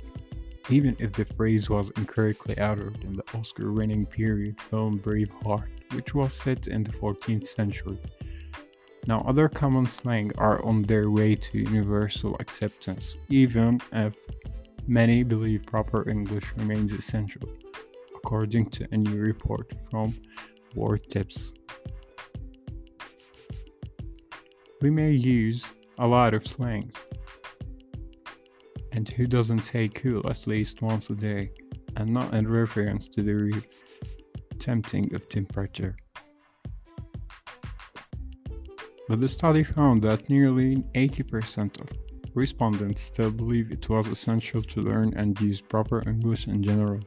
even 0.69 0.95
if 0.99 1.13
the 1.13 1.26
phrase 1.26 1.69
was 1.69 1.89
incorrectly 1.97 2.57
uttered 2.57 3.01
in 3.03 3.13
the 3.13 3.23
Oscar 3.34 3.72
winning 3.72 4.05
period 4.05 4.59
film 4.61 4.99
Braveheart, 4.99 5.69
which 5.93 6.13
was 6.13 6.34
set 6.34 6.68
in 6.68 6.84
the 6.84 6.91
14th 6.91 7.47
century. 7.47 7.99
Now, 9.07 9.22
other 9.22 9.49
common 9.49 9.88
slang 9.88 10.31
are 10.38 10.63
on 10.63 10.84
their 10.84 11.09
way 11.09 11.35
to 11.35 11.57
universal 11.57 12.35
acceptance, 12.39 13.18
even 13.30 13.81
if 13.91 14.13
many 14.85 15.23
believe 15.23 15.65
proper 15.65 16.07
English 16.07 16.53
remains 16.55 16.93
essential 16.93 17.49
according 18.23 18.69
to 18.69 18.88
a 18.91 18.98
new 18.98 19.19
report 19.19 19.73
from 19.89 20.14
Word 20.76 21.02
Tips. 21.10 21.53
We 24.81 24.89
may 24.89 25.11
use 25.11 25.65
a 25.98 26.07
lot 26.07 26.34
of 26.34 26.48
slangs. 26.48 26.93
And 28.91 29.10
who 29.10 29.26
doesn't 29.26 29.64
say 29.64 29.88
cool 29.88 30.27
at 30.30 30.48
least 30.48 30.81
once 30.81 31.10
a 31.10 31.15
day 31.15 31.52
and 31.95 32.10
not 32.11 32.34
in 32.34 32.48
reference 32.48 33.07
to 33.10 33.23
the 33.23 33.34
re- 33.34 33.68
tempting 34.60 35.14
of 35.15 35.27
temperature? 35.27 35.95
But 39.07 39.19
the 39.19 39.30
study 39.30 39.64
found 39.64 40.03
that 40.03 40.30
nearly 40.30 40.77
80% 40.93 41.81
of 41.81 41.89
respondents 42.34 43.02
still 43.02 43.31
believe 43.31 43.72
it 43.72 43.89
was 43.89 44.07
essential 44.07 44.61
to 44.61 44.81
learn 44.81 45.14
and 45.15 45.39
use 45.41 45.60
proper 45.60 46.03
English 46.07 46.48
in 46.48 46.64
general. 46.64 47.02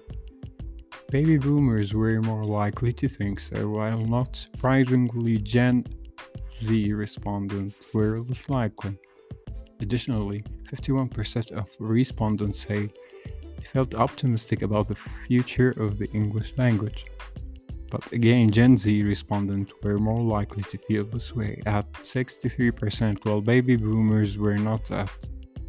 Baby 1.14 1.38
boomers 1.38 1.94
were 1.94 2.20
more 2.20 2.44
likely 2.44 2.92
to 2.94 3.06
think 3.06 3.38
so, 3.38 3.68
while 3.68 4.04
not 4.04 4.34
surprisingly, 4.34 5.38
Gen 5.38 5.84
Z 6.50 6.92
respondents 6.92 7.76
were 7.94 8.20
less 8.20 8.48
likely. 8.48 8.98
Additionally, 9.78 10.42
51% 10.72 11.52
of 11.52 11.70
respondents 11.78 12.58
say 12.66 12.88
they 13.24 13.64
felt 13.72 13.94
optimistic 13.94 14.62
about 14.62 14.88
the 14.88 14.96
future 15.28 15.70
of 15.78 15.98
the 15.98 16.10
English 16.10 16.58
language. 16.58 17.06
But 17.92 18.10
again, 18.10 18.50
Gen 18.50 18.76
Z 18.76 19.04
respondents 19.04 19.72
were 19.84 20.00
more 20.00 20.20
likely 20.20 20.64
to 20.64 20.78
feel 20.78 21.04
this 21.04 21.32
way 21.32 21.62
at 21.64 21.92
63%, 21.92 23.24
while 23.24 23.40
baby 23.40 23.76
boomers 23.76 24.36
were 24.36 24.58
not 24.58 24.90
at 24.90 25.28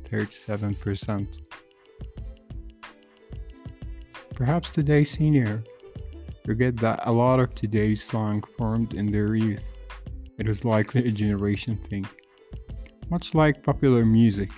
37%. 0.09 1.38
Perhaps 4.35 4.71
today's 4.71 5.09
senior 5.11 5.63
forget 6.45 6.75
that 6.75 6.99
a 7.05 7.11
lot 7.11 7.39
of 7.39 7.55
today's 7.55 8.03
slang 8.03 8.43
formed 8.57 8.93
in 8.93 9.09
their 9.09 9.33
youth. 9.33 9.63
It 10.37 10.49
is 10.49 10.65
likely 10.65 11.07
a 11.07 11.11
generation 11.11 11.77
thing. 11.77 12.05
Much 13.09 13.33
like 13.33 13.63
popular 13.63 14.05
music, 14.05 14.49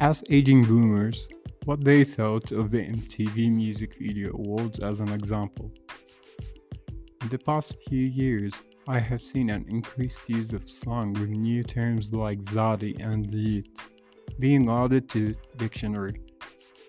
as 0.00 0.22
aging 0.28 0.66
boomers, 0.66 1.28
what 1.64 1.82
they 1.82 2.04
thought 2.04 2.52
of 2.52 2.70
the 2.70 2.80
MTV 2.80 3.50
Music 3.50 3.96
Video 3.98 4.34
Awards 4.34 4.80
as 4.80 5.00
an 5.00 5.08
example. 5.08 5.72
In 7.22 7.28
the 7.30 7.38
past 7.38 7.76
few 7.88 8.06
years, 8.06 8.52
I 8.86 8.98
have 8.98 9.22
seen 9.22 9.48
an 9.48 9.64
increased 9.66 10.28
use 10.28 10.52
of 10.52 10.68
slang 10.68 11.14
with 11.14 11.30
new 11.30 11.64
terms 11.64 12.12
like 12.12 12.40
Zaddy 12.40 13.02
and 13.02 13.26
Yeet 13.30 13.78
being 14.38 14.68
added 14.68 15.08
to 15.10 15.32
the 15.32 15.56
dictionary. 15.56 16.20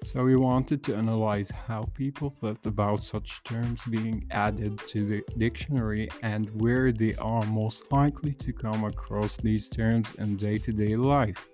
So 0.04 0.24
we 0.24 0.36
wanted 0.36 0.84
to 0.86 0.96
analyze 0.96 1.52
how 1.52 1.84
people 1.94 2.32
felt 2.32 2.66
about 2.66 3.04
such 3.04 3.44
terms 3.44 3.82
being 3.86 4.26
added 4.32 4.80
to 4.88 5.06
the 5.06 5.22
dictionary 5.38 6.10
and 6.24 6.50
where 6.60 6.92
they 6.92 7.14
are 7.16 7.46
most 7.46 7.92
likely 7.92 8.34
to 8.34 8.52
come 8.52 8.84
across 8.84 9.38
these 9.38 9.68
terms 9.70 10.16
in 10.16 10.38
day 10.38 10.58
to 10.58 10.74
day 10.74 10.96
life. 10.96 11.48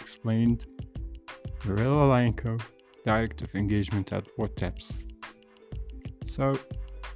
Explained 0.00 0.66
Mirella 1.64 2.08
Lanko, 2.08 2.60
Director 3.04 3.44
of 3.44 3.54
Engagement 3.54 4.12
at 4.12 4.26
WordTips. 4.36 4.92
So, 6.26 6.58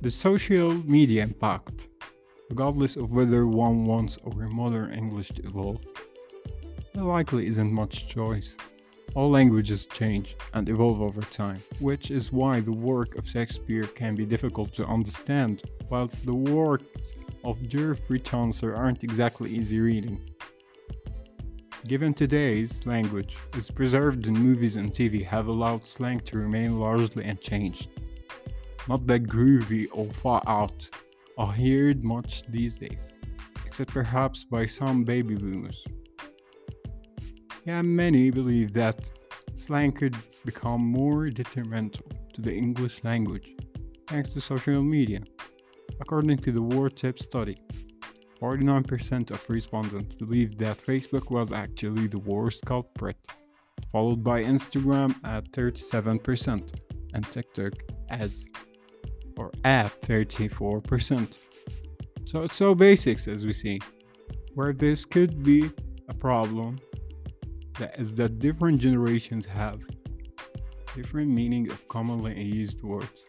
the 0.01 0.11
social 0.11 0.75
media 0.85 1.25
impact, 1.25 1.89
regardless 2.51 2.97
of 2.97 3.11
whether 3.11 3.47
one 3.47 3.85
wants 3.85 4.19
our 4.25 4.49
modern 4.49 4.93
English 4.95 5.29
to 5.31 5.43
evolve, 5.43 5.85
there 6.95 7.03
likely 7.03 7.47
isn't 7.49 7.73
much 7.73 8.09
choice. 8.09 8.57
All 9.15 9.31
languages 9.31 9.87
change 9.87 10.37
and 10.55 10.69
evolve 10.69 11.01
over 11.01 11.21
time, 11.23 11.63
which 11.79 12.11
is 12.11 12.33
why 12.33 12.59
the 12.59 12.73
work 12.73 13.15
of 13.15 13.29
Shakespeare 13.29 13.85
can 13.85 14.17
be 14.17 14.27
difficult 14.27 14.75
to 14.75 14.87
understand, 14.87 15.63
whilst 15.89 16.27
the 16.27 16.35
works 16.35 17.13
of 17.45 17.63
Geoffrey 17.69 18.19
Chaucer 18.19 18.75
aren't 18.75 19.05
exactly 19.05 19.51
easy 19.51 19.79
reading. 19.79 20.21
Given 21.87 22.13
today's 22.13 22.85
language 22.87 23.37
is 23.57 23.71
preserved 23.71 24.27
in 24.27 24.35
movies 24.35 24.75
and 24.75 24.91
TV 24.91 25.25
have 25.25 25.47
allowed 25.47 25.87
slang 25.87 26.19
to 26.21 26.39
remain 26.39 26.81
largely 26.81 27.25
unchanged. 27.25 27.91
Not 28.89 29.07
that 29.07 29.25
groovy 29.25 29.87
or 29.93 30.07
far 30.13 30.43
out 30.49 30.91
are 31.39 31.53
heard 31.53 32.03
much 32.03 32.43
these 32.49 32.79
days, 32.79 33.13
except 33.65 33.93
perhaps 33.93 34.43
by 34.43 34.67
some 34.67 35.05
baby 35.05 35.37
boomers. 35.37 35.87
Yeah, 37.67 37.81
many 37.81 38.31
believe 38.31 38.75
that 38.75 39.11
slang 39.57 39.93
could 39.93 40.15
become 40.45 40.83
more 40.83 41.31
detrimental 41.31 42.05
to 42.35 42.43
the 42.43 42.53
English 42.53 43.03
language 43.05 43.55
thanks 44.07 44.29
to 44.31 44.41
social 44.41 44.83
media. 44.83 45.21
According 46.01 46.39
to 46.39 46.53
the 46.53 46.61
WordTip 46.61 47.19
study, 47.19 47.57
49% 48.41 49.31
of 49.31 49.49
respondents 49.49 50.15
believed 50.17 50.59
that 50.59 50.77
Facebook 50.79 51.31
was 51.31 51.53
actually 51.53 52.09
the 52.09 52.19
worst 52.19 52.67
culprit, 52.67 53.17
followed 53.91 54.23
by 54.23 54.43
Instagram 54.43 55.15
at 55.25 55.51
37% 55.53 56.75
and 57.15 57.31
TikTok 57.31 57.73
as 58.11 58.45
or 59.39 59.51
at 59.65 60.01
34%. 60.03 61.39
So 62.27 62.43
it's 62.43 62.57
so 62.57 62.75
basics 62.75 63.27
as 63.27 63.47
we 63.47 63.53
see. 63.53 63.81
Where 64.55 64.73
this 64.73 65.05
could 65.05 65.43
be 65.43 65.71
a 66.09 66.15
problem 66.15 66.79
that 67.79 67.99
is 67.99 68.13
that 68.13 68.39
different 68.39 68.81
generations 68.81 69.47
have 69.47 69.83
different 70.95 71.31
meaning 71.31 71.71
of 71.71 71.87
commonly 71.89 72.41
used 72.43 72.83
words. 72.83 73.27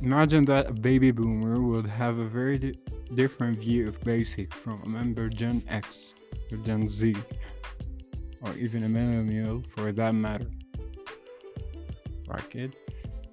Imagine 0.00 0.44
that 0.44 0.70
a 0.70 0.72
baby 0.72 1.10
boomer 1.10 1.60
would 1.60 1.86
have 1.86 2.18
a 2.18 2.24
very 2.24 2.58
di- 2.58 2.78
different 3.14 3.58
view 3.58 3.88
of 3.88 4.00
basic 4.02 4.54
from 4.54 4.80
a 4.84 4.88
member 4.88 5.28
Gen 5.28 5.62
X 5.68 6.14
or 6.52 6.58
Gen 6.58 6.88
Z, 6.88 7.16
or 8.42 8.54
even 8.54 8.84
a 8.84 8.88
millennial 8.88 9.62
for 9.74 9.90
that 9.90 10.14
matter. 10.14 10.50
Right? 12.28 12.72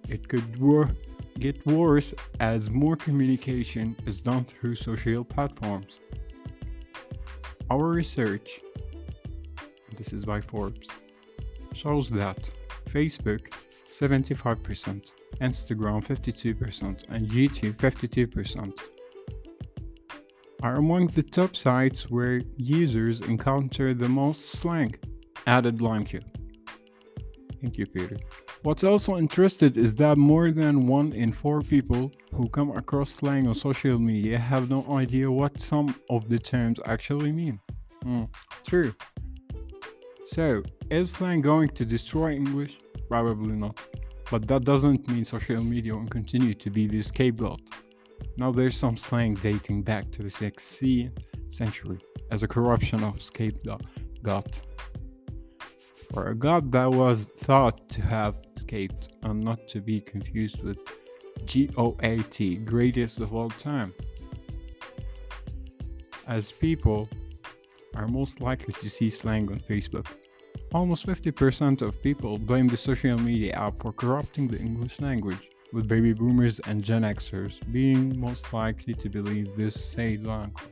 It 0.10 0.28
could 0.28 0.58
wor- 0.58 0.96
get 1.40 1.64
worse 1.68 2.14
as 2.40 2.72
more 2.72 2.96
communication 2.96 3.96
is 4.08 4.22
done 4.22 4.46
through 4.46 4.76
social 4.76 5.24
platforms. 5.24 6.00
Our 7.70 7.90
research 7.90 8.62
this 9.96 10.14
is 10.14 10.26
by 10.26 10.42
Forbes, 10.42 10.88
shows 11.74 12.10
that 12.10 12.50
Facebook 12.90 13.52
75%, 13.92 15.12
Instagram 15.42 16.06
52%, 16.06 17.06
and 17.10 17.28
YouTube 17.30 17.76
52% 17.76 18.74
are 20.64 20.76
among 20.76 21.08
the 21.08 21.24
top 21.24 21.56
sites 21.56 22.10
where 22.10 22.42
users 22.58 23.22
encounter 23.22 23.94
the 23.94 24.10
most 24.10 24.48
slang, 24.48 24.96
added 25.46 25.78
LimeQ. 25.78 26.24
Thank 27.62 27.78
you, 27.78 27.86
Peter. 27.86 28.18
What's 28.64 28.84
also 28.84 29.18
interesting 29.18 29.74
is 29.76 29.96
that 29.96 30.18
more 30.18 30.52
than 30.52 30.88
one 30.88 31.14
in 31.14 31.32
four 31.32 31.62
people 31.62 32.12
who 32.34 32.50
come 32.50 32.72
across 32.76 33.12
slang 33.12 33.48
on 33.48 33.56
social 33.56 34.00
media 34.00 34.38
have 34.38 34.70
no 34.70 34.86
idea 34.92 35.30
what 35.32 35.60
some 35.60 35.96
of 36.10 36.30
the 36.30 36.40
terms 36.40 36.80
actually 36.86 37.32
mean. 37.32 37.60
Mm, 38.04 38.28
true. 38.66 38.94
So, 40.26 40.64
is 40.90 41.12
slang 41.12 41.42
going 41.42 41.70
to 41.70 41.86
destroy 41.86 42.32
English? 42.34 42.78
Probably 43.08 43.56
not. 43.56 43.80
But 44.32 44.48
that 44.48 44.64
doesn't 44.64 45.08
mean 45.08 45.24
social 45.24 45.64
media 45.64 45.94
will 45.94 46.08
continue 46.08 46.56
to 46.56 46.70
be 46.72 46.88
the 46.88 47.04
scapegoat. 47.04 47.62
Now 48.38 48.52
there's 48.52 48.76
some 48.76 48.98
slang 48.98 49.36
dating 49.36 49.84
back 49.84 50.12
to 50.12 50.24
the 50.24 50.30
16th 50.30 51.12
century 51.50 52.00
as 52.32 52.42
a 52.42 52.48
corruption 52.48 53.04
of 53.04 53.22
scapegoat. 53.22 54.62
Or 56.14 56.28
a 56.28 56.36
god 56.36 56.72
that 56.72 56.90
was 56.90 57.26
thought 57.38 57.88
to 57.90 58.02
have 58.02 58.36
escaped 58.56 59.10
and 59.24 59.44
not 59.44 59.68
to 59.70 59.80
be 59.82 60.02
confused 60.02 60.64
with 60.64 60.80
GOAT, 61.46 62.66
greatest 62.66 63.20
of 63.20 63.36
all 63.36 63.50
time. 63.50 63.94
As 66.28 66.52
people 66.52 67.08
are 67.96 68.08
most 68.08 68.42
likely 68.42 68.74
to 68.74 68.90
see 68.90 69.10
slang 69.10 69.50
on 69.52 69.60
Facebook. 69.60 70.08
Almost 70.74 71.06
50% 71.06 71.82
of 71.82 72.02
people 72.02 72.38
blame 72.38 72.68
the 72.68 72.78
social 72.78 73.18
media 73.18 73.54
app 73.54 73.82
for 73.82 73.94
corrupting 73.94 74.48
the 74.48 74.60
English 74.60 75.00
language, 75.00 75.50
with 75.74 75.88
baby 75.88 76.14
boomers 76.14 76.60
and 76.62 76.84
Gen 76.84 77.04
Xers 77.04 77.60
being 77.72 78.20
most 78.20 78.54
likely 78.54 78.94
to 78.94 79.10
believe 79.10 79.56
this 79.56 79.76
said 79.76 80.26
language. 80.26 80.64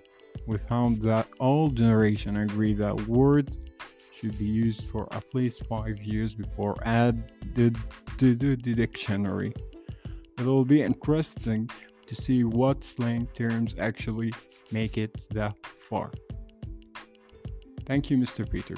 We 0.47 0.57
found 0.57 1.01
that 1.03 1.27
all 1.39 1.69
generations 1.69 2.51
agree 2.51 2.73
that 2.75 3.07
words 3.07 3.57
should 4.13 4.37
be 4.37 4.45
used 4.45 4.85
for 4.85 5.07
at 5.13 5.33
least 5.35 5.65
five 5.67 6.01
years 6.01 6.33
before 6.33 6.77
added 6.85 7.31
to 7.55 8.35
the 8.35 8.55
dictionary. 8.55 9.53
It 10.37 10.45
will 10.45 10.65
be 10.65 10.81
interesting 10.81 11.69
to 12.05 12.15
see 12.15 12.43
what 12.43 12.83
slang 12.83 13.27
terms 13.33 13.75
actually 13.79 14.33
make 14.71 14.97
it 14.97 15.25
that 15.31 15.55
far. 15.65 16.11
Thank 17.85 18.09
you, 18.09 18.17
Mr. 18.17 18.49
Peter. 18.49 18.75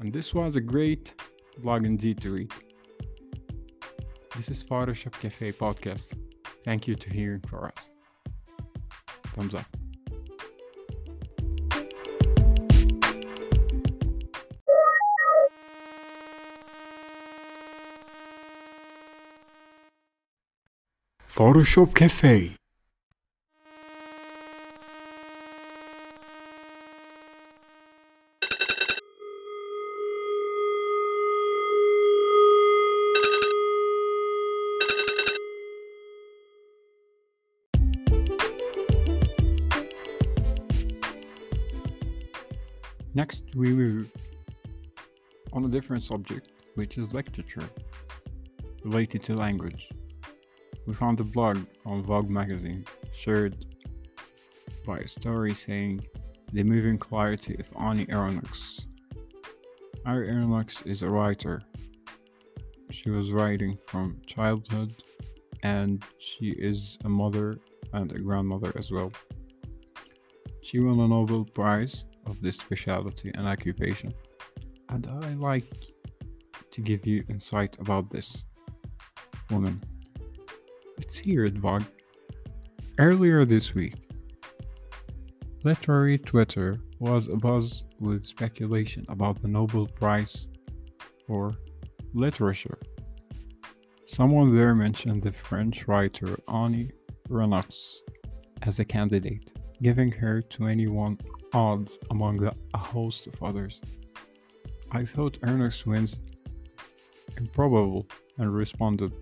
And 0.00 0.12
this 0.12 0.34
was 0.34 0.56
a 0.56 0.60
great 0.60 1.14
blog 1.58 1.86
indeed 1.86 2.20
to 2.22 2.32
read. 2.32 2.52
This 4.36 4.48
is 4.48 4.62
Photoshop 4.62 5.12
Cafe 5.12 5.52
podcast. 5.52 6.06
Thank 6.64 6.86
you 6.86 6.94
to 6.94 7.10
hearing 7.10 7.42
for 7.48 7.66
us. 7.66 7.88
Thumbs 9.34 9.54
up. 9.54 9.66
Photoshop 21.28 21.94
Cafe. 21.94 22.56
Next, 43.22 43.44
we 43.54 43.72
will 43.72 44.04
on 45.52 45.64
a 45.64 45.68
different 45.68 46.02
subject, 46.02 46.48
which 46.74 46.98
is 46.98 47.14
literature 47.14 47.68
related 48.82 49.22
to 49.26 49.34
language. 49.36 49.90
we 50.86 50.92
found 50.92 51.20
a 51.20 51.22
blog 51.36 51.58
on 51.86 52.02
Vogue 52.02 52.28
magazine 52.28 52.84
shared 53.14 53.64
by 54.84 54.98
a 54.98 55.06
story 55.06 55.54
saying 55.54 56.04
the 56.52 56.64
moving 56.64 56.98
clarity 56.98 57.54
of 57.60 57.68
Annie 57.78 58.06
Ernaux. 58.06 58.80
Annie 60.04 60.26
Ernaux 60.26 60.84
is 60.84 61.04
a 61.04 61.08
writer. 61.08 61.62
She 62.90 63.10
was 63.10 63.30
writing 63.30 63.78
from 63.86 64.20
childhood 64.26 64.96
and 65.62 66.04
she 66.18 66.48
is 66.70 66.98
a 67.04 67.08
mother 67.08 67.60
and 67.92 68.10
a 68.10 68.18
grandmother 68.18 68.72
as 68.76 68.90
well. 68.90 69.12
She 70.62 70.80
won 70.80 70.98
a 70.98 71.06
Nobel 71.06 71.44
Prize 71.44 72.04
of 72.26 72.40
this 72.40 72.56
specialty 72.56 73.30
and 73.34 73.46
occupation. 73.46 74.12
And 74.88 75.06
I 75.06 75.34
like 75.34 75.70
to 76.70 76.80
give 76.80 77.06
you 77.06 77.22
insight 77.28 77.78
about 77.78 78.10
this 78.10 78.44
woman. 79.50 79.82
Let's 80.98 81.18
hear 81.18 81.44
it, 81.44 81.58
Vogue. 81.58 81.84
Earlier 82.98 83.44
this 83.44 83.74
week, 83.74 83.94
literary 85.64 86.18
Twitter 86.18 86.78
was 86.98 87.28
abuzz 87.28 87.84
with 88.00 88.24
speculation 88.24 89.04
about 89.08 89.40
the 89.40 89.48
Nobel 89.48 89.86
Prize 89.86 90.48
for 91.26 91.54
Literature. 92.14 92.78
Someone 94.06 94.54
there 94.54 94.74
mentioned 94.74 95.22
the 95.22 95.32
French 95.32 95.88
writer 95.88 96.38
Annie 96.48 96.90
Ernaux 97.30 97.96
as 98.62 98.78
a 98.78 98.84
candidate, 98.84 99.52
giving 99.80 100.12
her 100.12 100.42
21 100.42 101.18
odds 101.54 101.98
among 102.10 102.38
the, 102.38 102.54
a 102.74 102.78
host 102.78 103.26
of 103.26 103.42
others. 103.42 103.80
I 104.90 105.04
thought 105.04 105.40
Ernaux 105.40 105.86
wins 105.86 106.16
improbable 107.36 108.06
and 108.38 108.54
responded, 108.54 109.12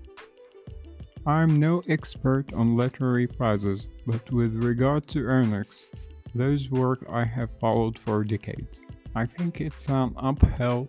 I'm 1.26 1.60
no 1.60 1.82
expert 1.88 2.52
on 2.54 2.76
literary 2.76 3.26
prizes, 3.26 3.88
but 4.06 4.30
with 4.32 4.54
regard 4.54 5.06
to 5.08 5.20
Ernaux, 5.20 5.88
those 6.34 6.70
work 6.70 7.04
I 7.10 7.24
have 7.24 7.50
followed 7.60 7.98
for 7.98 8.24
decades. 8.24 8.80
I 9.14 9.26
think 9.26 9.60
it's 9.60 9.88
an 9.88 10.14
uphill 10.16 10.88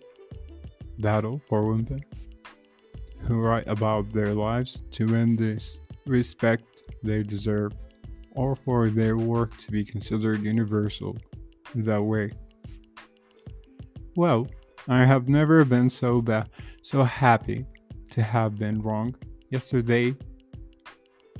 battle 0.98 1.40
for 1.48 1.66
women 1.66 2.04
who 3.18 3.40
write 3.40 3.66
about 3.66 4.12
their 4.12 4.34
lives 4.34 4.82
to 4.92 5.06
win 5.06 5.36
this 5.36 5.80
respect 6.06 6.64
they 7.02 7.22
deserve 7.22 7.72
or 8.32 8.56
for 8.56 8.90
their 8.90 9.16
work 9.16 9.56
to 9.58 9.70
be 9.70 9.84
considered 9.84 10.42
universal 10.42 11.16
that 11.74 12.02
way. 12.02 12.30
Well, 14.16 14.46
I 14.88 15.04
have 15.04 15.28
never 15.28 15.64
been 15.64 15.88
so 15.88 16.20
bad, 16.20 16.50
so 16.82 17.04
happy 17.04 17.64
to 18.10 18.22
have 18.22 18.58
been 18.58 18.82
wrong. 18.82 19.14
Yesterday, 19.50 20.14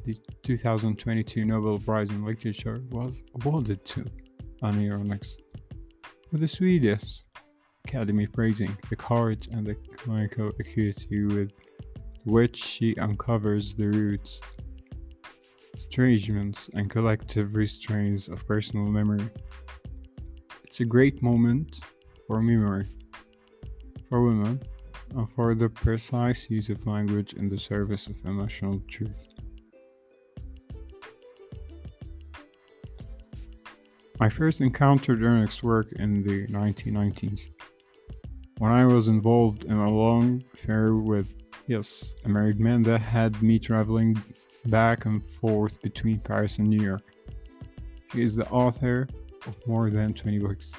the 0.04 0.16
2022 0.42 1.44
Nobel 1.44 1.78
Prize 1.78 2.10
in 2.10 2.24
Literature 2.24 2.82
was 2.90 3.22
awarded 3.34 3.84
to 3.84 4.04
Annie 4.62 4.88
Ernaux, 4.88 5.36
with 6.30 6.40
the 6.40 6.48
Swedish 6.48 7.24
Academy 7.84 8.26
praising 8.26 8.76
the 8.88 8.96
courage 8.96 9.48
and 9.52 9.66
the 9.66 9.74
clinical 9.96 10.52
acuity 10.58 11.24
with 11.24 11.50
which 12.24 12.56
she 12.56 12.96
uncovers 12.96 13.74
the 13.74 13.88
roots, 13.88 14.40
estrangements, 15.76 16.70
and 16.74 16.88
collective 16.88 17.54
restraints 17.54 18.28
of 18.28 18.46
personal 18.46 18.86
memory. 18.86 19.28
It's 20.72 20.80
a 20.80 20.86
great 20.86 21.22
moment 21.22 21.80
for 22.26 22.40
memory, 22.40 22.86
for 24.08 24.24
women, 24.24 24.58
and 25.14 25.30
for 25.34 25.54
the 25.54 25.68
precise 25.68 26.48
use 26.48 26.70
of 26.70 26.86
language 26.86 27.34
in 27.34 27.50
the 27.50 27.58
service 27.58 28.06
of 28.06 28.16
emotional 28.24 28.80
truth. 28.88 29.34
I 34.18 34.30
first 34.30 34.62
encountered 34.62 35.22
Ernaux's 35.22 35.62
work 35.62 35.92
in 35.92 36.22
the 36.22 36.46
1990s 36.46 37.50
when 38.56 38.72
I 38.72 38.86
was 38.86 39.08
involved 39.08 39.64
in 39.66 39.76
a 39.76 39.90
long 39.90 40.42
affair 40.54 40.94
with, 40.94 41.36
yes, 41.66 42.14
a 42.24 42.30
married 42.30 42.60
man 42.60 42.82
that 42.84 43.02
had 43.02 43.42
me 43.42 43.58
traveling 43.58 44.16
back 44.64 45.04
and 45.04 45.22
forth 45.32 45.82
between 45.82 46.20
Paris 46.20 46.56
and 46.56 46.70
New 46.70 46.82
York. 46.82 47.12
She 48.10 48.22
is 48.22 48.34
the 48.34 48.48
author 48.48 49.06
of 49.46 49.56
more 49.66 49.90
than 49.90 50.14
20 50.14 50.38
books, 50.38 50.72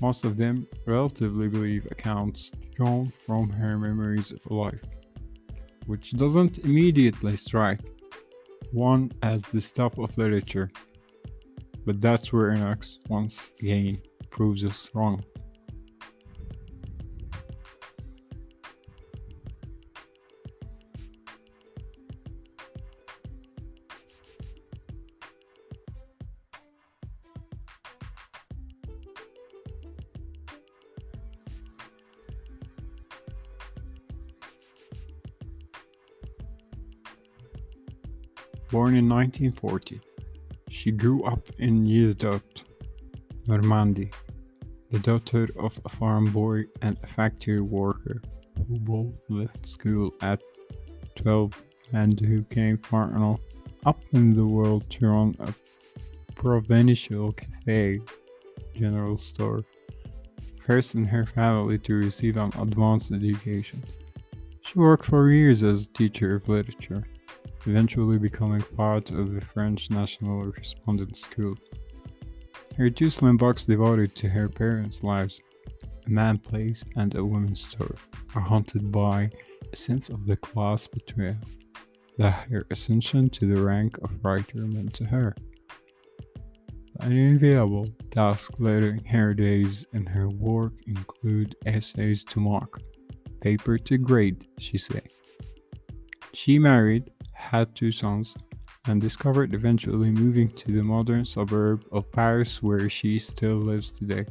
most 0.00 0.24
of 0.24 0.36
them 0.36 0.66
relatively 0.86 1.48
believe 1.48 1.86
accounts 1.90 2.50
drawn 2.74 3.12
from 3.26 3.50
her 3.50 3.78
memories 3.78 4.32
of 4.32 4.50
life, 4.50 4.80
which 5.86 6.12
doesn't 6.12 6.58
immediately 6.58 7.36
strike 7.36 7.80
one 8.72 9.10
as 9.22 9.42
the 9.52 9.60
stuff 9.60 9.98
of 9.98 10.16
literature 10.16 10.70
but 11.86 12.00
that's 12.00 12.32
where 12.32 12.50
Ernaux 12.50 12.98
once 13.08 13.50
again 13.60 14.00
proves 14.30 14.64
us 14.64 14.90
wrong. 14.94 15.24
Born 38.90 38.98
in 38.98 39.08
1940, 39.08 40.00
she 40.68 40.90
grew 40.90 41.22
up 41.22 41.48
in 41.58 41.84
Yvetot, 41.86 42.64
Normandy, 43.46 44.10
the 44.90 44.98
daughter 44.98 45.48
of 45.56 45.78
a 45.84 45.88
farm 45.88 46.32
boy 46.32 46.64
and 46.82 46.98
a 47.00 47.06
factory 47.06 47.60
worker 47.60 48.20
who 48.66 48.80
both 48.80 49.14
left 49.28 49.64
school 49.64 50.12
at 50.22 50.40
12 51.14 51.62
and 51.92 52.18
who 52.18 52.42
came 52.42 52.78
far 52.78 53.14
enough 53.14 53.38
up 53.86 54.02
in 54.10 54.34
the 54.34 54.44
world 54.44 54.90
to 54.90 55.06
run 55.06 55.36
a 55.38 55.54
provincial 56.34 57.30
cafe 57.30 58.00
general 58.74 59.18
store, 59.18 59.62
first 60.66 60.96
in 60.96 61.04
her 61.04 61.26
family 61.26 61.78
to 61.78 61.94
receive 61.94 62.36
an 62.36 62.50
advanced 62.58 63.12
education. 63.12 63.84
She 64.62 64.80
worked 64.80 65.06
for 65.06 65.30
years 65.30 65.62
as 65.62 65.82
a 65.82 65.92
teacher 65.92 66.34
of 66.34 66.48
literature 66.48 67.06
eventually 67.66 68.18
becoming 68.18 68.62
part 68.76 69.10
of 69.10 69.34
the 69.34 69.40
French 69.40 69.90
National 69.90 70.50
Correspondence 70.50 71.20
School. 71.20 71.54
Her 72.76 72.90
two 72.90 73.10
slim 73.10 73.36
books 73.36 73.64
devoted 73.64 74.14
to 74.16 74.28
her 74.28 74.48
parents' 74.48 75.02
lives, 75.02 75.40
A 76.06 76.10
Man 76.10 76.38
Place 76.38 76.84
and 76.96 77.14
A 77.14 77.24
Woman's 77.24 77.68
Story, 77.68 77.96
are 78.34 78.40
haunted 78.40 78.90
by 78.90 79.30
a 79.72 79.76
sense 79.76 80.08
of 80.08 80.26
the 80.26 80.36
class 80.36 80.86
betrayal 80.86 81.36
that 82.18 82.48
her 82.50 82.64
ascension 82.70 83.30
to 83.30 83.46
the 83.46 83.62
rank 83.62 83.98
of 83.98 84.24
writer 84.24 84.58
meant 84.58 84.94
to 84.94 85.04
her. 85.04 85.34
An 87.00 87.12
unenviable 87.12 87.88
task 88.10 88.52
later 88.58 88.90
in 88.90 89.04
her 89.06 89.32
days 89.32 89.86
and 89.94 90.08
her 90.08 90.28
work 90.28 90.74
include 90.86 91.56
essays 91.64 92.22
to 92.24 92.40
mark, 92.40 92.80
paper 93.40 93.78
to 93.78 93.96
grade, 93.96 94.46
she 94.58 94.76
said. 94.76 95.08
She 96.34 96.58
married 96.58 97.10
had 97.40 97.74
two 97.74 97.90
sons, 97.90 98.36
and 98.86 99.00
discovered 99.00 99.54
eventually 99.54 100.10
moving 100.10 100.50
to 100.52 100.72
the 100.72 100.82
modern 100.82 101.24
suburb 101.24 101.84
of 101.92 102.10
Paris 102.12 102.62
where 102.62 102.88
she 102.88 103.18
still 103.18 103.56
lives 103.56 103.90
today. 103.90 104.24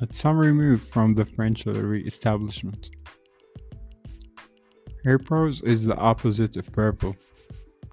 At 0.00 0.14
some 0.14 0.38
remove 0.38 0.82
from 0.82 1.14
the 1.14 1.24
French 1.24 1.66
literary 1.66 2.06
establishment. 2.06 2.90
Her 5.04 5.18
prose 5.18 5.62
is 5.62 5.84
the 5.84 5.96
opposite 5.96 6.56
of 6.56 6.70
purple. 6.72 7.16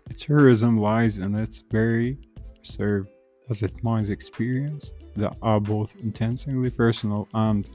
Its 0.09 0.23
heroism 0.23 0.77
lies 0.77 1.19
in 1.19 1.35
its 1.35 1.63
very 1.71 2.17
reserve, 2.59 3.07
as 3.49 3.63
it 3.63 3.83
mines 3.83 4.09
experience 4.09 4.91
that 5.15 5.37
are 5.41 5.59
both 5.59 5.95
intensely 5.97 6.69
personal 6.69 7.27
and, 7.33 7.69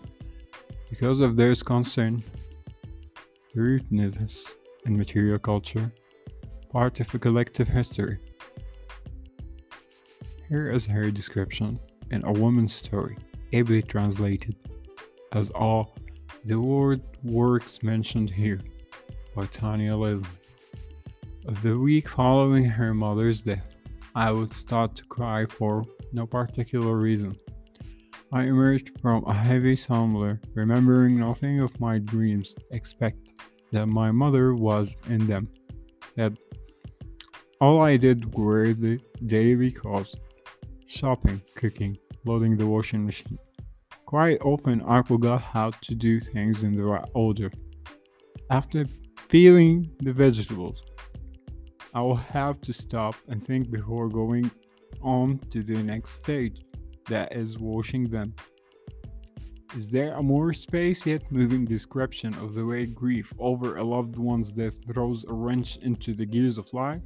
because 0.91 1.21
of 1.21 1.37
their 1.37 1.55
concern 1.55 2.23
rootedness 3.59 4.53
in 4.87 4.97
material 4.97 5.39
culture, 5.39 5.93
part 6.71 7.01
of 7.01 7.13
a 7.13 7.19
collective 7.19 7.67
history. 7.67 8.19
Here 10.49 10.71
is 10.71 10.87
her 10.87 11.11
description 11.11 11.81
in 12.13 12.25
A 12.25 12.33
Woman's 12.33 12.73
Story, 12.73 13.19
ably 13.53 13.83
translated 13.83 14.55
as 15.33 15.51
all 15.51 15.97
the 16.45 16.61
word 16.61 17.03
works 17.25 17.83
mentioned 17.83 18.31
here 18.31 18.61
by 19.35 19.47
Tanya 19.47 19.97
Leslie. 19.97 20.29
The 21.63 21.77
week 21.77 22.09
following 22.09 22.65
her 22.65 22.95
mother's 22.95 23.43
death, 23.43 23.75
I 24.15 24.31
would 24.31 24.55
start 24.55 24.95
to 24.97 25.05
cry 25.05 25.47
for 25.47 25.85
no 26.13 26.27
particular 26.27 26.97
reason. 26.97 27.37
I 28.31 28.43
emerged 28.43 29.01
from 29.01 29.25
a 29.25 29.33
heavy 29.33 29.75
slumber, 29.75 30.41
remembering 30.55 31.19
nothing 31.19 31.61
of 31.61 31.81
my 31.81 31.99
dreams, 31.99 32.55
except 32.71 33.35
that 33.73 33.87
my 33.87 34.11
mother 34.11 34.55
was 34.55 34.97
in 35.09 35.27
them. 35.27 35.49
That 36.17 36.33
all 37.61 37.81
I 37.81 37.97
did 37.97 38.35
were 38.35 38.73
the 38.73 39.01
daily 39.27 39.71
chores 39.71 40.15
shopping, 40.87 41.43
cooking, 41.55 41.99
loading 42.25 42.57
the 42.57 42.67
washing 42.67 43.05
machine. 43.05 43.39
Quite 44.07 44.41
often, 44.41 44.81
I 44.83 45.03
forgot 45.03 45.43
how 45.43 45.71
to 45.71 45.95
do 45.95 46.19
things 46.19 46.63
in 46.63 46.75
the 46.75 46.85
right 46.85 47.09
order. 47.15 47.51
After 48.51 48.87
peeling 49.29 49.91
the 50.01 50.13
vegetables, 50.13 50.83
I 51.95 52.01
will 52.01 52.17
have 52.17 52.61
to 52.63 52.73
stop 52.73 53.17
and 53.29 53.45
think 53.47 53.71
before 53.71 54.09
going 54.09 54.51
on 55.03 55.39
to 55.51 55.63
the 55.63 55.83
next 55.83 56.13
stage 56.13 56.63
that 57.09 57.37
is 57.37 57.59
washing 57.59 58.05
them. 58.05 58.35
Is 59.77 59.89
there 59.89 60.15
a 60.15 60.23
more 60.23 60.55
space 60.55 61.05
yet 61.05 61.31
moving 61.31 61.67
description 61.67 62.33
of 62.37 62.55
the 62.55 62.65
way 62.65 62.87
grief 62.87 63.33
over 63.39 63.77
a 63.77 63.85
loved 63.85 64.17
one's 64.17 64.51
death 64.51 64.79
throws 64.87 65.25
a 65.25 65.33
wrench 65.33 65.77
into 65.79 66.15
the 66.15 66.25
gears 66.25 66.57
of 66.57 66.73
life? 66.73 67.03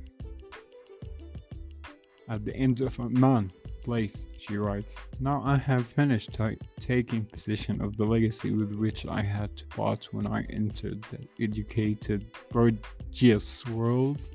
At 2.29 2.45
the 2.45 2.55
end 2.55 2.81
of 2.81 2.97
a 3.01 3.09
man 3.11 3.53
place, 3.83 4.29
she 4.39 4.57
writes, 4.57 4.95
Now 5.19 5.43
I 5.45 5.57
have 5.57 5.87
finished 5.87 6.35
t- 6.35 6.57
taking 6.79 7.25
possession 7.25 7.83
of 7.83 7.97
the 7.97 8.05
legacy 8.05 8.53
with 8.53 8.73
which 8.73 9.07
I 9.07 9.23
had 9.23 9.57
to 9.57 9.67
part 9.67 10.09
when 10.13 10.29
I 10.29 10.43
entered 10.45 11.05
the 11.11 11.45
educated, 11.45 12.27
gorgeous 12.53 13.67
world. 13.67 14.31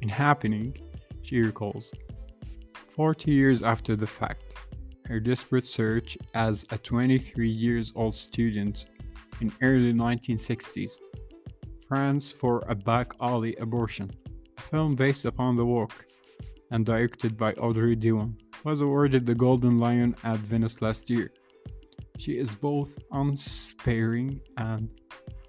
In 0.00 0.08
happening, 0.08 0.78
she 1.22 1.40
recalls, 1.40 1.90
40 2.94 3.30
years 3.30 3.62
after 3.62 3.96
the 3.96 4.06
fact, 4.06 4.54
her 5.06 5.18
desperate 5.18 5.66
search 5.66 6.18
as 6.34 6.66
a 6.70 6.78
23 6.78 7.48
years 7.48 7.92
old 7.94 8.14
student 8.14 8.86
in 9.40 9.52
early 9.62 9.92
1960s, 9.92 10.98
France 11.88 12.30
for 12.30 12.62
a 12.68 12.74
back 12.74 13.12
alley 13.20 13.56
abortion, 13.56 14.10
a 14.58 14.60
film 14.60 14.94
based 14.94 15.24
upon 15.24 15.56
the 15.56 15.64
work 15.64 16.06
and 16.70 16.84
directed 16.84 17.36
by 17.36 17.52
Audrey 17.54 17.96
Diwan, 17.96 18.34
was 18.64 18.80
awarded 18.80 19.26
the 19.26 19.34
Golden 19.34 19.78
Lion 19.78 20.14
at 20.24 20.38
Venice 20.40 20.82
last 20.82 21.08
year. 21.08 21.32
She 22.18 22.38
is 22.38 22.54
both 22.54 22.98
unsparing 23.10 24.40
and 24.58 24.88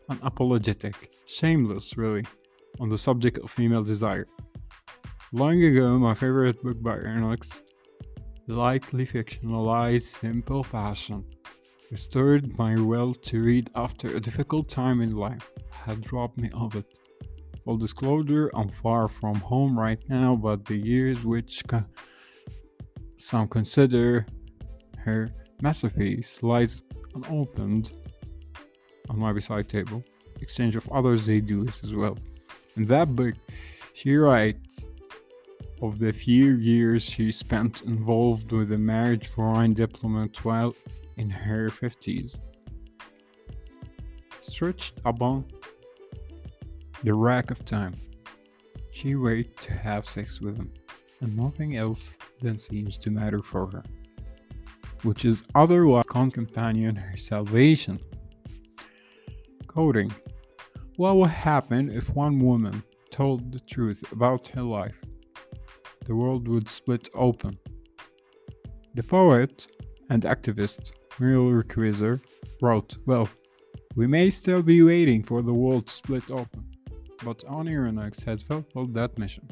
unapologetic, 0.10 0.96
shameless, 1.26 1.98
really, 1.98 2.26
on 2.80 2.90
the 2.90 2.98
subject 2.98 3.38
of 3.38 3.52
female 3.52 3.84
desire. 3.84 4.28
Long 5.36 5.64
ago, 5.64 5.98
my 5.98 6.14
favorite 6.14 6.62
book 6.62 6.80
by 6.84 6.96
Ernaux, 6.96 7.44
lightly 8.46 9.04
fictionalized 9.04 10.04
Simple 10.04 10.64
Passion 10.64 11.26
restored 11.90 12.56
my 12.56 12.80
will 12.80 13.16
to 13.16 13.42
read 13.42 13.72
after 13.74 14.16
a 14.16 14.20
difficult 14.20 14.70
time 14.70 15.02
in 15.02 15.16
life, 15.16 15.50
had 15.72 16.14
robbed 16.14 16.38
me 16.38 16.52
of 16.54 16.76
it. 16.76 16.86
Full 17.66 17.78
disclosure, 17.78 18.52
I'm 18.54 18.70
far 18.70 19.08
from 19.08 19.34
home 19.34 19.76
right 19.78 19.98
now, 20.08 20.36
but 20.36 20.66
the 20.66 20.78
years 20.78 21.24
which 21.24 21.64
co- 21.68 21.84
some 23.18 23.48
consider 23.48 24.28
her 25.00 25.32
masterpiece 25.64 26.44
lies 26.44 26.84
unopened 27.16 27.98
on 29.10 29.18
my 29.18 29.34
beside 29.34 29.68
table. 29.68 30.04
Exchange 30.42 30.76
of 30.76 30.88
others, 30.92 31.26
they 31.26 31.42
do 31.42 31.64
it 31.64 31.84
as 31.84 31.96
well. 31.96 32.20
In 32.78 32.86
that 32.86 33.16
book, 33.16 33.34
she 33.96 34.16
writes 34.16 34.86
of 35.84 36.00
the 36.00 36.14
few 36.14 36.54
years 36.56 37.04
she 37.04 37.30
spent 37.30 37.82
involved 37.82 38.54
with 38.54 38.72
a 38.72 38.78
marriage 38.78 39.28
foreign 39.28 39.74
diplomat 39.74 40.46
while 40.46 40.74
in 41.18 41.30
her 41.30 41.70
50s. 41.70 42.40
Stretched 44.40 45.02
upon 45.04 45.44
the 47.04 47.14
rack 47.14 47.52
of 47.52 47.66
time, 47.66 47.96
she 48.92 49.16
waited 49.16 49.58
to 49.58 49.74
have 49.74 50.10
sex 50.10 50.40
with 50.40 50.56
him, 50.56 50.72
and 51.20 51.36
nothing 51.36 51.76
else 51.76 52.18
then 52.42 52.58
seems 52.58 52.98
to 53.00 53.12
matter 53.12 53.42
for 53.42 53.70
her, 53.70 53.84
which 55.02 55.26
is 55.26 55.44
otherwise 55.54 56.06
companion 56.06 56.96
her 56.96 57.18
salvation. 57.18 58.00
Coding. 59.68 60.14
What 60.96 61.18
would 61.18 61.32
happen 61.32 61.92
if 61.92 62.10
one 62.16 62.40
woman 62.40 62.84
told 63.12 63.52
the 63.52 63.60
truth 63.60 64.10
about 64.14 64.48
her 64.50 64.62
life? 64.62 64.96
The 66.06 66.16
world 66.16 66.48
would 66.48 66.68
split 66.68 67.10
open. 67.16 67.58
The 68.96 69.04
poet 69.04 69.68
and 70.10 70.24
activist 70.24 70.92
Muriel 71.20 71.52
Rukeyser 71.52 72.22
wrote, 72.62 72.98
Well, 73.06 73.30
we 73.96 74.08
may 74.08 74.30
still 74.30 74.62
be 74.62 74.82
waiting 74.82 75.24
for 75.24 75.42
the 75.42 75.54
world 75.54 75.88
to 75.88 75.94
split 75.94 76.30
open, 76.30 76.66
but 77.24 77.44
Annie 77.50 77.74
Ernaux 77.74 78.24
has 78.26 78.42
fulfilled 78.42 78.94
that 78.96 79.18
mission. 79.18 79.48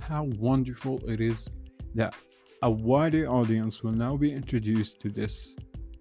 How 0.00 0.24
wonderful 0.24 1.00
it 1.08 1.20
is 1.20 1.48
that 1.94 2.14
a 2.62 2.70
wider 2.70 3.26
audience 3.26 3.82
will 3.82 3.92
now 3.92 4.16
be 4.16 4.32
introduced 4.32 5.00
to 5.00 5.08
this 5.08 5.56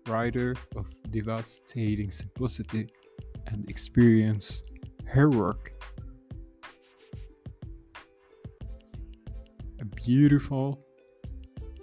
writer 0.07 0.55
of 0.75 0.87
devastating 1.11 2.11
simplicity 2.11 2.89
and 3.47 3.69
experience 3.69 4.63
her 5.05 5.29
work. 5.29 5.73
Beautiful 9.95 10.79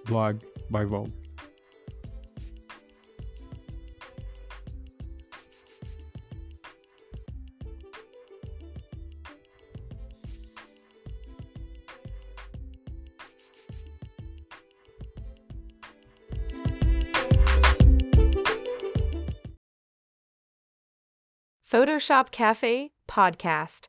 blog 0.05 0.43
by 0.71 0.85
Vol. 0.85 1.09
Photoshop 21.69 22.31
Cafe 22.31 22.93
Podcast. 23.09 23.89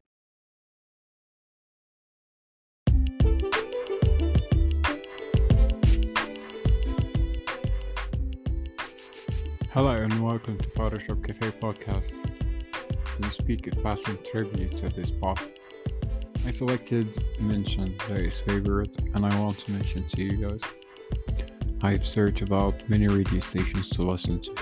Hello 9.77 9.93
and 9.93 10.23
welcome 10.23 10.57
to 10.57 10.69
Photoshop 10.69 11.23
Cafe 11.23 11.51
podcast. 11.51 12.15
We 13.19 13.29
speak 13.29 13.67
of 13.67 13.83
passing 13.83 14.17
tributes 14.23 14.81
at 14.81 14.95
this 14.95 15.09
spot. 15.09 15.39
I 16.47 16.49
selected 16.49 17.15
mention 17.39 17.95
that 18.07 18.21
is 18.21 18.39
favorite 18.39 18.99
and 19.13 19.23
I 19.23 19.39
want 19.39 19.59
to 19.59 19.71
mention 19.73 20.07
to 20.07 20.23
you 20.23 20.47
guys. 20.47 20.61
I've 21.83 22.07
searched 22.07 22.41
about 22.41 22.89
many 22.89 23.07
radio 23.07 23.39
stations 23.39 23.87
to 23.89 24.01
listen 24.01 24.41
to. 24.41 24.55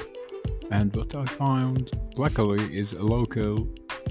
And 0.72 0.94
what 0.94 1.16
I 1.16 1.24
found 1.24 1.92
luckily 2.18 2.78
is 2.78 2.92
a 2.92 3.02
local 3.02 3.70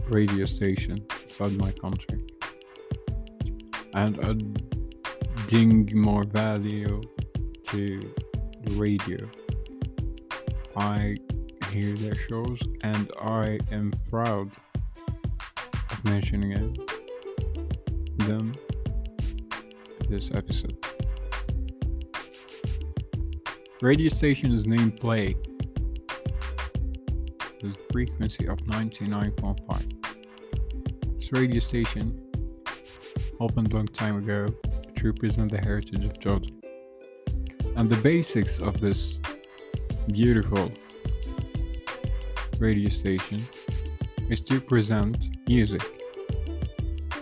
radio 0.09 0.47
station 0.47 0.97
inside 1.23 1.53
my 1.59 1.73
country. 1.73 2.25
And 3.93 4.19
I 4.25 5.49
ding 5.49 5.91
more 5.93 6.25
value 6.25 7.03
to 7.65 8.01
the 8.63 8.71
radio. 8.79 9.19
I 10.77 11.17
hear 11.71 11.95
their 11.95 12.15
shows 12.15 12.61
and 12.83 13.11
I 13.21 13.59
am 13.71 13.93
proud 14.11 14.51
of 15.91 16.05
mentioning 16.05 16.53
it, 16.53 16.91
them 18.19 18.53
this 20.09 20.31
episode. 20.35 20.77
Radio 23.81 24.09
station 24.09 24.53
is 24.53 24.67
named 24.67 25.01
Play 25.01 25.37
with 27.63 27.79
frequency 27.93 28.49
of 28.49 28.59
99.5. 28.61 31.19
This 31.19 31.33
radio 31.33 31.61
station 31.61 32.21
opened 33.41 33.73
long 33.73 33.89
time 33.89 34.17
ago 34.17 34.47
to 34.97 35.07
represent 35.07 35.51
the 35.51 35.61
heritage 35.61 36.05
of 36.05 36.19
Jordan. 36.19 36.61
And 37.77 37.91
the 37.91 38.01
basics 38.03 38.61
of 38.61 38.81
this 38.81 39.19
beautiful 40.13 40.71
radio 42.59 42.89
station 42.89 43.43
is 44.29 44.41
to 44.41 44.61
present 44.61 45.37
music. 45.49 45.83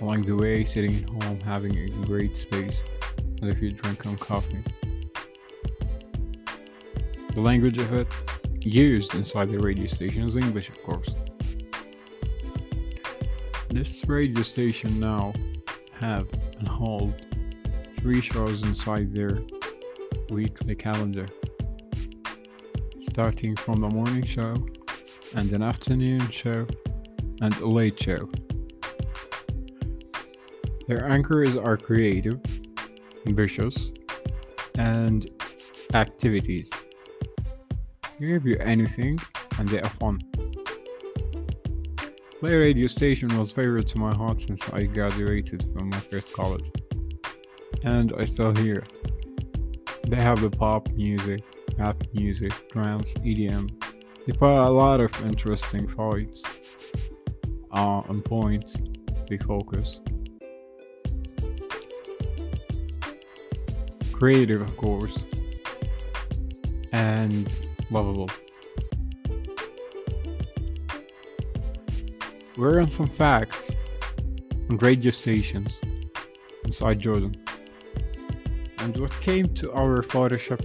Along 0.00 0.22
the 0.22 0.34
way 0.34 0.64
sitting 0.64 0.96
at 0.96 1.24
home 1.24 1.40
having 1.40 1.78
a 1.78 1.88
great 2.06 2.36
space 2.36 2.82
and 3.40 3.50
if 3.50 3.60
you 3.62 3.70
drink 3.70 4.02
some 4.02 4.16
coffee. 4.16 4.62
The 7.34 7.40
language 7.40 7.78
of 7.78 7.92
it 7.92 8.08
used 8.60 9.14
inside 9.14 9.48
the 9.48 9.58
radio 9.58 9.86
station 9.86 10.24
is 10.24 10.36
english 10.36 10.68
of 10.68 10.82
course. 10.82 11.08
This 13.68 14.04
radio 14.06 14.42
station 14.42 15.00
now 15.00 15.32
have 15.94 16.28
and 16.58 16.68
hold 16.68 17.26
three 17.94 18.20
shows 18.20 18.62
inside 18.62 19.14
their 19.14 19.40
weekly 20.30 20.74
calendar, 20.74 21.26
starting 23.12 23.54
from 23.54 23.78
the 23.78 23.88
morning 23.90 24.24
show 24.24 24.54
and 25.36 25.52
an 25.52 25.62
afternoon 25.62 26.26
show 26.30 26.66
and 27.42 27.54
a 27.58 27.66
late 27.66 28.02
show. 28.02 28.26
Their 30.88 31.04
anchors 31.10 31.54
are 31.54 31.76
creative, 31.76 32.40
ambitious, 33.26 33.92
and 34.78 35.30
activities. 35.92 36.70
They 38.18 38.46
you 38.46 38.56
anything 38.60 39.18
and 39.58 39.68
they 39.68 39.82
are 39.82 39.90
fun. 39.90 40.18
Play 42.40 42.54
radio 42.54 42.86
station 42.86 43.36
was 43.36 43.52
favorite 43.52 43.88
to 43.88 43.98
my 43.98 44.14
heart 44.14 44.40
since 44.40 44.66
I 44.70 44.84
graduated 44.84 45.68
from 45.76 45.90
my 45.90 46.00
first 46.00 46.32
college. 46.32 46.70
And 47.84 48.14
I 48.16 48.24
still 48.24 48.54
hear 48.54 48.76
it. 48.76 50.08
They 50.08 50.16
have 50.16 50.40
the 50.40 50.50
pop 50.50 50.88
music, 50.92 51.42
rap 51.78 52.02
music, 52.14 52.52
trance, 52.70 53.14
EDM. 53.14 53.70
They 54.26 54.32
put 54.32 54.50
a 54.50 54.70
lot 54.70 55.00
of 55.00 55.10
interesting 55.24 55.88
fights 55.88 56.42
uh, 57.72 58.02
on 58.08 58.22
points 58.22 58.76
They 59.28 59.38
focus. 59.38 60.00
Creative, 64.12 64.60
of 64.60 64.76
course, 64.76 65.26
and 66.92 67.50
lovable. 67.90 68.30
We're 72.56 72.80
on 72.80 72.88
some 72.88 73.08
facts 73.08 73.72
on 74.70 74.76
radio 74.78 75.10
stations 75.10 75.80
inside 76.64 77.00
Jordan. 77.00 77.34
And 78.78 78.96
what 78.98 79.10
came 79.20 79.52
to 79.54 79.72
our 79.72 80.02
Photoshop 80.02 80.60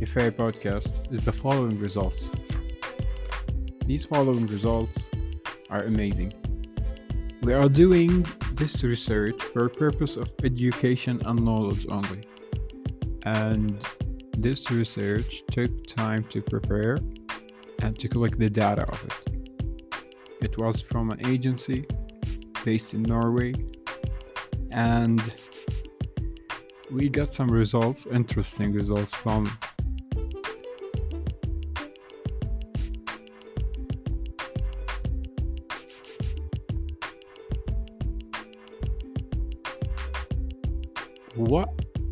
Cafe 0.00 0.30
podcast 0.30 1.12
is 1.12 1.26
the 1.26 1.32
following 1.32 1.78
results. 1.78 2.30
These 3.84 4.06
following 4.06 4.46
results 4.46 5.10
are 5.68 5.82
amazing. 5.82 6.32
We 7.42 7.52
are 7.52 7.68
doing 7.68 8.24
this 8.54 8.82
research 8.82 9.42
for 9.42 9.66
a 9.66 9.68
purpose 9.68 10.16
of 10.16 10.32
education 10.42 11.20
and 11.26 11.44
knowledge 11.44 11.86
only. 11.90 12.22
And 13.24 13.78
this 14.38 14.70
research 14.70 15.42
took 15.50 15.86
time 15.86 16.24
to 16.30 16.40
prepare 16.40 16.96
and 17.80 17.98
to 17.98 18.08
collect 18.08 18.38
the 18.38 18.48
data 18.48 18.88
of 18.90 19.04
it. 19.04 19.92
It 20.40 20.56
was 20.56 20.80
from 20.80 21.10
an 21.10 21.26
agency 21.26 21.84
based 22.64 22.94
in 22.94 23.02
Norway, 23.02 23.52
and 24.70 25.20
we 26.90 27.10
got 27.10 27.34
some 27.34 27.48
results, 27.48 28.06
interesting 28.06 28.72
results 28.72 29.12
from 29.12 29.44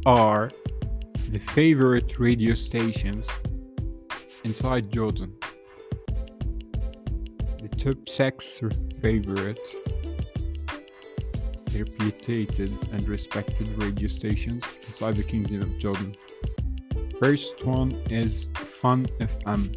are 0.08 0.50
the 1.28 1.38
favorite 1.38 2.18
radio 2.18 2.54
stations 2.54 3.28
inside 4.42 4.90
Jordan? 4.90 5.36
The 7.60 7.68
top 7.76 8.08
six 8.08 8.62
favorites, 9.02 9.76
reputed 11.74 12.70
and 12.90 13.06
respected 13.06 13.68
radio 13.82 14.08
stations 14.08 14.64
inside 14.86 15.16
the 15.16 15.22
Kingdom 15.22 15.60
of 15.60 15.78
Jordan. 15.78 16.14
First 17.20 17.62
one 17.66 17.92
is 18.08 18.48
Fun 18.54 19.04
FM. 19.20 19.76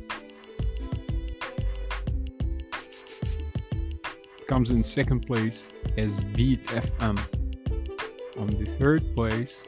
Comes 4.48 4.72
in 4.72 4.82
second 4.86 5.28
place 5.28 5.68
is 5.98 6.24
Beat 6.24 6.64
FM. 6.68 7.20
On 8.38 8.48
the 8.48 8.66
third 8.80 9.04
place 9.14 9.66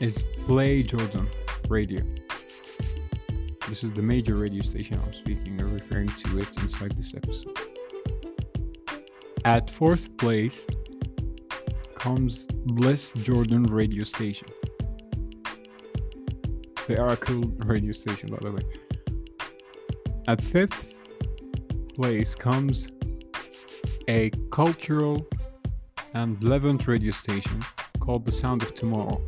is 0.00 0.24
Play 0.46 0.82
Jordan 0.82 1.26
Radio. 1.68 2.02
This 3.66 3.82
is 3.82 3.92
the 3.92 4.02
major 4.02 4.36
radio 4.36 4.62
station 4.62 5.00
I'm 5.02 5.12
speaking 5.12 5.60
or 5.60 5.66
referring 5.66 6.08
to 6.08 6.38
it 6.38 6.48
inside 6.58 6.96
this 6.96 7.14
episode. 7.14 7.58
At 9.44 9.70
fourth 9.70 10.14
place 10.18 10.66
comes 11.94 12.46
Bliss 12.66 13.12
Jordan 13.16 13.64
Radio 13.64 14.04
Station. 14.04 14.48
They 16.86 16.96
are 16.96 17.08
a 17.08 17.16
cool 17.16 17.44
radio 17.64 17.92
station, 17.92 18.28
by 18.28 18.38
the 18.42 18.52
way. 18.52 18.62
At 20.28 20.42
fifth 20.42 20.94
place 21.94 22.34
comes 22.34 22.88
a 24.08 24.30
cultural 24.50 25.26
and 26.12 26.42
Levant 26.44 26.86
radio 26.86 27.12
station 27.12 27.62
called 27.98 28.26
The 28.26 28.32
Sound 28.32 28.62
of 28.62 28.74
Tomorrow. 28.74 29.24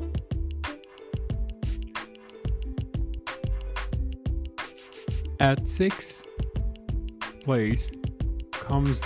At 5.40 5.68
sixth 5.68 6.24
place 7.44 7.92
comes 8.50 9.00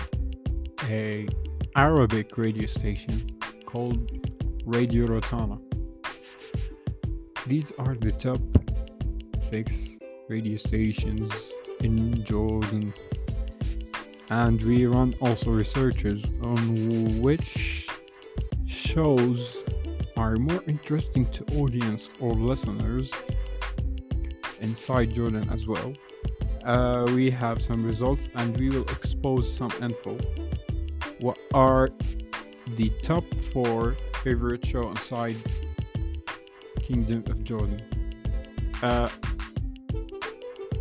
a 0.84 1.28
Arabic 1.76 2.38
radio 2.38 2.64
station 2.64 3.22
called 3.66 4.10
Radio 4.64 5.06
Rotana. 5.06 5.60
These 7.46 7.72
are 7.78 7.94
the 7.94 8.12
top 8.12 8.40
six 9.42 9.98
radio 10.30 10.56
stations 10.56 11.52
in 11.80 12.24
Jordan. 12.24 12.94
And 14.30 14.62
we 14.62 14.86
run 14.86 15.14
also 15.20 15.50
researches 15.50 16.24
on 16.42 17.20
which 17.20 17.88
shows 18.66 19.58
are 20.16 20.36
more 20.36 20.62
interesting 20.66 21.26
to 21.32 21.44
audience 21.58 22.08
or 22.20 22.32
listeners 22.32 23.12
inside 24.60 25.14
Jordan 25.14 25.46
as 25.52 25.66
well. 25.66 25.92
Uh, 26.64 27.10
we 27.14 27.30
have 27.30 27.60
some 27.60 27.84
results 27.84 28.28
and 28.36 28.56
we 28.58 28.70
will 28.70 28.88
expose 28.90 29.52
some 29.52 29.70
info. 29.80 30.16
What 31.20 31.38
are 31.54 31.88
the 32.76 32.90
top 33.02 33.24
four 33.52 33.96
favorite 34.22 34.64
show 34.64 34.88
inside 34.90 35.36
Kingdom 36.80 37.24
of 37.28 37.42
Jordan? 37.42 37.80
Uh, 38.82 39.08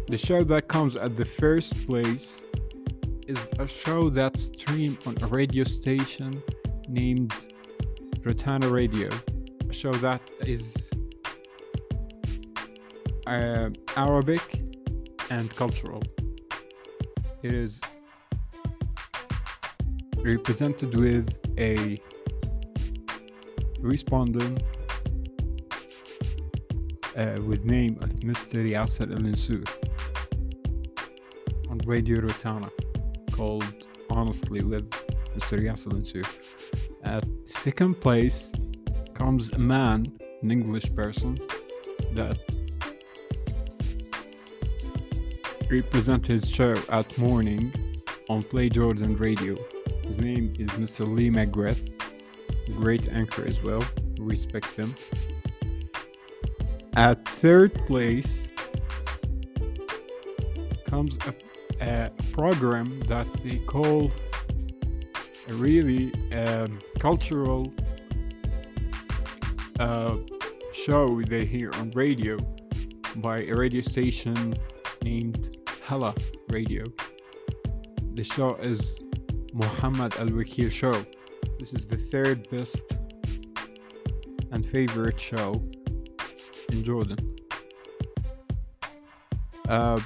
the 0.08 0.18
show 0.18 0.44
that 0.44 0.68
comes 0.68 0.96
at 0.96 1.16
the 1.16 1.26
first 1.26 1.88
place 1.88 2.42
is 3.28 3.40
a 3.60 3.68
show 3.68 4.10
that's 4.10 4.44
streamed 4.44 4.98
on 5.08 5.16
a 5.24 5.28
radio 5.28 5.64
station 5.64 6.44
named 6.88 7.34
Rotana 8.22 8.72
Radio. 8.72 9.10
A 9.70 9.74
show 9.74 9.94
that 9.94 10.22
is 10.46 10.76
uh, 13.26 13.70
Arabic 13.96 14.62
and 15.32 15.56
cultural. 15.56 16.04
Is 17.42 17.82
represented 20.18 20.94
with 20.94 21.28
a 21.58 21.98
respondent 23.80 24.62
uh, 27.18 27.38
with 27.48 27.66
name 27.66 27.98
of 28.02 28.10
Mr. 28.30 28.58
Yasser 28.74 29.10
Al 29.12 29.22
Mansur 29.26 29.64
on 31.72 31.80
Radio 31.86 32.20
Rotana 32.20 32.70
called 33.32 33.88
Honestly 34.12 34.62
with 34.62 34.88
Mr. 35.36 35.60
Yasser 35.68 35.92
Al. 35.94 37.16
At 37.16 37.26
second 37.46 38.00
place 38.00 38.52
comes 39.16 39.52
a 39.54 39.58
man, 39.58 40.06
an 40.44 40.52
English 40.52 40.94
person, 40.94 41.40
that 42.14 42.38
represent 45.72 46.28
his 46.28 46.50
show 46.50 46.76
at 46.90 47.18
morning 47.18 47.74
on 48.28 48.44
Play 48.44 48.68
Jordan 48.68 49.16
Radio. 49.16 49.56
His 50.06 50.18
name 50.18 50.52
is 50.60 50.70
Mr. 50.72 51.08
Lee 51.08 51.30
McGrath, 51.30 51.94
great 52.76 53.08
anchor 53.08 53.46
as 53.46 53.64
well. 53.64 53.82
Respect 54.20 54.66
him. 54.76 54.94
At 56.98 57.26
third 57.26 57.74
place 57.88 58.50
comes 60.88 61.18
a, 61.26 61.34
a 61.80 62.12
program 62.34 63.00
that 63.04 63.28
they 63.42 63.60
call 63.60 64.12
a 65.48 65.54
really 65.54 66.12
um, 66.34 66.80
cultural 67.00 67.74
uh, 69.80 70.18
show 70.74 71.22
they 71.22 71.46
hear 71.46 71.72
on 71.76 71.92
radio 71.92 72.38
by 73.16 73.44
a 73.44 73.56
radio 73.56 73.80
station 73.80 74.54
named 75.02 75.58
Radio. 76.48 76.86
The 78.14 78.24
show 78.24 78.56
is 78.56 78.96
Muhammad 79.54 80.16
Al 80.20 80.28
Wakil 80.28 80.72
Show. 80.72 81.06
This 81.60 81.74
is 81.74 81.86
the 81.86 81.98
third 81.98 82.50
best 82.50 82.94
and 84.54 84.66
favorite 84.66 85.20
show 85.20 85.62
in 86.72 86.82
Jordan. 86.86 87.18
Uh, 89.68 90.00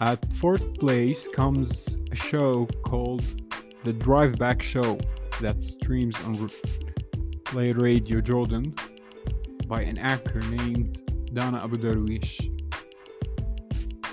at 0.00 0.32
fourth 0.34 0.78
place 0.78 1.26
comes 1.26 1.84
a 2.12 2.16
show 2.16 2.66
called 2.84 3.24
The 3.82 3.92
Drive 3.92 4.38
Back 4.38 4.62
Show 4.62 5.00
that 5.40 5.64
streams 5.64 6.14
on 6.26 6.48
Play 7.44 7.72
Radio 7.72 8.20
Jordan 8.20 8.72
by 9.66 9.82
an 9.82 9.98
actor 9.98 10.40
named 10.42 11.02
Dana 11.34 11.60
Abu 11.64 11.78
Darwish. 11.78 12.53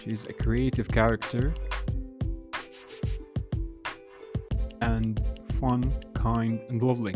She's 0.03 0.25
a 0.25 0.33
creative 0.33 0.87
character 0.87 1.53
and 4.81 5.21
fun, 5.59 5.93
kind, 6.15 6.59
and 6.69 6.81
lovely. 6.81 7.13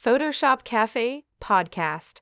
Photoshop 0.00 0.62
Cafe 0.62 1.24
Podcast. 1.42 2.20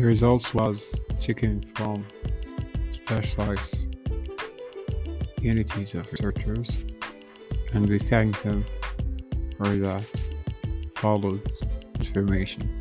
The 0.00 0.06
results 0.06 0.54
was 0.54 0.94
taken 1.20 1.60
from 1.60 2.06
specialized 2.90 3.98
unities 5.42 5.94
of 5.94 6.10
researchers, 6.10 6.86
and 7.74 7.86
we 7.86 7.98
thank 7.98 8.40
them 8.40 8.64
for 9.58 9.68
that 9.68 10.02
followed 10.94 11.52
information. 11.98 12.80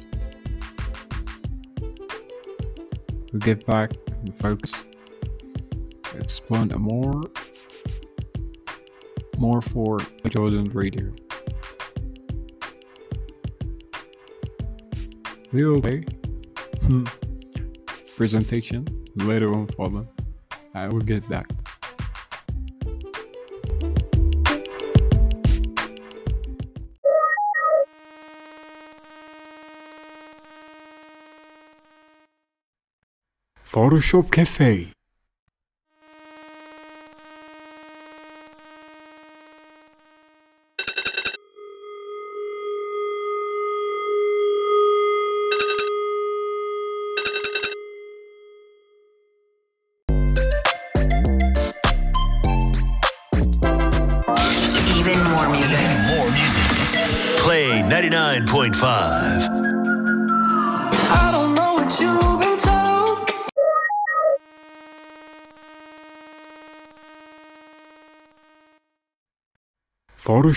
We 3.33 3.39
get 3.41 3.65
back 3.65 3.91
the 4.23 4.31
focus 4.31 4.85
to 6.03 6.19
explain 6.19 6.69
more, 6.69 7.21
more 9.37 9.61
for 9.61 9.99
the 10.23 10.29
Jordan 10.29 10.71
Radio. 10.71 11.11
We 15.51 15.65
will 15.65 15.81
pay. 15.81 16.05
Hmm. 16.89 17.03
presentation 18.17 18.83
later 19.17 19.53
on 19.53 19.67
for 19.67 19.89
them. 19.89 20.07
I 20.73 20.87
will 20.87 21.01
get 21.01 21.21
back. 21.29 21.47
Photoshop 33.63 34.31
Cafe 34.31 34.91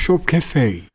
Shop 0.02 0.26
Cafe. 0.26 0.91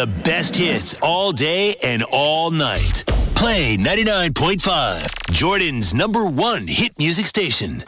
the 0.00 0.06
best 0.24 0.56
hits 0.56 0.96
all 1.02 1.30
day 1.30 1.76
and 1.82 2.02
all 2.10 2.50
night. 2.50 3.04
Play 3.34 3.76
99.5, 3.76 5.30
Jordan's 5.30 5.92
number 5.92 6.24
one 6.24 6.66
hit 6.66 6.98
music 6.98 7.26
station. 7.26 7.84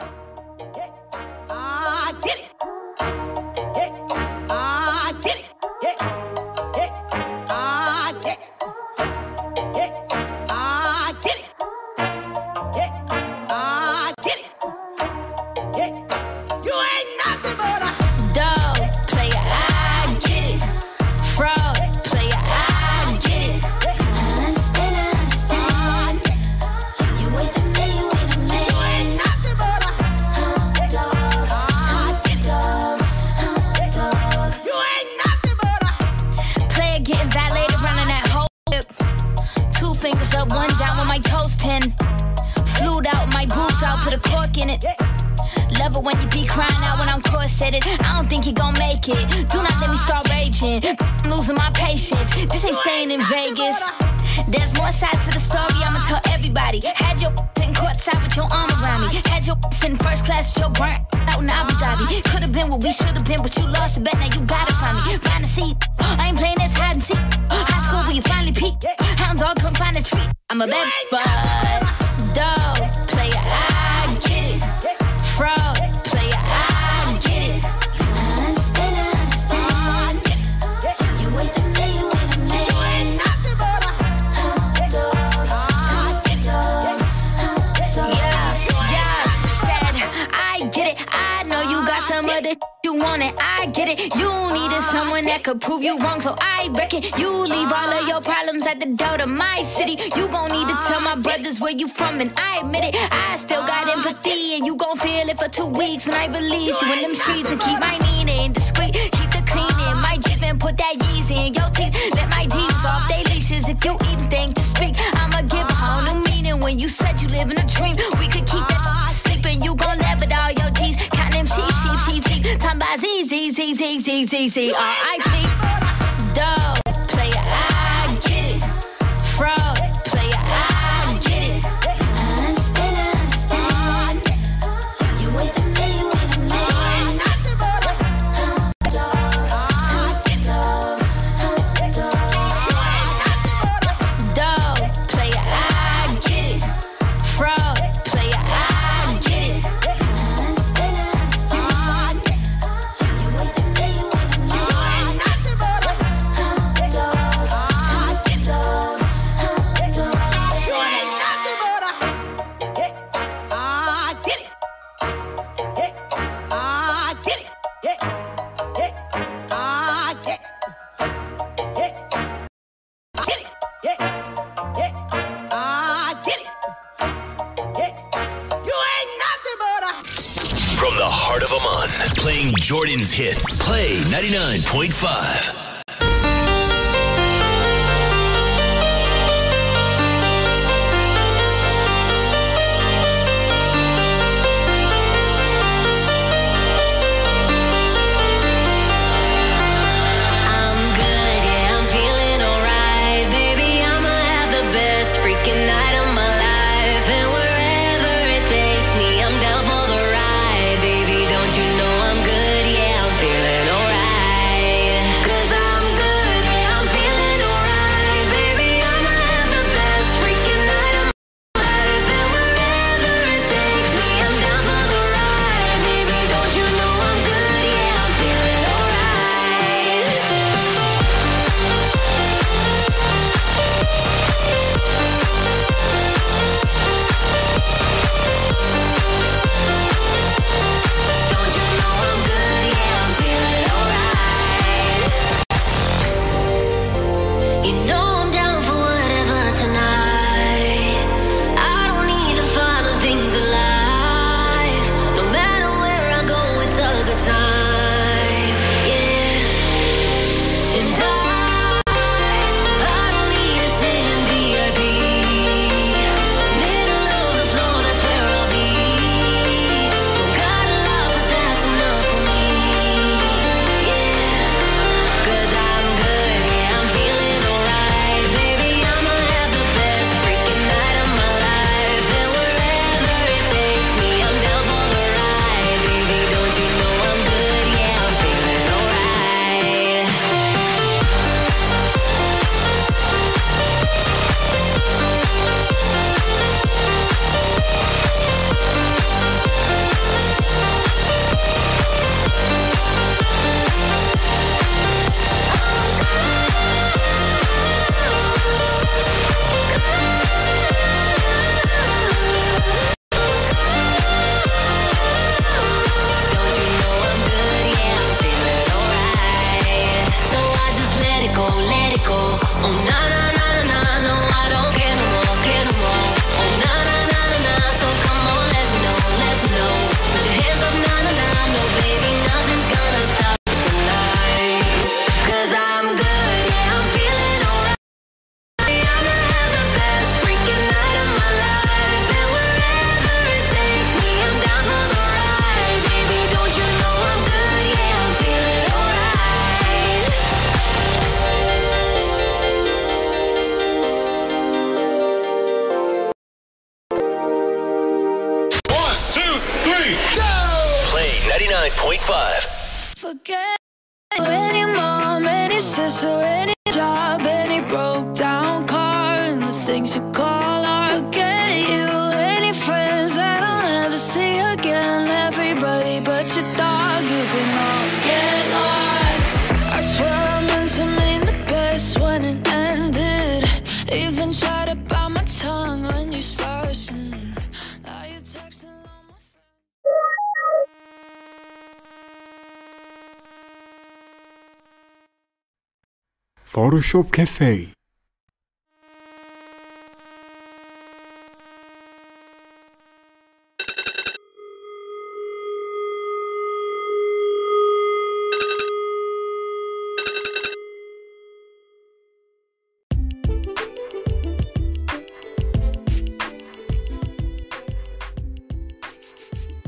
Photoshop 396.93 397.11
Cafe. 397.11 397.69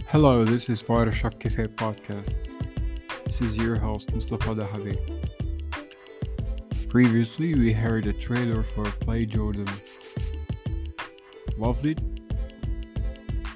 Hello, 0.09 0.45
this 0.45 0.69
is 0.69 0.83
Photoshop 0.83 1.39
Cafe 1.39 1.63
podcast. 1.63 2.35
This 3.25 3.41
is 3.41 3.57
your 3.57 3.79
host 3.79 4.13
Mustafa 4.13 4.53
Dahabi. 4.53 5.44
Previously, 6.95 7.53
we 7.55 7.73
heard 7.73 8.07
a 8.07 8.13
trailer 8.13 8.63
for 8.63 8.85
Play 8.85 9.25
Jordan. 9.25 9.67
Loved 11.57 11.85
it? 11.85 11.99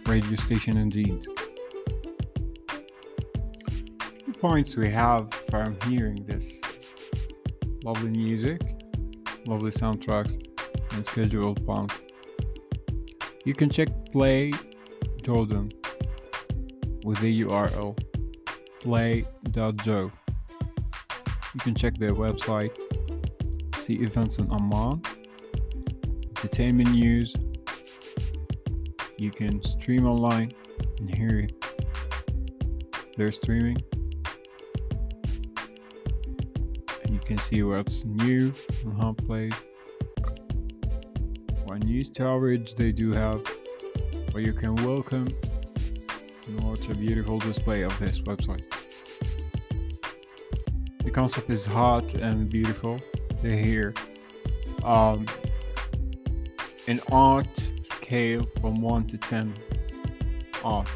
radio 0.06 0.36
station 0.36 0.76
indeed. 0.76 1.26
The 4.28 4.34
points 4.42 4.76
we 4.76 4.90
have 4.90 5.34
from 5.50 5.78
hearing 5.86 6.26
this 6.26 6.60
lovely 7.86 8.12
music, 8.12 8.60
lovely 9.46 9.72
soundtracks, 9.72 10.36
and 10.92 11.06
scheduled 11.06 11.66
puns. 11.66 11.94
You 13.46 13.54
can 13.54 13.70
check 13.70 13.88
Play 14.12 14.52
Jordan 15.24 15.72
with 17.06 17.22
the 17.22 17.44
URL 17.44 17.98
play.jo. 18.82 20.12
You 21.54 21.60
can 21.62 21.74
check 21.74 21.98
their 21.98 22.14
website, 22.14 22.78
events 23.96 24.38
in 24.40 24.50
Amman, 24.52 25.02
entertainment 26.38 26.92
news. 26.92 27.36
You 29.18 29.32
can 29.32 29.64
stream 29.64 30.06
online 30.06 30.52
and 31.00 31.14
hear 31.14 31.48
their 33.18 33.32
streaming. 33.32 33.78
And 37.04 37.14
you 37.14 37.20
can 37.20 37.38
see 37.38 37.64
what's 37.64 38.06
new 38.06 38.54
how 38.98 39.10
it 39.10 39.26
plays, 39.26 39.54
what 41.66 41.84
news 41.84 42.12
coverage 42.16 42.76
they 42.76 42.92
do 42.92 43.12
have, 43.12 43.42
or 44.34 44.40
you 44.40 44.54
can 44.54 44.76
welcome 44.78 45.28
and 46.48 46.64
watch 46.64 46.88
a 46.90 46.96
beautiful 46.96 47.40
display 47.40 47.84
of 47.84 47.98
this 48.00 48.20
website. 48.22 48.64
The 51.04 51.12
concept 51.12 51.50
is 51.50 51.66
hot 51.66 52.14
and 52.16 52.50
beautiful. 52.50 53.00
They 53.42 53.62
hear 53.62 53.94
um, 54.84 55.26
an 56.88 57.00
art 57.12 57.48
scale 57.84 58.46
from 58.60 58.82
1 58.82 59.08
to 59.08 59.18
10 59.18 59.54
art 60.64 60.88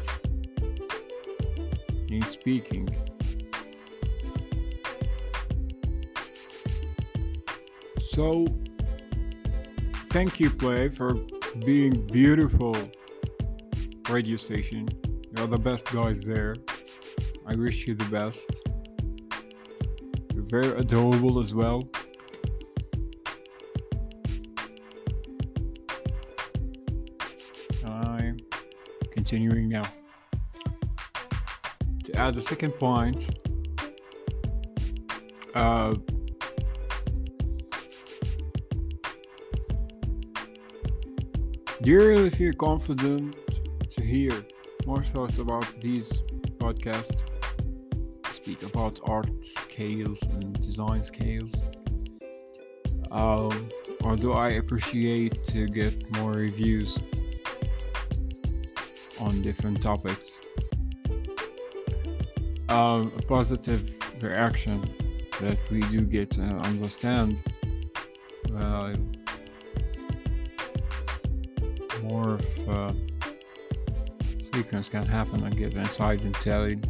in 2.08 2.22
speaking. 2.22 2.88
So, 8.10 8.46
thank 10.10 10.38
you, 10.38 10.50
Play, 10.50 10.88
for 10.88 11.14
being 11.64 12.06
beautiful 12.06 12.76
radio 14.08 14.36
station. 14.36 14.88
You're 15.36 15.46
the 15.46 15.58
best 15.58 15.86
guys 15.86 16.20
there. 16.20 16.54
I 17.46 17.56
wish 17.56 17.86
you 17.86 17.94
the 17.94 18.04
best. 18.04 18.46
You're 20.34 20.44
very 20.44 20.78
adorable 20.78 21.40
as 21.40 21.54
well. 21.54 21.88
Continuing 29.34 29.68
now. 29.68 29.82
To 32.04 32.16
add 32.16 32.36
the 32.36 32.40
second 32.40 32.70
point, 32.72 33.20
uh, 35.56 35.94
do 41.82 41.90
you 41.90 41.98
really 41.98 42.30
feel 42.30 42.52
confident 42.52 43.34
to 43.90 44.00
hear 44.02 44.32
more 44.86 45.02
thoughts 45.02 45.38
about 45.38 45.66
these 45.80 46.08
podcasts? 46.58 47.20
Speak 48.30 48.62
about 48.62 49.00
art 49.02 49.32
scales 49.44 50.22
and 50.22 50.54
design 50.60 51.02
scales. 51.02 51.60
Um, 53.10 53.50
or 54.02 54.16
do 54.16 54.32
i 54.32 54.50
appreciate 54.62 55.42
to 55.44 55.66
get 55.68 55.94
more 56.18 56.32
reviews 56.32 56.98
on 59.20 59.42
different 59.42 59.82
topics. 59.82 60.38
Um, 62.68 63.12
a 63.16 63.22
positive 63.22 63.90
reaction 64.20 64.82
that 65.40 65.58
we 65.70 65.80
do 65.82 66.00
get 66.02 66.36
and 66.36 66.60
understand 66.64 67.42
well 68.50 68.94
more 72.02 72.34
of 72.34 72.68
uh, 72.68 72.92
sequence 74.52 74.88
can 74.88 75.06
happen 75.06 75.42
and 75.42 75.56
get 75.56 75.74
inside 75.74 76.20
and 76.22 76.34
telling 76.36 76.82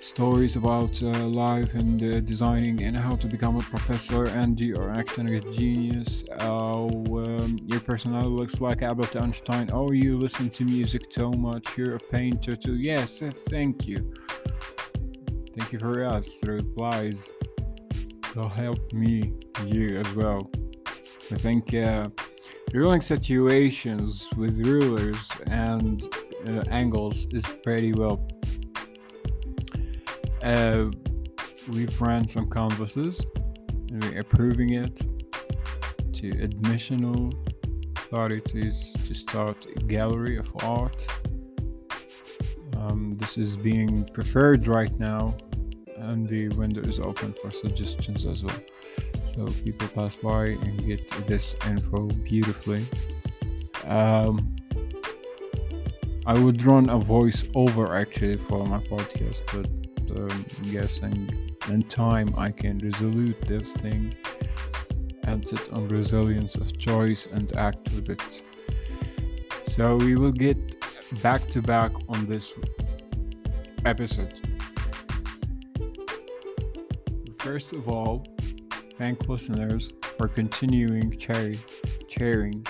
stories 0.00 0.56
about 0.56 1.02
uh, 1.02 1.10
life 1.26 1.74
and 1.74 2.02
uh, 2.02 2.20
designing 2.20 2.82
and 2.82 2.96
how 2.96 3.14
to 3.16 3.26
become 3.26 3.56
a 3.56 3.60
professor 3.60 4.24
and 4.26 4.58
you 4.58 4.74
are 4.76 4.90
acting 4.90 5.34
a 5.34 5.40
genius. 5.40 6.24
Oh 6.40 6.88
um, 7.18 7.58
your 7.66 7.80
personality 7.80 8.30
looks 8.30 8.60
like 8.60 8.82
albert 8.82 9.14
einstein. 9.16 9.68
Oh 9.72 9.92
you 9.92 10.18
listen 10.18 10.48
to 10.50 10.64
music 10.64 11.02
so 11.10 11.30
much. 11.30 11.76
You're 11.76 11.96
a 11.96 11.98
painter 11.98 12.56
too. 12.56 12.76
Yes 12.76 13.20
thank 13.50 13.86
you. 13.86 14.12
Thank 15.56 15.72
you 15.72 15.78
for 15.78 16.04
us 16.04 16.36
the 16.42 16.52
replies. 16.52 17.30
Will 18.34 18.48
help 18.48 18.92
me 18.92 19.34
you 19.66 20.00
as 20.00 20.14
well. 20.14 20.50
I 21.32 21.36
think 21.36 21.74
uh, 21.74 22.08
ruling 22.72 23.00
situations 23.00 24.28
with 24.36 24.64
rulers 24.66 25.18
and 25.46 26.02
uh, 26.48 26.62
angles 26.70 27.26
is 27.32 27.44
pretty 27.62 27.92
well. 27.92 28.26
Uh, 30.42 30.90
we've 31.68 32.00
ran 32.00 32.26
some 32.26 32.48
canvases 32.48 33.24
and 33.90 34.02
we're 34.04 34.20
approving 34.20 34.74
it 34.74 34.96
to 36.14 36.30
admissional 36.32 37.32
authorities 37.96 38.92
to 39.06 39.14
start 39.14 39.66
a 39.76 39.80
gallery 39.80 40.36
of 40.36 40.50
art. 40.64 41.06
Um, 42.76 43.16
this 43.18 43.36
is 43.36 43.56
being 43.56 44.04
preferred 44.06 44.66
right 44.66 44.98
now, 44.98 45.36
and 45.96 46.28
the 46.28 46.48
window 46.50 46.80
is 46.80 46.98
open 46.98 47.32
for 47.32 47.50
suggestions 47.50 48.24
as 48.24 48.42
well. 48.42 48.60
So 49.14 49.46
people 49.64 49.88
pass 49.88 50.14
by 50.16 50.46
and 50.46 50.84
get 50.84 51.08
this 51.26 51.54
info 51.66 52.08
beautifully. 52.08 52.84
Um, 53.86 54.56
I 56.26 56.38
would 56.38 56.62
run 56.62 56.88
a 56.90 56.98
voice 56.98 57.44
over 57.54 57.94
actually 57.94 58.36
for 58.36 58.64
my 58.66 58.78
podcast, 58.78 59.40
but 59.52 59.68
um, 60.16 60.44
guessing 60.70 61.50
in 61.68 61.82
time 61.84 62.34
I 62.36 62.50
can 62.50 62.78
resolute 62.78 63.40
this 63.42 63.72
thing, 63.74 64.14
add 65.24 65.44
it 65.52 65.72
on 65.72 65.88
resilience 65.88 66.56
of 66.56 66.76
choice, 66.78 67.26
and 67.26 67.54
act 67.56 67.84
with 67.94 68.10
it. 68.10 68.42
So 69.68 69.96
we 69.96 70.16
will 70.16 70.32
get 70.32 70.58
back 71.22 71.46
to 71.48 71.62
back 71.62 71.92
on 72.08 72.26
this 72.26 72.52
episode. 73.84 74.34
First 77.38 77.72
of 77.72 77.88
all, 77.88 78.26
thank 78.98 79.28
listeners 79.28 79.92
for 80.18 80.28
continuing 80.28 81.16
cherry, 81.16 81.58
sharing 82.08 82.66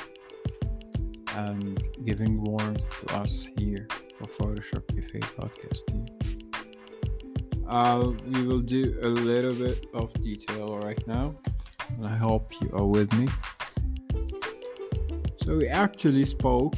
and 1.37 1.83
giving 2.05 2.43
warmth 2.43 3.07
to 3.07 3.17
us 3.17 3.49
here 3.59 3.87
for 4.17 4.27
Photoshop 4.27 4.87
Cafe 4.95 5.21
podcast 5.21 5.87
team. 5.87 6.20
Uh, 7.71 8.13
we 8.27 8.43
will 8.43 8.59
do 8.59 8.99
a 9.01 9.07
little 9.07 9.55
bit 9.55 9.87
of 9.95 10.13
detail 10.15 10.77
right 10.79 11.07
now, 11.07 11.33
and 11.97 12.05
I 12.05 12.17
hope 12.17 12.53
you 12.61 12.69
are 12.73 12.85
with 12.85 13.13
me. 13.13 13.29
So, 15.37 15.57
we 15.57 15.69
actually 15.69 16.25
spoke 16.25 16.75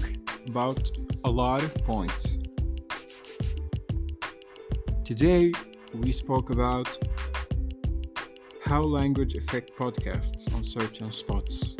about 0.48 0.90
a 1.24 1.30
lot 1.30 1.62
of 1.62 1.74
points. 1.76 2.36
Today, 5.02 5.52
we 5.94 6.12
spoke 6.12 6.50
about 6.50 6.86
how 8.62 8.82
language 8.82 9.34
affect 9.34 9.74
podcasts 9.74 10.54
on 10.54 10.62
certain 10.62 11.10
spots 11.10 11.74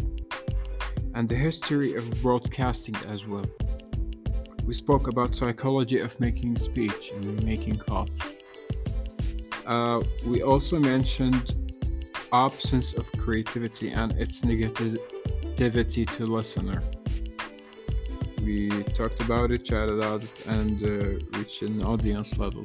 and 1.14 1.28
the 1.28 1.36
history 1.36 1.96
of 1.96 2.22
broadcasting 2.22 2.96
as 3.10 3.26
well. 3.26 3.44
We 4.64 4.72
spoke 4.72 5.08
about 5.08 5.36
psychology 5.36 5.98
of 5.98 6.18
making 6.18 6.56
speech 6.56 7.10
and 7.14 7.44
making 7.44 7.76
calls. 7.76 8.31
Uh, 9.66 10.02
we 10.24 10.42
also 10.42 10.78
mentioned 10.78 11.56
absence 12.32 12.94
of 12.94 13.10
creativity 13.12 13.90
and 13.90 14.12
its 14.12 14.42
negativity 14.42 16.16
to 16.16 16.26
listener. 16.26 16.82
We 18.42 18.70
talked 18.94 19.20
about 19.20 19.52
it, 19.52 19.64
chatted 19.64 19.98
about 19.98 20.24
it, 20.24 20.46
and 20.46 20.82
uh, 20.82 21.38
reached 21.38 21.62
an 21.62 21.82
audience 21.84 22.38
level. 22.38 22.64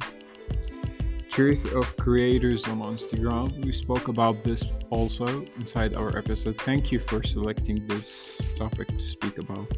Truth 1.28 1.72
of 1.72 1.96
creators 1.96 2.66
on 2.66 2.82
Instagram. 2.82 3.64
We 3.64 3.70
spoke 3.70 4.08
about 4.08 4.42
this 4.42 4.64
also 4.90 5.44
inside 5.56 5.94
our 5.94 6.16
episode. 6.18 6.60
Thank 6.62 6.90
you 6.90 6.98
for 6.98 7.22
selecting 7.22 7.86
this 7.86 8.40
topic 8.56 8.88
to 8.88 9.06
speak 9.06 9.38
about. 9.38 9.70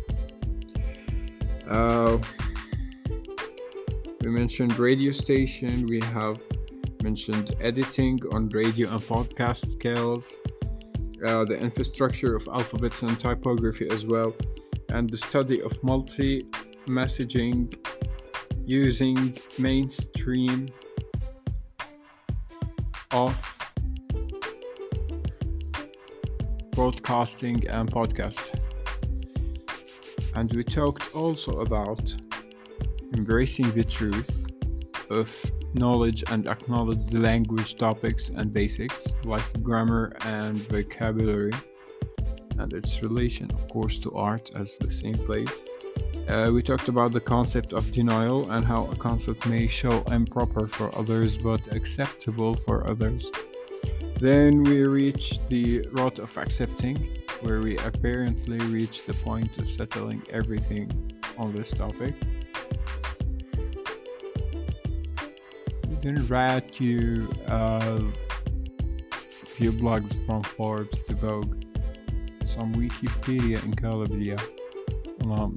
Uh, 1.69 2.19
we 4.23 4.31
mentioned 4.31 4.79
radio 4.79 5.13
station. 5.13 5.87
We 5.87 6.01
have 6.01 6.41
mentioned 7.03 7.55
editing 7.61 8.19
on 8.33 8.49
radio 8.49 8.91
and 8.91 9.01
podcast 9.01 9.71
scales, 9.71 10.37
uh, 11.27 11.45
the 11.45 11.57
infrastructure 11.57 12.35
of 12.37 12.47
alphabets 12.49 13.03
and 13.03 13.19
typography 13.19 13.89
as 13.91 14.07
well, 14.07 14.35
and 14.91 15.09
the 15.09 15.17
study 15.17 15.63
of 15.63 15.73
multi 15.83 16.43
messaging 16.87 17.75
using 18.67 19.37
mainstream 19.59 20.69
of 23.13 23.35
broadcasting 26.73 27.67
and 27.69 27.91
podcast. 27.91 28.59
And 30.35 30.53
we 30.53 30.63
talked 30.63 31.15
also 31.15 31.61
about 31.61 32.15
embracing 33.15 33.71
the 33.73 33.85
truth 33.85 34.47
of 35.11 35.29
knowledge 35.75 36.25
and 36.31 36.47
acknowledge 36.47 37.07
the 37.11 37.19
language 37.19 37.77
topics 37.77 38.31
and 38.31 38.53
basics 38.53 39.15
like 39.25 39.63
grammar 39.63 40.13
and 40.21 40.59
vocabulary 40.69 41.53
and 42.59 42.73
its 42.73 43.03
relation, 43.03 43.51
of 43.53 43.69
course, 43.69 43.99
to 43.99 44.13
art 44.13 44.51
as 44.55 44.77
the 44.79 44.91
same 44.91 45.15
place. 45.15 45.67
Uh, 46.29 46.51
we 46.53 46.63
talked 46.63 46.89
about 46.89 47.13
the 47.13 47.21
concept 47.21 47.73
of 47.73 47.91
denial 47.91 48.51
and 48.51 48.65
how 48.65 48.87
a 48.87 48.97
concept 48.97 49.47
may 49.47 49.67
show 49.67 50.03
improper 50.13 50.67
for 50.69 50.97
others 50.97 51.37
but 51.37 51.61
acceptable 51.75 52.55
for 52.55 52.89
others. 52.89 53.31
Then 54.21 54.63
we 54.63 54.85
reached 54.85 55.49
the 55.49 55.87
rot 55.93 56.19
of 56.19 56.37
accepting, 56.37 57.09
where 57.41 57.61
we 57.61 57.79
apparently 57.79 58.59
reached 58.59 59.07
the 59.07 59.15
point 59.15 59.57
of 59.59 59.71
settling 59.71 60.23
everything 60.31 61.11
on 61.39 61.55
this 61.55 61.71
topic. 61.71 62.15
Read 66.03 66.73
to 66.75 67.31
uh, 67.49 68.01
a 69.13 69.47
few 69.47 69.71
blogs 69.71 70.15
from 70.25 70.43
Forbes 70.43 71.03
to 71.03 71.15
Vogue, 71.15 71.63
some 72.47 72.75
Wikipedia 72.75 73.63
and 73.63 73.75
encyclopedia, 73.75 74.39
um, 75.27 75.55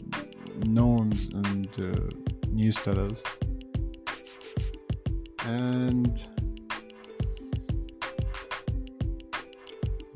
norms 0.66 1.30
and 1.34 1.70
uh, 1.80 2.50
news 2.50 2.76
tellers, 2.76 3.24
and 5.46 6.28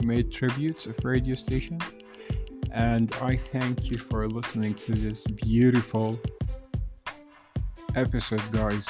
made 0.04 0.30
tributes 0.30 0.88
of 0.88 0.98
radio 1.06 1.36
station. 1.36 1.80
And 2.74 3.14
i 3.22 3.38
thank 3.38 3.90
you 3.90 3.98
for 3.98 4.28
listening 4.28 4.74
to 4.74 4.92
this 4.92 5.26
beautiful 5.26 6.20
episode 7.96 8.44
guys 8.52 8.86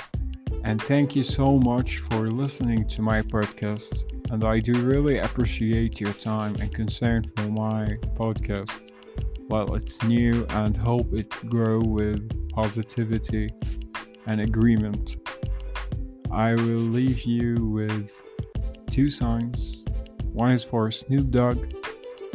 and 0.68 0.82
thank 0.82 1.16
you 1.16 1.24
so 1.24 1.58
much 1.58 2.00
for 2.00 2.30
listening 2.30 2.86
to 2.88 3.02
my 3.02 3.22
podcast 3.22 4.04
and 4.32 4.44
i 4.44 4.60
do 4.60 4.74
really 4.82 5.18
appreciate 5.20 6.02
your 6.02 6.14
time 6.14 6.54
and 6.56 6.74
concern 6.74 7.24
for 7.36 7.48
my 7.48 7.86
podcast 8.16 8.92
while 9.48 9.74
it's 9.76 10.04
new 10.04 10.46
and 10.50 10.76
hope 10.76 11.12
it 11.14 11.30
grow 11.50 11.80
with 11.80 12.22
positivity 12.50 13.50
and 14.26 14.42
agreement 14.42 15.18
i 16.32 16.54
will 16.54 16.86
leave 16.98 17.22
you 17.24 17.56
with 17.56 18.12
two 18.92 19.10
songs 19.10 19.86
one 20.38 20.52
is 20.52 20.64
for 20.64 20.92
Snoop 20.92 21.32
Dogg, 21.32 21.74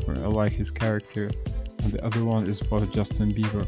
where 0.07 0.17
I 0.17 0.27
like 0.27 0.51
his 0.51 0.73
character, 0.73 1.31
and 1.83 1.93
the 1.93 2.05
other 2.05 2.25
one 2.25 2.51
is 2.51 2.59
for 2.59 2.81
Justin 2.81 3.33
Bieber. 3.33 3.65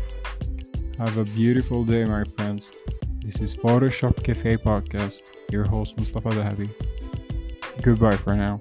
Have 0.98 1.16
a 1.18 1.24
beautiful 1.24 1.84
day, 1.84 2.04
my 2.04 2.24
friends. 2.24 2.72
This 3.24 3.40
is 3.40 3.56
Photoshop 3.56 4.22
Cafe 4.22 4.58
Podcast. 4.58 5.22
Your 5.50 5.64
host 5.64 5.96
Mustafa 5.96 6.28
Dahabi. 6.28 6.68
Goodbye 7.80 8.18
for 8.18 8.36
now. 8.36 8.58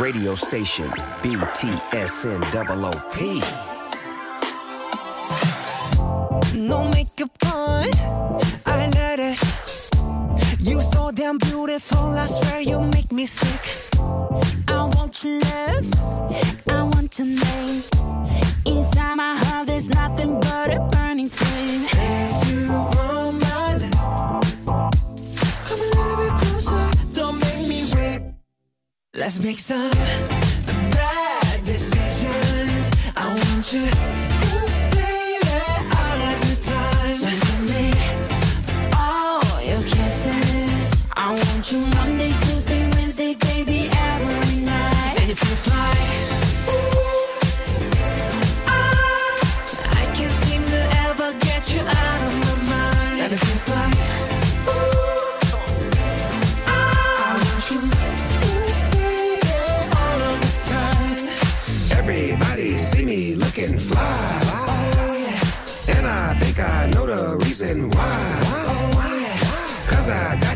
Radio 0.00 0.34
station 0.34 0.88
BTSN 1.20 2.48
OOP. 2.48 3.44
No 6.56 6.88
makeup 6.88 7.36
on, 7.54 7.84
I 8.64 8.90
let 8.94 9.20
it. 9.20 9.38
You 10.58 10.80
so 10.80 11.10
damn 11.10 11.36
beautiful, 11.36 11.98
I 11.98 12.24
swear 12.24 12.60
you 12.62 12.80
make 12.80 13.12
me 13.12 13.26
sick. 13.26 13.83
I 14.68 14.84
want 14.94 15.24
your 15.24 15.40
love, 15.40 15.86
I 16.68 16.82
want 16.82 17.18
your 17.18 17.28
name. 17.28 17.82
Inside 18.66 19.14
my 19.16 19.36
heart, 19.36 19.66
there's 19.66 19.88
nothing 19.88 20.40
but 20.40 20.74
a 20.74 20.80
burning 20.92 21.28
flame. 21.28 21.88
If 21.92 22.52
you 22.52 22.68
want 22.68 23.42
come 25.66 25.80
a 25.80 25.88
little 25.96 26.16
bit 26.16 26.34
closer, 26.34 26.90
don't 27.12 27.38
make 27.40 27.68
me 27.68 27.84
wait. 27.94 28.20
Let's 29.14 29.38
make 29.40 29.58
some 29.58 29.90
bad 30.90 31.64
decisions. 31.64 32.90
I 33.16 33.26
want 33.28 33.72
you, 33.72 34.33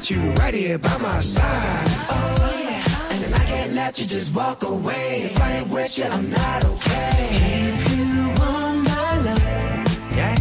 got 0.09 0.17
you 0.17 0.33
right 0.33 0.55
here 0.55 0.79
by 0.79 0.97
my 0.99 1.21
side. 1.21 1.85
Oh, 2.11 2.61
yeah. 2.63 3.15
And 3.15 3.25
if 3.25 3.35
I 3.35 3.45
can't 3.45 3.73
let 3.73 3.99
you 3.99 4.07
just 4.07 4.35
walk 4.35 4.63
away. 4.63 5.23
If 5.25 5.41
I 5.41 5.53
ain't 5.59 5.69
with 5.69 5.99
you, 5.99 6.05
I'm 6.05 6.31
not 6.31 6.65
okay. 6.65 7.29
If 7.75 7.97
you 7.97 8.29
want 8.41 8.85
my 8.85 9.21
love, 9.27 10.17
Yeah. 10.17 10.37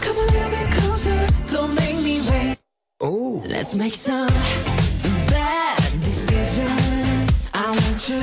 come 0.00 0.16
a 0.16 0.26
little 0.32 0.50
bit 0.50 0.70
closer. 0.72 1.26
Don't 1.46 1.74
make 1.74 1.96
me 1.96 2.20
wait. 2.30 2.58
Ooh. 3.02 3.42
Let's 3.48 3.74
make 3.74 3.94
some 3.94 4.28
bad 5.28 5.78
decisions. 6.02 7.50
I 7.54 7.70
want 7.70 8.08
you, 8.08 8.20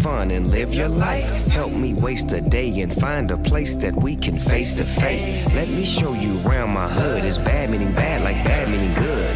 fun 0.00 0.30
and 0.30 0.50
live 0.50 0.72
your 0.74 0.88
life. 0.88 1.28
Help 1.48 1.72
me 1.72 1.94
waste 1.94 2.32
a 2.32 2.40
day 2.40 2.80
and 2.80 2.92
find 2.92 3.30
a 3.30 3.36
place 3.36 3.76
that 3.76 3.94
we 3.94 4.16
can 4.16 4.38
face 4.38 4.74
to 4.76 4.84
face. 4.84 5.54
Let 5.54 5.68
me 5.68 5.84
show 5.84 6.12
you 6.14 6.40
around 6.46 6.70
my 6.70 6.88
hood. 6.88 7.24
It's 7.24 7.38
bad 7.38 7.70
meaning 7.70 7.92
bad, 7.94 8.22
like 8.22 8.36
bad 8.44 8.68
meaning 8.68 8.94
good. 8.94 9.34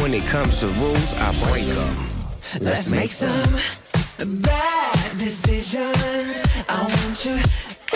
When 0.00 0.12
it 0.14 0.24
comes 0.26 0.60
to 0.60 0.66
rules, 0.66 1.14
I 1.20 1.28
break 1.50 1.66
them. 1.66 1.96
Let's 2.60 2.90
make 2.90 3.10
some 3.10 3.54
bad 4.42 5.18
decisions. 5.18 6.44
I 6.68 6.80
want 6.82 7.24
you, 7.24 7.36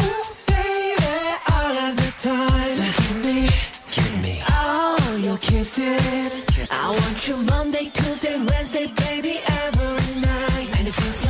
ooh, 0.02 0.24
baby, 0.46 1.04
all 1.52 1.74
of 1.86 1.96
the 1.96 2.12
time. 2.22 2.60
So 2.76 2.84
give 3.02 3.24
me, 3.26 3.48
Give 3.94 4.22
me. 4.22 4.42
all 4.58 5.18
your 5.18 5.38
kisses. 5.38 6.46
I 6.70 6.90
want 6.90 7.28
you 7.28 7.36
Monday, 7.44 7.90
Tuesday, 7.92 8.36
Wednesday, 8.38 8.86
baby, 9.04 9.40
every 9.46 10.20
night. 10.20 10.68
And 10.78 10.88
it 10.88 10.94
feels 10.94 11.24
like, 11.24 11.29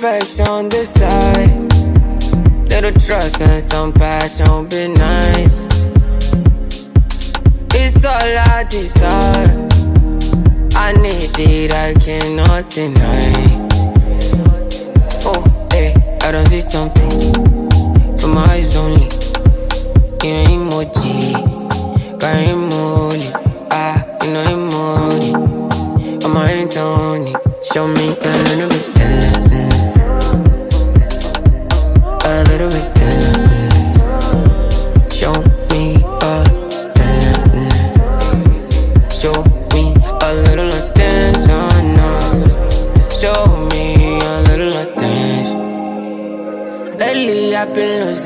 some 0.00 0.40
on 0.40 0.68
this 0.68 0.94
side. 0.94 1.50
Little 2.68 2.92
trust 2.92 3.42
and 3.42 3.60
some 3.60 3.92
passion 3.92 4.68
be 4.68 4.86
nice. 4.88 5.66
It's 7.74 8.04
all 8.04 8.38
I 8.54 8.64
desire. 8.68 9.68
I 10.76 10.92
need 10.92 11.36
it, 11.40 11.72
I 11.72 11.94
cannot 11.94 12.70
deny. 12.70 13.66
Oh, 15.24 15.42
hey, 15.72 15.94
I 16.22 16.30
don't 16.30 16.46
see 16.46 16.60
something 16.60 17.10
For 18.18 18.28
my 18.28 18.44
eyes 18.52 18.76
only. 18.76 19.08
You 20.22 20.30
know 20.32 20.70
emoji, 20.70 21.32
got 22.20 22.36
emoji, 22.36 23.30
ah, 23.72 24.04
you 24.22 24.32
know 24.32 24.44
emoji. 24.54 26.24
On 26.24 26.30
my 26.32 26.46
hands 26.46 26.76
only, 26.76 27.34
show 27.72 27.88
me 27.88 28.08
a 28.10 28.30
little 28.48 28.68
bit 28.68 28.94
tender, 28.94 29.47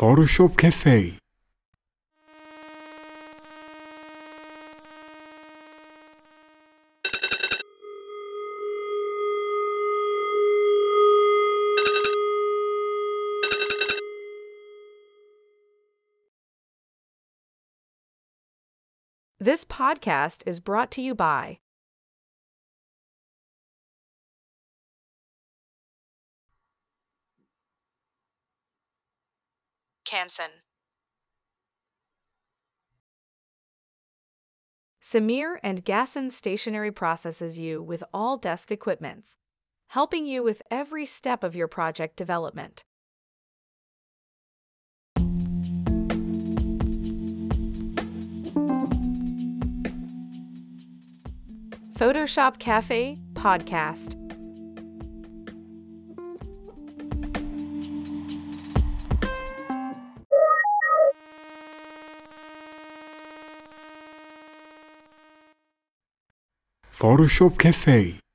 Photoshop 0.00 0.56
Cafe. 0.56 1.18
This 19.38 19.66
podcast 19.66 20.44
is 20.46 20.60
brought 20.60 20.90
to 20.92 21.02
you 21.02 21.14
by 21.14 21.58
Canson. 30.10 30.48
Samir 35.00 35.58
and 35.62 35.84
Gasson 35.84 36.32
Stationery 36.32 36.90
processes 36.90 37.58
you 37.60 37.80
with 37.80 38.02
all 38.12 38.36
desk 38.36 38.72
equipments, 38.72 39.38
helping 39.88 40.26
you 40.26 40.42
with 40.42 40.62
every 40.70 41.06
step 41.06 41.44
of 41.44 41.54
your 41.54 41.68
project 41.68 42.16
development. 42.16 42.82
Photoshop 51.96 52.58
Cafe 52.58 53.18
Podcast. 53.34 54.29
Photoshop 67.00 67.56
Cafe. 67.56 68.29